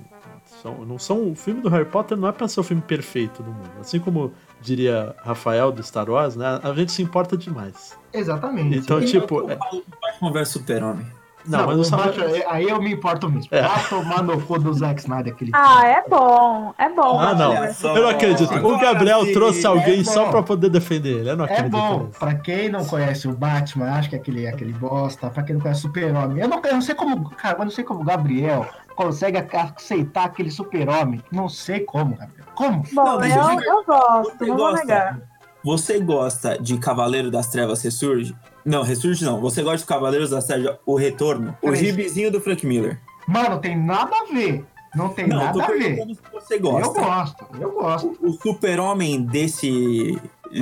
São, 0.61 0.85
não 0.85 0.99
são, 0.99 1.31
o 1.31 1.37
filme 1.37 1.61
do 1.61 1.69
Harry 1.69 1.85
Potter 1.85 2.19
não 2.19 2.27
é 2.27 2.33
pra 2.33 2.49
ser 2.49 2.59
o 2.59 2.65
filme 2.65 2.83
perfeito 2.83 3.45
do 3.45 3.53
mundo. 3.53 3.71
Assim 3.81 4.01
como 4.01 4.33
diria 4.61 5.15
Rafael 5.23 5.71
do 5.71 5.81
Star 5.83 6.11
Wars, 6.11 6.35
né? 6.35 6.59
A 6.65 6.73
gente 6.75 6.91
se 6.91 7.01
importa 7.01 7.37
demais. 7.37 7.97
Exatamente. 8.13 8.77
Então, 8.77 9.01
E- 9.01 9.05
tipo. 9.07 9.49
É- 9.49 9.57
Batman 9.57 10.33
vs 10.33 10.49
Super-Homem. 10.49 11.07
Não, 11.47 11.67
mas 11.67 11.75
não 11.77 11.83
o 11.83 11.85
sabe. 11.85 12.03
Batman, 12.03 12.27
aí 12.49 12.69
eu 12.69 12.81
me 12.81 12.93
importo 12.93 13.31
mesmo. 13.31 13.49
É. 13.51 13.63
Vai 13.63 13.85
tomar 13.89 14.23
no 14.23 14.41
cu 14.41 14.59
do 14.59 14.73
Zack 14.73 15.01
Snyder 15.01 15.33
aquele 15.33 15.51
Ah, 15.55 15.87
é 15.87 16.03
bom. 16.09 16.75
É 16.79 16.89
bom. 16.89 17.19
Ah, 17.21 17.35
não. 17.35 17.55
Eu 17.95 18.03
não 18.03 18.09
acredito. 18.11 18.53
O 18.55 18.79
Gabriel 18.79 19.25
sim, 19.25 19.33
trouxe 19.33 19.67
alguém 19.67 20.01
é 20.01 20.05
só 20.05 20.27
bom. 20.27 20.31
pra 20.33 20.43
poder 20.43 20.69
defender 20.71 21.21
ele. 21.21 21.31
Eu 21.31 21.37
não 21.37 21.47
É 21.47 21.53
acredito. 21.53 21.71
bom, 21.73 21.99
nisso. 22.05 22.19
pra 22.19 22.35
quem 22.35 22.69
não 22.69 22.85
conhece 22.85 23.27
o 23.29 23.33
Batman, 23.33 23.93
acho 23.93 24.09
que 24.11 24.17
é 24.17 24.19
aquele, 24.19 24.47
aquele 24.47 24.73
bosta, 24.73 25.31
pra 25.31 25.43
quem 25.43 25.55
não 25.55 25.63
conhece 25.63 25.81
o 25.81 25.83
Super-Homem. 25.83 26.39
Eu 26.43 26.49
não, 26.49 26.61
eu 26.65 26.75
não 26.75 26.83
sei 26.83 26.95
como, 26.95 27.31
cara, 27.31 27.57
eu 27.59 27.65
não 27.65 27.71
sei 27.73 27.85
como 27.85 28.01
o 28.01 28.05
Gabriel 28.05 28.67
consegue 28.95 29.39
aceitar 29.39 30.25
aquele 30.25 30.51
Super-Homem. 30.51 31.23
Não 31.31 31.49
sei 31.49 31.81
como, 31.81 32.17
Gabriel. 32.17 32.47
Como? 32.55 32.83
Bom, 32.93 33.05
Não, 33.05 33.25
eu 33.25 33.37
eu, 33.37 33.61
eu 33.61 33.85
gosto, 33.85 34.37
Você 34.39 34.47
não 34.47 34.57
vou 34.57 34.71
gosta? 34.71 34.85
negar. 34.85 35.19
Você 35.65 36.01
gosta 36.01 36.59
de 36.61 36.79
Cavaleiro 36.79 37.31
das 37.31 37.49
Trevas 37.49 37.83
Ressurge? 37.83 38.35
Não, 38.69 38.83
Ressurge 38.83 39.25
não. 39.25 39.41
Você 39.41 39.63
gosta 39.63 39.79
de 39.79 39.85
Cavaleiros 39.87 40.31
das 40.31 40.45
Trevas, 40.47 40.77
O 40.85 40.95
Retorno? 40.97 41.57
O 41.63 41.67
Peraí. 41.71 41.85
gibizinho 41.87 42.31
do 42.31 42.41
Frank 42.41 42.67
Miller. 42.67 43.01
Mano, 43.27 43.59
tem 43.59 43.77
nada 43.77 44.15
a 44.17 44.33
ver. 44.33 44.65
Não 44.95 45.09
tem 45.11 45.27
Não, 45.27 45.37
eu 45.39 45.45
nada 45.45 45.65
a 45.65 45.67
ver. 45.69 46.07
você 46.33 46.55
Eu 46.55 46.61
gosta. 46.61 47.01
gosto, 47.01 47.47
eu 47.61 47.73
gosto. 47.73 48.19
O 48.23 48.33
super-homem 48.33 49.23
desse, 49.23 50.19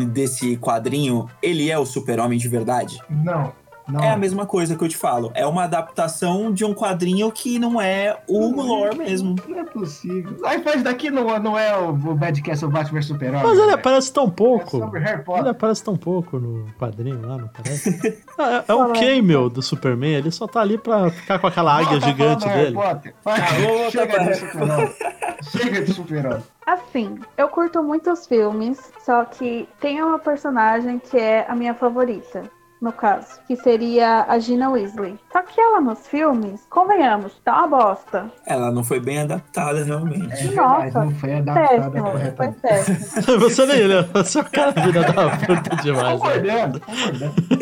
desse 0.08 0.56
quadrinho, 0.56 1.28
ele 1.40 1.70
é 1.70 1.78
o 1.78 1.86
super-homem 1.86 2.38
de 2.38 2.48
verdade? 2.48 2.98
Não, 3.08 3.52
Não. 3.88 4.02
É 4.02 4.10
a 4.10 4.16
mesma 4.16 4.46
coisa 4.46 4.74
que 4.74 4.82
eu 4.82 4.88
te 4.88 4.96
falo. 4.96 5.30
É 5.34 5.46
uma 5.46 5.64
adaptação 5.64 6.52
de 6.52 6.64
um 6.64 6.74
quadrinho 6.74 7.30
que 7.30 7.58
não 7.58 7.80
é 7.80 8.18
o 8.26 8.60
lore 8.60 8.98
mesmo. 8.98 9.36
Não 9.46 9.60
é 9.60 9.64
possível. 9.64 10.36
Aí 10.44 10.62
faz 10.62 10.82
daqui 10.82 11.10
não, 11.10 11.38
não 11.38 11.58
é 11.58 11.76
o, 11.78 11.90
o 11.90 12.14
Bad 12.14 12.42
Castle 12.42 12.70
Batman 12.70 13.00
vs 13.00 13.06
Super-Homem. 13.06 13.42
Mas 13.42 13.58
ele 13.58 13.68
né? 13.68 13.74
aparece 13.74 14.12
tão 14.12 14.26
É 14.26 14.30
pouco. 14.30 14.78
Harry 14.90 15.22
Ele 15.38 15.48
aparece 15.48 15.84
tão 15.84 15.96
pouco 15.96 16.38
no 16.38 16.66
quadrinho 16.78 17.20
lá, 17.26 17.38
não 17.38 17.48
parece? 17.48 17.90
é, 18.38 18.64
é 18.68 18.74
um 18.74 18.92
cameo 18.92 19.48
do 19.48 19.62
Superman, 19.62 20.14
ele 20.14 20.30
só 20.30 20.46
tá 20.46 20.60
ali 20.60 20.78
pra 20.78 21.10
ficar 21.10 21.38
com 21.38 21.46
aquela 21.46 21.76
águia 21.76 22.00
gigante 22.00 22.48
dele. 22.48 22.74
Voltar 22.74 23.02
chega 23.90 24.24
de 24.24 24.34
Super-Homem. 24.34 24.94
Chega 25.42 25.82
de 25.82 25.92
Super-Homem. 25.92 26.42
Assim, 26.66 27.18
eu 27.36 27.48
curto 27.48 27.82
muitos 27.82 28.26
filmes, 28.26 28.92
só 29.04 29.24
que 29.24 29.68
tem 29.80 30.02
uma 30.02 30.18
personagem 30.18 30.98
que 30.98 31.16
é 31.16 31.46
a 31.48 31.54
minha 31.54 31.74
favorita, 31.74 32.42
no 32.80 32.92
caso, 32.92 33.40
que 33.46 33.56
seria 33.56 34.24
a 34.28 34.38
Gina 34.38 34.70
Weasley. 34.70 35.18
Só 35.32 35.42
que 35.42 35.60
ela 35.60 35.80
nos 35.80 36.06
filmes, 36.06 36.66
convenhamos, 36.68 37.32
tá 37.44 37.58
uma 37.58 37.68
bosta. 37.68 38.30
Ela 38.46 38.70
não 38.70 38.84
foi 38.84 39.00
bem 39.00 39.20
adaptada, 39.20 39.82
realmente. 39.84 40.48
É 40.48 40.50
Nossa, 40.52 41.04
não 41.04 41.10
foi 41.12 41.34
adaptada 41.34 41.68
Péssimo, 41.68 41.92
foi 41.92 42.00
corretamente. 42.12 42.60
péssimo. 42.60 43.38
Você 43.40 43.66
nem, 43.66 43.88
né? 43.88 44.02
Você 44.12 44.38
é 44.38 44.42
o 44.42 44.50
cara 44.50 44.70
vida 44.72 45.00
da 45.00 45.36
puta 45.36 45.76
demais. 45.82 46.06
Né? 46.06 46.12
Concordando. 46.12 46.82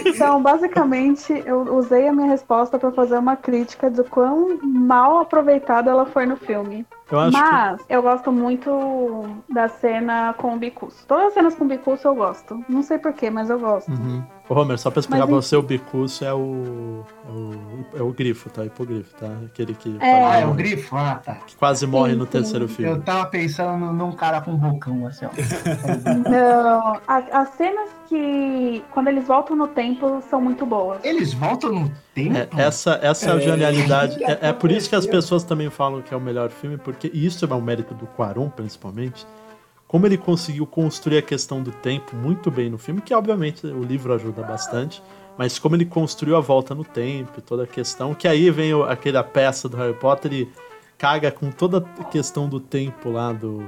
Então, 0.07 0.43
basicamente, 0.43 1.33
eu 1.47 1.63
usei 1.77 2.09
a 2.09 2.13
minha 2.13 2.29
resposta 2.29 2.79
pra 2.79 2.91
fazer 2.93 3.19
uma 3.19 3.37
crítica 3.37 3.91
do 3.91 4.05
quão 4.05 4.59
mal 4.63 5.19
aproveitada 5.19 5.91
ela 5.91 6.07
foi 6.07 6.27
no 6.27 6.37
filme. 6.37 6.87
Eu 7.11 7.21
acho 7.21 7.37
que. 7.37 7.43
Mas 7.43 7.81
eu 7.89 8.03
gosto 8.03 8.33
muito 8.33 9.27
da 9.49 9.69
cena 9.69 10.35
com 10.39 10.55
o 10.55 10.59
Bicus. 10.59 11.05
Todas 11.07 11.27
as 11.27 11.35
cenas 11.35 11.55
com 11.55 11.65
o 11.65 11.69
Bicus 11.69 12.03
eu 12.05 12.15
gosto. 12.15 12.65
Não 12.69 12.83
sei 12.83 12.99
porquê, 12.99 13.31
mas 13.31 13.51
eu 13.51 13.59
gosto. 13.59 13.91
Uhum. 13.91 14.23
Ô, 14.49 14.55
Homer, 14.61 14.79
só 14.79 14.91
pra 14.91 15.01
explicar 15.01 15.21
Mas 15.21 15.29
pra 15.29 15.37
você, 15.37 15.57
o 15.57 15.63
bicurso 15.63 16.23
é 16.23 16.35
o, 16.35 17.03
é 17.27 17.31
o. 17.33 17.99
é 18.01 18.03
o 18.03 18.13
grifo, 18.13 18.51
tá? 18.51 18.63
Hipogrifo, 18.65 19.15
tá? 19.17 19.27
Aquele 19.47 19.73
que, 19.75 19.97
É. 20.01 20.23
Ah, 20.25 20.37
é 20.41 20.47
o 20.47 20.53
grifo? 20.53 20.95
Ah, 20.97 21.21
tá. 21.25 21.35
que 21.47 21.57
quase 21.57 21.87
morre 21.87 22.13
Sim, 22.13 22.19
no 22.19 22.25
sim. 22.27 22.31
terceiro 22.33 22.65
Eu 22.67 22.69
filme. 22.69 23.01
tava 23.01 23.25
pensando 23.27 23.87
num 23.93 24.13
cara 24.13 24.43
com 24.43 24.51
um 24.53 24.59
vulcão, 24.59 25.07
assim, 25.07 25.25
ó. 25.25 25.31
Não, 26.29 27.01
as 27.09 27.49
cenas 27.51 27.89
que, 28.07 28.85
quando 28.91 29.09
eles 29.09 29.27
voltam 29.27 29.57
no 29.57 29.67
tempo, 29.69 30.23
são 30.29 30.41
muito 30.43 30.67
boas. 30.67 31.03
Eles 31.03 31.33
voltam 31.33 31.73
no 31.73 31.91
tempo? 32.15 32.37
É, 32.37 32.49
essa, 32.63 32.99
essa 33.03 33.31
é 33.31 33.33
a 33.33 33.37
É. 33.37 33.41
genialidade. 33.41 34.23
É, 34.25 34.49
é 34.51 34.53
por 34.53 34.71
isso 34.71 34.89
que 34.91 34.95
as 34.95 35.07
pessoas 35.07 35.43
também 35.43 35.71
falam 35.71 36.03
que 36.03 36.13
é 36.13 36.17
o 36.17 36.21
melhor 36.21 36.51
filme, 36.51 36.77
porque 36.77 36.94
e 37.03 37.25
isso 37.27 37.45
é 37.45 37.55
um 37.55 37.61
mérito 37.61 37.95
do 37.95 38.07
Quaron, 38.07 38.49
principalmente. 38.49 39.27
Como 39.87 40.07
ele 40.07 40.17
conseguiu 40.17 40.67
construir 40.67 41.19
a 41.19 41.23
questão 41.23 41.63
do 41.63 41.71
tempo 41.71 42.17
muito 42.17 42.51
bem 42.51 42.69
no 42.71 42.79
filme, 42.79 43.01
que 43.01 43.15
obviamente 43.15 43.67
o 43.67 43.83
livro 43.83 44.13
ajuda 44.13 44.43
bastante, 44.43 45.03
mas 45.39 45.59
como 45.59 45.77
ele 45.77 45.85
construiu 45.85 46.37
a 46.37 46.41
volta 46.41 46.75
no 46.75 46.85
tempo, 46.85 47.41
toda 47.41 47.65
a 47.65 47.67
questão, 47.67 48.15
que 48.15 48.27
aí 48.27 48.51
vem 48.51 48.75
o- 48.75 48.83
aquela 48.85 49.23
peça 49.23 49.69
do 49.69 49.77
Harry 49.77 49.95
Potter 49.95 50.33
e 50.33 50.49
caga 50.97 51.31
com 51.31 51.51
toda 51.51 51.79
a 51.79 52.05
questão 52.05 52.49
do 52.49 52.59
tempo 52.59 53.11
lá 53.11 53.33
do 53.33 53.65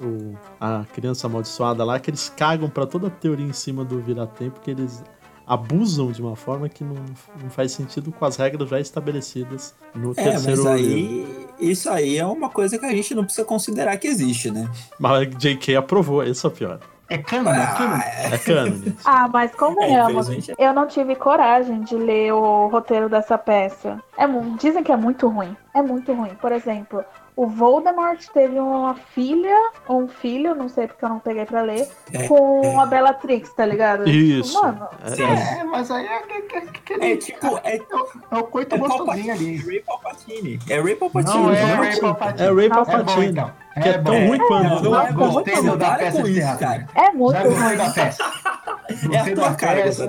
o- 0.00 0.34
a 0.60 0.84
criança 0.92 1.26
amaldiçoada 1.26 1.84
lá, 1.84 1.98
que 2.00 2.10
eles 2.10 2.28
cagam 2.34 2.68
pra 2.70 2.86
toda 2.86 3.08
a 3.08 3.10
teoria 3.10 3.46
em 3.46 3.52
cima 3.52 3.84
do 3.84 4.00
vira-tempo, 4.00 4.60
que 4.60 4.70
eles 4.70 5.02
abusam 5.48 6.12
de 6.12 6.20
uma 6.20 6.36
forma 6.36 6.68
que 6.68 6.84
não, 6.84 6.94
não 7.42 7.50
faz 7.50 7.72
sentido 7.72 8.12
com 8.12 8.24
as 8.24 8.36
regras 8.36 8.68
já 8.68 8.78
estabelecidas 8.78 9.74
no 9.94 10.12
É, 10.12 10.14
terceiro 10.14 10.64
mas 10.64 10.72
aí. 10.74 11.46
Isso 11.58 11.88
aí 11.90 12.18
é 12.18 12.26
uma 12.26 12.50
coisa 12.50 12.78
que 12.78 12.84
a 12.84 12.90
gente 12.90 13.14
não 13.14 13.24
precisa 13.24 13.46
considerar 13.46 13.96
que 13.96 14.06
existe, 14.06 14.50
né? 14.50 14.68
Mas 14.98 15.12
a 15.12 15.24
J.K. 15.24 15.76
aprovou, 15.76 16.22
esse 16.22 16.44
é 16.44 16.48
o 16.48 16.52
pior. 16.52 16.80
É 17.10 17.16
cânone, 17.16 17.58
é 17.58 17.66
cânone. 17.66 18.02
É 18.34 18.38
cânone. 18.38 18.96
Ah, 19.04 19.26
mas 19.32 19.54
convenhamos, 19.54 20.28
infelizmente 20.28 20.54
eu 20.58 20.74
não 20.74 20.86
tive 20.86 21.16
coragem 21.16 21.80
de 21.80 21.96
ler 21.96 22.32
o 22.32 22.68
roteiro 22.68 23.08
dessa 23.08 23.38
peça. 23.38 23.98
É, 24.18 24.26
dizem 24.60 24.84
que 24.84 24.92
é 24.92 24.96
muito 24.96 25.26
ruim. 25.26 25.56
É 25.74 25.80
muito 25.80 26.12
ruim. 26.12 26.30
Por 26.40 26.52
exemplo, 26.52 27.02
o 27.38 27.46
Voldemort 27.46 28.20
teve 28.34 28.58
uma 28.58 28.96
filha, 28.96 29.54
ou 29.86 30.02
um 30.02 30.08
filho, 30.08 30.56
não 30.56 30.68
sei 30.68 30.88
porque 30.88 31.04
eu 31.04 31.08
não 31.08 31.20
peguei 31.20 31.44
pra 31.46 31.62
ler, 31.62 31.88
É, 32.12 32.26
com 32.26 32.80
a 32.80 32.84
Bellatrix, 32.84 33.52
tá 33.54 33.64
ligado? 33.64 34.08
Isso. 34.08 34.60
Mano, 34.60 34.88
É, 35.04 35.60
É, 35.60 35.64
mas 35.64 35.88
aí 35.88 36.04
é, 36.04 36.18
que- 36.22 36.42
que- 36.42 36.60
que- 36.62 36.80
que- 36.98 37.04
É 37.04 37.16
tipo, 37.16 37.46
é, 37.62 37.76
é 37.76 38.36
o 38.36 38.42
coito 38.42 38.74
é 38.74 38.78
gostosinho 38.78 39.32
ali. 39.32 39.56
Ray 39.58 39.80
Palpatine. 39.82 40.58
É 40.68 40.80
Ray 40.80 40.96
Palpatine. 40.96 41.32
Não 41.42 41.52
é 41.54 41.74
Ray 41.74 42.00
Palpatine. 42.00 42.48
É 42.48 42.52
Ray 42.52 42.68
bom, 42.68 42.74
Palpatine. 42.74 43.44
Que 43.78 43.88
é 43.88 43.98
tão 43.98 44.26
ruim 44.26 44.38
quanto. 44.38 44.82
Não, 44.90 45.00
é. 45.00 45.12
Gostei 45.12 45.62
Não, 45.62 45.76
da 45.76 45.90
peça 45.96 46.16
com 46.18 46.22
de 46.24 46.30
isso, 46.30 46.40
teatro. 46.40 46.58
cara. 46.66 46.86
é 46.94 47.10
muito 47.12 47.32
Já 47.36 47.42
gostei 47.44 47.62
ruim. 47.66 47.76
da 47.76 47.90
peça. 47.90 48.24
É 48.88 48.94
a 48.94 49.08
Gostei 49.18 49.34
tua 49.34 49.48
da 49.50 49.54
cara 49.54 49.82
peça. 49.82 50.08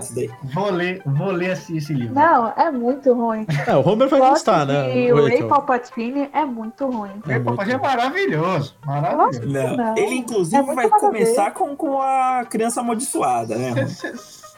Vou 0.53 0.71
ler, 0.71 1.01
vou 1.05 1.32
ler 1.32 1.51
esse, 1.51 1.75
esse 1.77 1.93
livro. 1.93 2.15
Não, 2.15 2.53
é 2.55 2.71
muito 2.71 3.13
ruim. 3.13 3.45
É, 3.67 3.75
o 3.75 3.86
Homer 3.86 4.08
vai 4.08 4.19
gostar, 4.21 4.65
né? 4.65 4.89
de 4.93 5.12
o 5.12 5.25
Ray. 5.27 5.43
Palpatine 5.43 6.29
é 6.34 6.45
muito 6.45 6.86
ruim. 6.89 7.12
Ray 7.25 7.36
É 7.36 7.39
Palpatine 7.41 7.75
é 7.75 7.77
maravilhoso. 7.77 8.75
Maravilhoso. 8.86 9.41
Não. 9.45 9.75
Não. 9.75 9.97
Ele, 9.97 10.15
inclusive, 10.15 10.58
É 10.58 10.75
vai 10.75 10.89
começar 10.89 11.51
com, 11.51 11.75
com 11.75 12.01
a 12.01 12.45
criança 12.49 12.79
amaldiçoada, 12.79 13.55
né? 13.58 13.73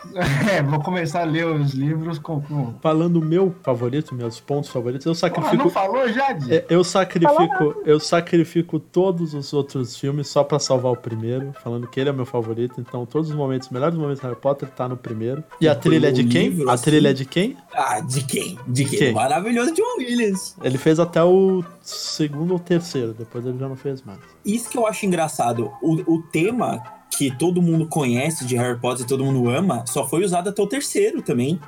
É, 0.51 0.61
vou 0.63 0.81
começar 0.81 1.21
a 1.21 1.23
ler 1.25 1.45
os 1.45 1.73
livros 1.73 2.17
com. 2.17 2.41
com... 2.41 2.73
Falando 2.81 3.17
o 3.17 3.21
meu 3.25 3.53
favorito, 3.61 4.15
meus 4.15 4.39
pontos 4.39 4.69
favoritos, 4.69 5.05
eu 5.05 5.11
Porra, 5.13 5.19
sacrifico. 5.19 5.63
não 5.63 5.69
falou 5.69 6.07
já, 6.11 6.33
Di? 6.33 6.55
É, 6.55 6.65
Eu 6.69 6.83
sacrifico, 6.83 7.75
eu 7.85 7.99
sacrifico 7.99 8.79
todos 8.79 9.33
os 9.33 9.53
outros 9.53 9.95
filmes 9.95 10.27
só 10.27 10.43
pra 10.43 10.59
salvar 10.59 10.91
o 10.91 10.97
primeiro, 10.97 11.53
falando 11.63 11.87
que 11.87 11.99
ele 11.99 12.09
é 12.09 12.13
meu 12.13 12.25
favorito. 12.25 12.81
Então, 12.81 13.05
todos 13.05 13.29
os 13.29 13.35
momentos, 13.35 13.67
os 13.67 13.71
melhores 13.71 13.95
momentos 13.97 14.19
de 14.21 14.25
Harry 14.27 14.39
Potter 14.39 14.69
tá 14.69 14.87
no 14.87 14.97
primeiro. 14.97 15.43
E 15.59 15.67
a 15.67 15.75
trilha 15.75 16.07
é 16.07 16.11
de 16.11 16.23
quem? 16.23 16.49
livro, 16.49 16.69
a 16.69 16.73
assim? 16.73 16.83
trilha 16.85 17.09
é 17.09 17.13
de 17.13 17.25
quem? 17.25 17.57
Ah, 17.73 17.99
de 17.99 18.23
quem? 18.25 18.57
De 18.67 18.85
quem? 18.85 18.99
Quem? 18.99 19.13
Maravilhoso 19.13 19.73
John 19.73 19.97
Williams. 19.99 20.55
Ele 20.63 20.77
fez 20.77 20.99
até 20.99 21.23
o 21.23 21.63
segundo 21.81 22.53
ou 22.53 22.59
terceiro, 22.59 23.13
depois 23.13 23.45
ele 23.45 23.57
já 23.57 23.67
não 23.69 23.75
fez 23.75 24.01
mais. 24.03 24.19
Isso 24.45 24.69
que 24.69 24.77
eu 24.77 24.87
acho 24.87 25.05
engraçado. 25.05 25.71
O, 25.81 26.15
o 26.15 26.21
tema 26.31 26.81
que 27.11 27.29
todo 27.37 27.61
mundo 27.61 27.85
conhece 27.87 28.45
de 28.45 28.55
Harry 28.55 28.79
Potter 28.79 29.05
e 29.05 29.07
todo 29.07 29.23
mundo 29.23 29.49
ama 29.49 29.83
só 29.87 30.07
foi 30.07 30.23
usado 30.23 30.49
até 30.49 30.61
o 30.61 30.67
terceiro 30.67 31.21
também. 31.21 31.59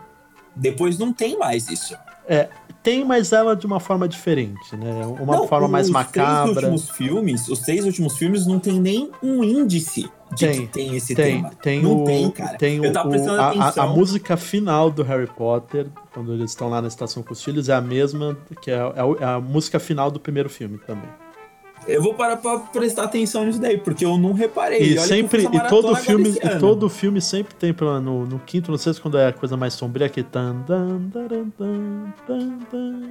Depois 0.55 0.97
não 0.97 1.11
tem 1.11 1.37
mais 1.37 1.67
isso. 1.69 1.95
Tem, 2.81 3.03
mas 3.05 3.31
ela 3.31 3.55
de 3.55 3.65
uma 3.65 3.79
forma 3.79 4.07
diferente, 4.07 4.75
né? 4.75 5.05
Uma 5.19 5.37
Não, 5.37 5.47
forma 5.47 5.67
mais 5.69 5.87
os 5.89 5.93
Três 5.93 6.27
macabra. 6.27 6.49
últimos 6.67 6.89
filmes, 6.89 7.47
os 7.47 7.59
três 7.59 7.85
últimos 7.85 8.17
filmes 8.17 8.45
não 8.45 8.59
tem 8.59 8.79
nem 8.79 9.09
um 9.21 9.41
índice 9.43 10.09
de 10.35 10.47
Tem, 10.47 10.61
que 10.61 10.67
tem 10.67 10.95
esse 10.95 11.15
Tem, 11.15 11.37
tema. 11.37 11.51
tem 11.61 11.81
não 11.81 12.01
o, 12.01 12.03
tem, 12.05 12.29
cara. 12.31 12.57
tem 12.57 12.79
o, 12.81 12.85
eu 12.85 12.91
tava 12.93 13.09
prestando 13.09 13.37
o- 13.37 13.41
a, 13.41 13.45
a- 13.45 13.49
atenção. 13.51 13.83
a 13.83 13.87
música 13.87 14.35
final 14.37 14.89
do 14.91 15.01
Harry 15.03 15.27
Potter, 15.27 15.87
quando 16.13 16.33
eles 16.33 16.51
estão 16.51 16.69
lá 16.69 16.81
na 16.81 16.87
estação 16.89 17.23
com 17.23 17.31
os 17.33 17.41
filhos, 17.43 17.69
é 17.69 17.73
a 17.73 17.81
mesma 17.81 18.37
que 18.61 18.69
é, 18.71 18.75
é 18.75 19.21
é 19.21 19.25
a 19.25 19.39
música 19.39 19.79
final 19.79 20.11
do 20.11 20.19
primeiro 20.19 20.49
filme 20.49 20.77
também. 20.79 21.09
Eu 21.87 22.01
vou 22.01 22.13
parar 22.13 22.37
pra 22.37 22.59
prestar 22.59 23.03
atenção 23.03 23.45
nisso 23.45 23.59
daí, 23.59 23.77
porque 23.77 24.05
eu 24.05 24.17
não 24.17 24.33
reparei. 24.33 24.79
E 24.79 24.83
olha 24.83 24.93
que 24.93 24.99
eu 24.99 25.03
sempre, 25.03 25.43
e 25.45 25.59
todo 25.67 25.95
filme, 25.95 26.29
e 26.29 26.59
todo 26.59 26.89
filme 26.89 27.21
sempre 27.21 27.53
tem 27.55 27.73
pela- 27.73 27.99
no, 27.99 28.25
no 28.25 28.39
quinto, 28.39 28.71
não 28.71 28.77
sei 28.77 28.93
se 28.93 29.01
quando 29.01 29.17
é 29.17 29.27
a 29.27 29.33
coisa 29.33 29.57
mais 29.57 29.73
sombria 29.73 30.07
que 30.07 30.23
tan, 30.23 30.55
dan, 30.67 30.97
daran, 31.13 31.45
dan, 31.59 32.13
dan, 32.27 32.57
dan. 32.71 33.01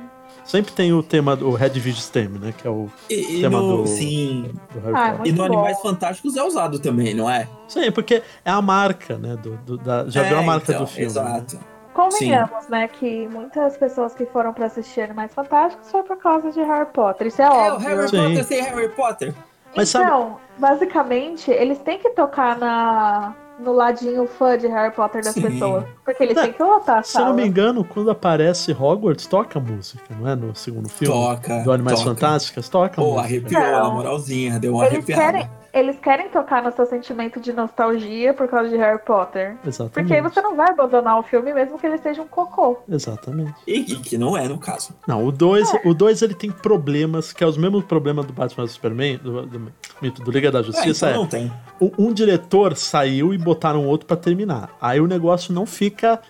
sempre 0.44 0.72
tem 0.72 0.92
o 0.92 1.02
tema 1.02 1.36
do 1.36 1.50
Red 1.52 1.70
Vision 1.70 2.02
Theme, 2.12 2.38
né, 2.38 2.54
que 2.56 2.66
é 2.66 2.70
o 2.70 2.88
E, 3.10 3.40
tema 3.40 3.60
no, 3.60 3.82
do- 3.82 3.86
Sim. 3.86 4.50
do 4.72 4.80
Harry 4.80 4.94
Ah, 4.96 5.10
Potter. 5.12 5.26
E 5.26 5.32
no 5.32 5.38
bom. 5.38 5.44
Animais 5.44 5.80
Fantásticos 5.80 6.36
é 6.36 6.42
usado 6.42 6.78
também, 6.78 7.14
não 7.14 7.28
é? 7.28 7.46
Sim, 7.68 7.90
porque 7.92 8.22
é 8.44 8.50
a 8.50 8.62
marca, 8.62 9.18
né, 9.18 9.36
do, 9.42 9.56
do- 9.58 9.76
da, 9.78 10.08
já 10.08 10.24
é, 10.24 10.28
viu 10.28 10.38
a 10.38 10.42
marca 10.42 10.72
então, 10.72 10.84
do 10.84 10.90
filme. 10.90 11.12
né? 11.14 11.44
Convenhamos, 11.94 12.68
né, 12.68 12.88
que 12.88 13.28
muitas 13.28 13.76
pessoas 13.76 14.14
que 14.14 14.24
foram 14.26 14.52
pra 14.52 14.66
assistir 14.66 15.02
Animais 15.02 15.32
Fantásticos 15.34 15.90
foi 15.90 16.02
por 16.02 16.16
causa 16.16 16.50
de 16.50 16.60
Harry 16.62 16.86
Potter. 16.92 17.26
Isso 17.26 17.42
é 17.42 17.44
É, 17.44 17.50
o 17.50 17.52
óbvio. 17.74 17.88
Harry 17.88 18.08
Sim. 18.08 18.16
Potter 18.28 18.44
sem 18.44 18.62
Harry 18.62 18.88
Potter. 18.88 19.34
Mas 19.76 19.88
sabe- 19.88 20.04
então, 20.06 20.36
basicamente, 20.58 21.50
eles 21.50 21.78
têm 21.78 21.98
que 21.98 22.10
tocar 22.10 22.58
na, 22.58 23.34
no 23.58 23.72
ladinho 23.72 24.26
fã 24.26 24.56
de 24.58 24.66
Harry 24.66 24.94
Potter 24.94 25.22
das 25.22 25.32
Sim. 25.34 25.42
pessoas. 25.42 25.84
Porque 26.04 26.22
eles 26.22 26.38
têm 26.38 26.52
que 26.52 26.62
lotar 26.62 26.98
a 26.98 27.02
Se 27.02 27.18
eu 27.18 27.26
não 27.26 27.34
me 27.34 27.46
engano, 27.46 27.82
quando 27.84 28.10
aparece 28.10 28.72
Hogwarts, 28.72 29.26
toca 29.26 29.58
música, 29.60 30.04
não 30.18 30.28
é? 30.28 30.34
No 30.34 30.54
segundo 30.54 30.88
filme 30.88 31.14
Toca. 31.14 31.62
do 31.62 31.72
Animais 31.72 31.98
toca. 32.00 32.10
Fantásticas, 32.10 32.68
toca 32.68 32.96
Pô, 32.96 33.02
música. 33.12 33.20
arrepiou, 33.22 33.60
Não. 33.62 33.82
na 33.88 33.90
moralzinha, 33.94 34.58
deu 34.58 34.74
uma 34.74 34.84
Eles 34.86 34.94
arrepiada. 34.98 35.22
querem, 35.22 35.50
eles 35.72 35.98
querem 36.00 36.28
tocar 36.28 36.62
no 36.62 36.70
seu 36.72 36.84
sentimento 36.84 37.40
de 37.40 37.52
nostalgia 37.52 38.34
por 38.34 38.46
causa 38.48 38.68
de 38.68 38.76
Harry 38.76 38.98
Potter. 39.04 39.56
Exatamente. 39.66 39.92
Porque 39.94 40.14
aí 40.14 40.20
você 40.20 40.40
não 40.42 40.54
vai 40.54 40.68
abandonar 40.70 41.18
o 41.18 41.22
filme 41.22 41.52
mesmo 41.54 41.78
que 41.78 41.86
ele 41.86 41.96
seja 41.98 42.20
um 42.20 42.26
cocô. 42.26 42.78
Exatamente. 42.88 43.54
E, 43.66 43.80
e 43.80 43.96
que 43.96 44.18
não 44.18 44.36
é, 44.36 44.46
no 44.48 44.58
caso. 44.58 44.94
Não, 45.06 45.24
o 45.24 45.32
2 45.32 45.72
É. 45.74 45.80
o 45.88 45.94
dois, 45.94 46.20
ele 46.22 46.34
tem 46.34 46.50
problemas, 46.50 47.32
que 47.32 47.42
é 47.42 47.46
os 47.46 47.56
mesmos 47.56 47.84
problemas 47.84 48.26
do 48.26 48.32
Batman 48.32 48.64
vs 48.64 48.72
Superman, 48.74 49.16
do, 49.18 49.46
do, 49.46 49.72
mito 50.02 50.22
do 50.22 50.30
Liga 50.30 50.50
da 50.50 50.58
Ah, 50.58 50.62
Justiça. 50.62 51.06
então 51.08 51.08
é, 51.08 51.14
não 51.22 51.26
tem. 51.26 51.52
um, 51.80 51.90
um 52.08 52.12
diretor 52.12 52.76
saiu 52.76 53.32
e 53.32 53.38
botaram 53.38 53.86
outro 53.86 54.06
pra 54.06 54.16
terminar. 54.16 54.70
Aí 54.80 55.00
o 55.00 55.06
negócio 55.06 55.52
não 55.54 55.64
fica. 55.66 56.20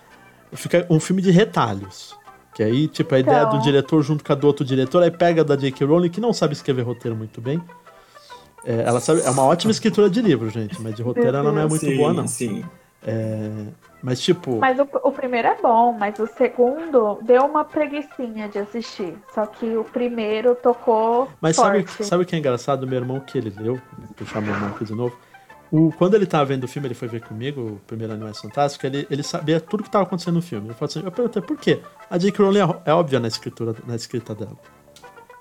Fica 0.53 0.85
um 0.89 0.99
filme 0.99 1.21
de 1.21 1.31
retalhos. 1.31 2.15
Que 2.53 2.61
aí, 2.61 2.87
tipo, 2.87 3.13
a 3.15 3.19
ideia 3.19 3.41
Então. 3.43 3.57
do 3.57 3.63
diretor 3.63 4.01
junto 4.03 4.23
com 4.23 4.31
a 4.31 4.35
do 4.35 4.45
outro 4.45 4.63
diretor, 4.63 5.01
aí 5.01 5.09
pega 5.09 5.41
a 5.41 5.43
da 5.43 5.55
J.K. 5.55 5.85
Rowling, 5.87 6.09
que 6.09 6.21
não 6.21 6.31
sabe 6.31 6.53
escrever 6.53 6.83
roteiro 6.83 7.17
muito 7.17 7.41
bem. 7.41 7.59
É, 8.65 8.83
ela 8.83 8.99
sabe, 8.99 9.21
é 9.21 9.29
uma 9.29 9.43
ótima 9.43 9.71
escritora 9.71 10.09
de 10.09 10.21
livro, 10.21 10.49
gente, 10.49 10.81
mas 10.81 10.95
de 10.95 11.01
roteiro 11.01 11.35
ela 11.35 11.51
não 11.51 11.61
é 11.61 11.67
muito 11.67 11.85
sim, 11.85 11.97
boa, 11.97 12.13
não. 12.13 12.27
Sim. 12.27 12.63
Mas, 14.03 14.19
tipo. 14.19 14.59
Mas 14.59 14.77
o, 14.77 14.87
o 15.03 15.11
primeiro 15.13 15.47
é 15.47 15.57
bom, 15.61 15.93
mas 15.93 16.19
o 16.19 16.27
segundo 16.27 17.19
deu 17.21 17.45
uma 17.45 17.63
preguiçinha 17.63 18.49
de 18.49 18.59
assistir. 18.59 19.15
Só 19.33 19.45
que 19.45 19.77
o 19.77 19.83
primeiro 19.85 20.55
tocou. 20.55 21.29
Mas 21.39 21.55
sabe, 21.55 21.83
forte. 21.83 22.05
sabe 22.05 22.23
o 22.23 22.25
que 22.25 22.35
é 22.35 22.39
engraçado? 22.39 22.85
Meu 22.85 22.99
irmão 22.99 23.21
que 23.21 23.37
ele 23.37 23.53
leu, 23.57 23.79
vou 23.97 24.07
puxar 24.15 24.41
meu 24.41 24.53
irmão 24.53 24.69
aqui 24.69 24.83
de 24.83 24.93
novo. 24.93 25.17
O, 25.71 25.91
quando 25.93 26.15
ele 26.15 26.25
tava 26.25 26.45
vendo 26.45 26.65
o 26.65 26.67
filme, 26.67 26.87
ele 26.87 26.93
foi 26.93 27.07
ver 27.07 27.21
comigo, 27.21 27.61
o 27.61 27.81
primeiro 27.87 28.13
Animais 28.13 28.39
Fantásticos, 28.39 28.83
ele, 28.83 29.07
ele 29.09 29.23
sabia 29.23 29.59
tudo 29.59 29.83
que 29.83 29.89
tava 29.89 30.03
acontecendo 30.03 30.35
no 30.35 30.41
filme. 30.41 30.69
Eu, 30.69 30.75
falei 30.75 30.91
assim, 30.91 31.03
eu 31.03 31.11
perguntei 31.11 31.41
por 31.41 31.57
quê? 31.57 31.79
A 32.09 32.17
J.K. 32.17 32.43
Rowling 32.45 32.59
é, 32.59 32.91
é 32.91 32.93
óbvia 32.93 33.19
na, 33.19 33.27
escritura, 33.27 33.73
na 33.87 33.95
escrita 33.95 34.35
dela. 34.35 34.55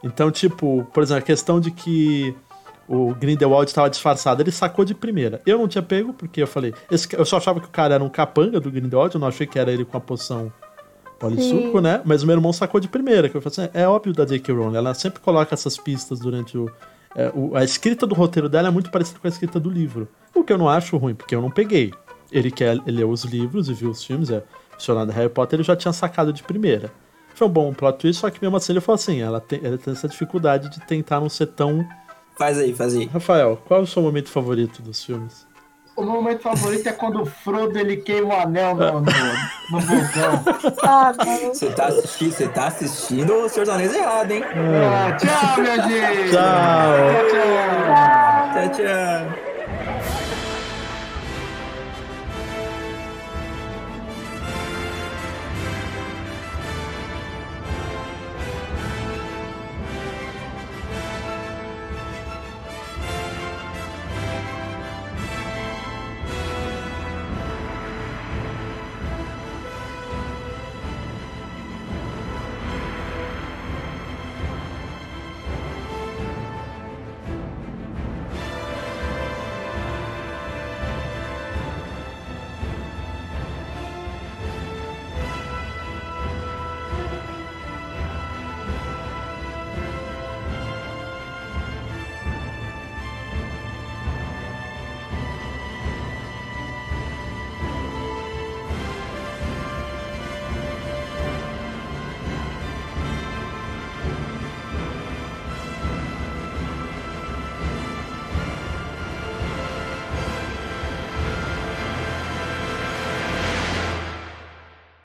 Então, 0.02 0.30
tipo, 0.30 0.88
por 0.92 1.02
exemplo, 1.02 1.22
a 1.22 1.26
questão 1.26 1.60
de 1.60 1.70
que 1.70 2.34
o 2.88 3.14
Grindelwald 3.14 3.68
estava 3.70 3.88
disfarçado, 3.88 4.42
ele 4.42 4.50
sacou 4.50 4.84
de 4.84 4.94
primeira. 4.94 5.40
Eu 5.46 5.58
não 5.58 5.68
tinha 5.68 5.82
pego, 5.82 6.12
porque 6.12 6.42
eu 6.42 6.46
falei, 6.46 6.74
esse, 6.90 7.08
eu 7.16 7.24
só 7.24 7.36
achava 7.38 7.60
que 7.60 7.66
o 7.66 7.70
cara 7.70 7.94
era 7.94 8.04
um 8.04 8.08
capanga 8.08 8.58
do 8.60 8.70
Grindelwald, 8.70 9.14
eu 9.14 9.20
não 9.20 9.28
achei 9.28 9.46
que 9.46 9.58
era 9.58 9.70
ele 9.72 9.84
com 9.84 9.96
a 9.96 10.00
poção 10.00 10.52
polissuco, 11.18 11.78
Sim. 11.78 11.80
né? 11.82 12.02
Mas 12.04 12.22
o 12.22 12.26
meu 12.26 12.34
irmão 12.36 12.52
sacou 12.52 12.80
de 12.80 12.88
primeira, 12.88 13.28
que 13.28 13.36
eu 13.36 13.40
falei 13.42 13.66
assim, 13.68 13.78
é 13.78 13.86
óbvio 13.86 14.12
da 14.12 14.24
J.K. 14.24 14.52
Rowling, 14.54 14.76
ela 14.76 14.92
sempre 14.94 15.20
coloca 15.20 15.54
essas 15.54 15.76
pistas 15.76 16.18
durante 16.18 16.58
o, 16.58 16.68
é, 17.14 17.30
o- 17.34 17.54
A 17.56 17.62
escrita 17.62 18.06
do 18.06 18.14
roteiro 18.14 18.48
dela 18.48 18.68
é 18.68 18.70
muito 18.70 18.90
parecida 18.90 19.18
com 19.20 19.26
a 19.26 19.30
escrita 19.30 19.60
do 19.60 19.70
livro. 19.70 20.08
O 20.34 20.42
que 20.42 20.52
eu 20.52 20.58
não 20.58 20.68
acho 20.68 20.96
ruim, 20.96 21.14
porque 21.14 21.34
eu 21.34 21.40
não 21.40 21.50
peguei. 21.50 21.92
Ele 22.30 22.50
quer 22.50 22.78
leu 22.86 23.10
os 23.10 23.24
livros 23.24 23.68
e 23.68 23.74
viu 23.74 23.90
os 23.90 24.02
filmes, 24.02 24.30
é 24.30 24.42
funcionando 24.72 25.10
Harry 25.12 25.28
Potter, 25.28 25.58
ele 25.58 25.62
já 25.64 25.76
tinha 25.76 25.92
sacado 25.92 26.32
de 26.32 26.42
primeira. 26.42 26.90
Foi 27.34 27.46
um 27.46 27.50
bom 27.50 27.72
plot 27.72 27.98
twist, 27.98 28.20
só 28.20 28.28
que 28.30 28.42
mesmo 28.42 28.56
assim 28.56 28.72
ele 28.72 28.80
falou 28.80 28.96
assim, 28.96 29.20
ela 29.20 29.40
tem, 29.40 29.60
ela 29.62 29.78
tem 29.78 29.92
essa 29.92 30.08
dificuldade 30.08 30.68
de 30.70 30.80
tentar 30.86 31.20
não 31.20 31.28
ser 31.28 31.46
tão... 31.46 31.86
Faz 32.36 32.58
aí, 32.58 32.74
faz 32.74 32.94
aí. 32.94 33.06
Rafael, 33.06 33.60
qual 33.66 33.80
é 33.80 33.82
o 33.82 33.86
seu 33.86 34.02
momento 34.02 34.28
favorito 34.28 34.82
dos 34.82 35.04
filmes? 35.04 35.46
O 35.94 36.02
meu 36.02 36.14
momento 36.14 36.40
favorito 36.42 36.88
é 36.88 36.92
quando 36.92 37.20
o 37.20 37.26
Frodo 37.26 37.78
ele 37.78 37.98
queima 37.98 38.34
o 38.34 38.40
anel 38.40 38.74
no, 38.74 39.00
no, 39.00 39.02
no 39.02 39.80
vulcão. 39.80 40.44
Ah. 40.82 41.12
Você 41.52 41.70
tá 41.70 41.86
assistindo, 41.86 42.32
você 42.32 42.48
tá 42.48 42.66
assistindo 42.66 43.34
o 43.34 43.48
Senhor 43.48 43.66
dos 43.66 43.74
Anéis 43.74 43.94
errado, 43.94 44.30
hein? 44.30 44.42
Ah, 44.42 45.12
tchau, 45.12 45.62
minha 45.62 45.76
gente! 45.82 46.30
Tchau. 46.30 47.28
tchau. 47.30 48.52
Tchau, 48.54 48.70
tchau. 48.70 49.41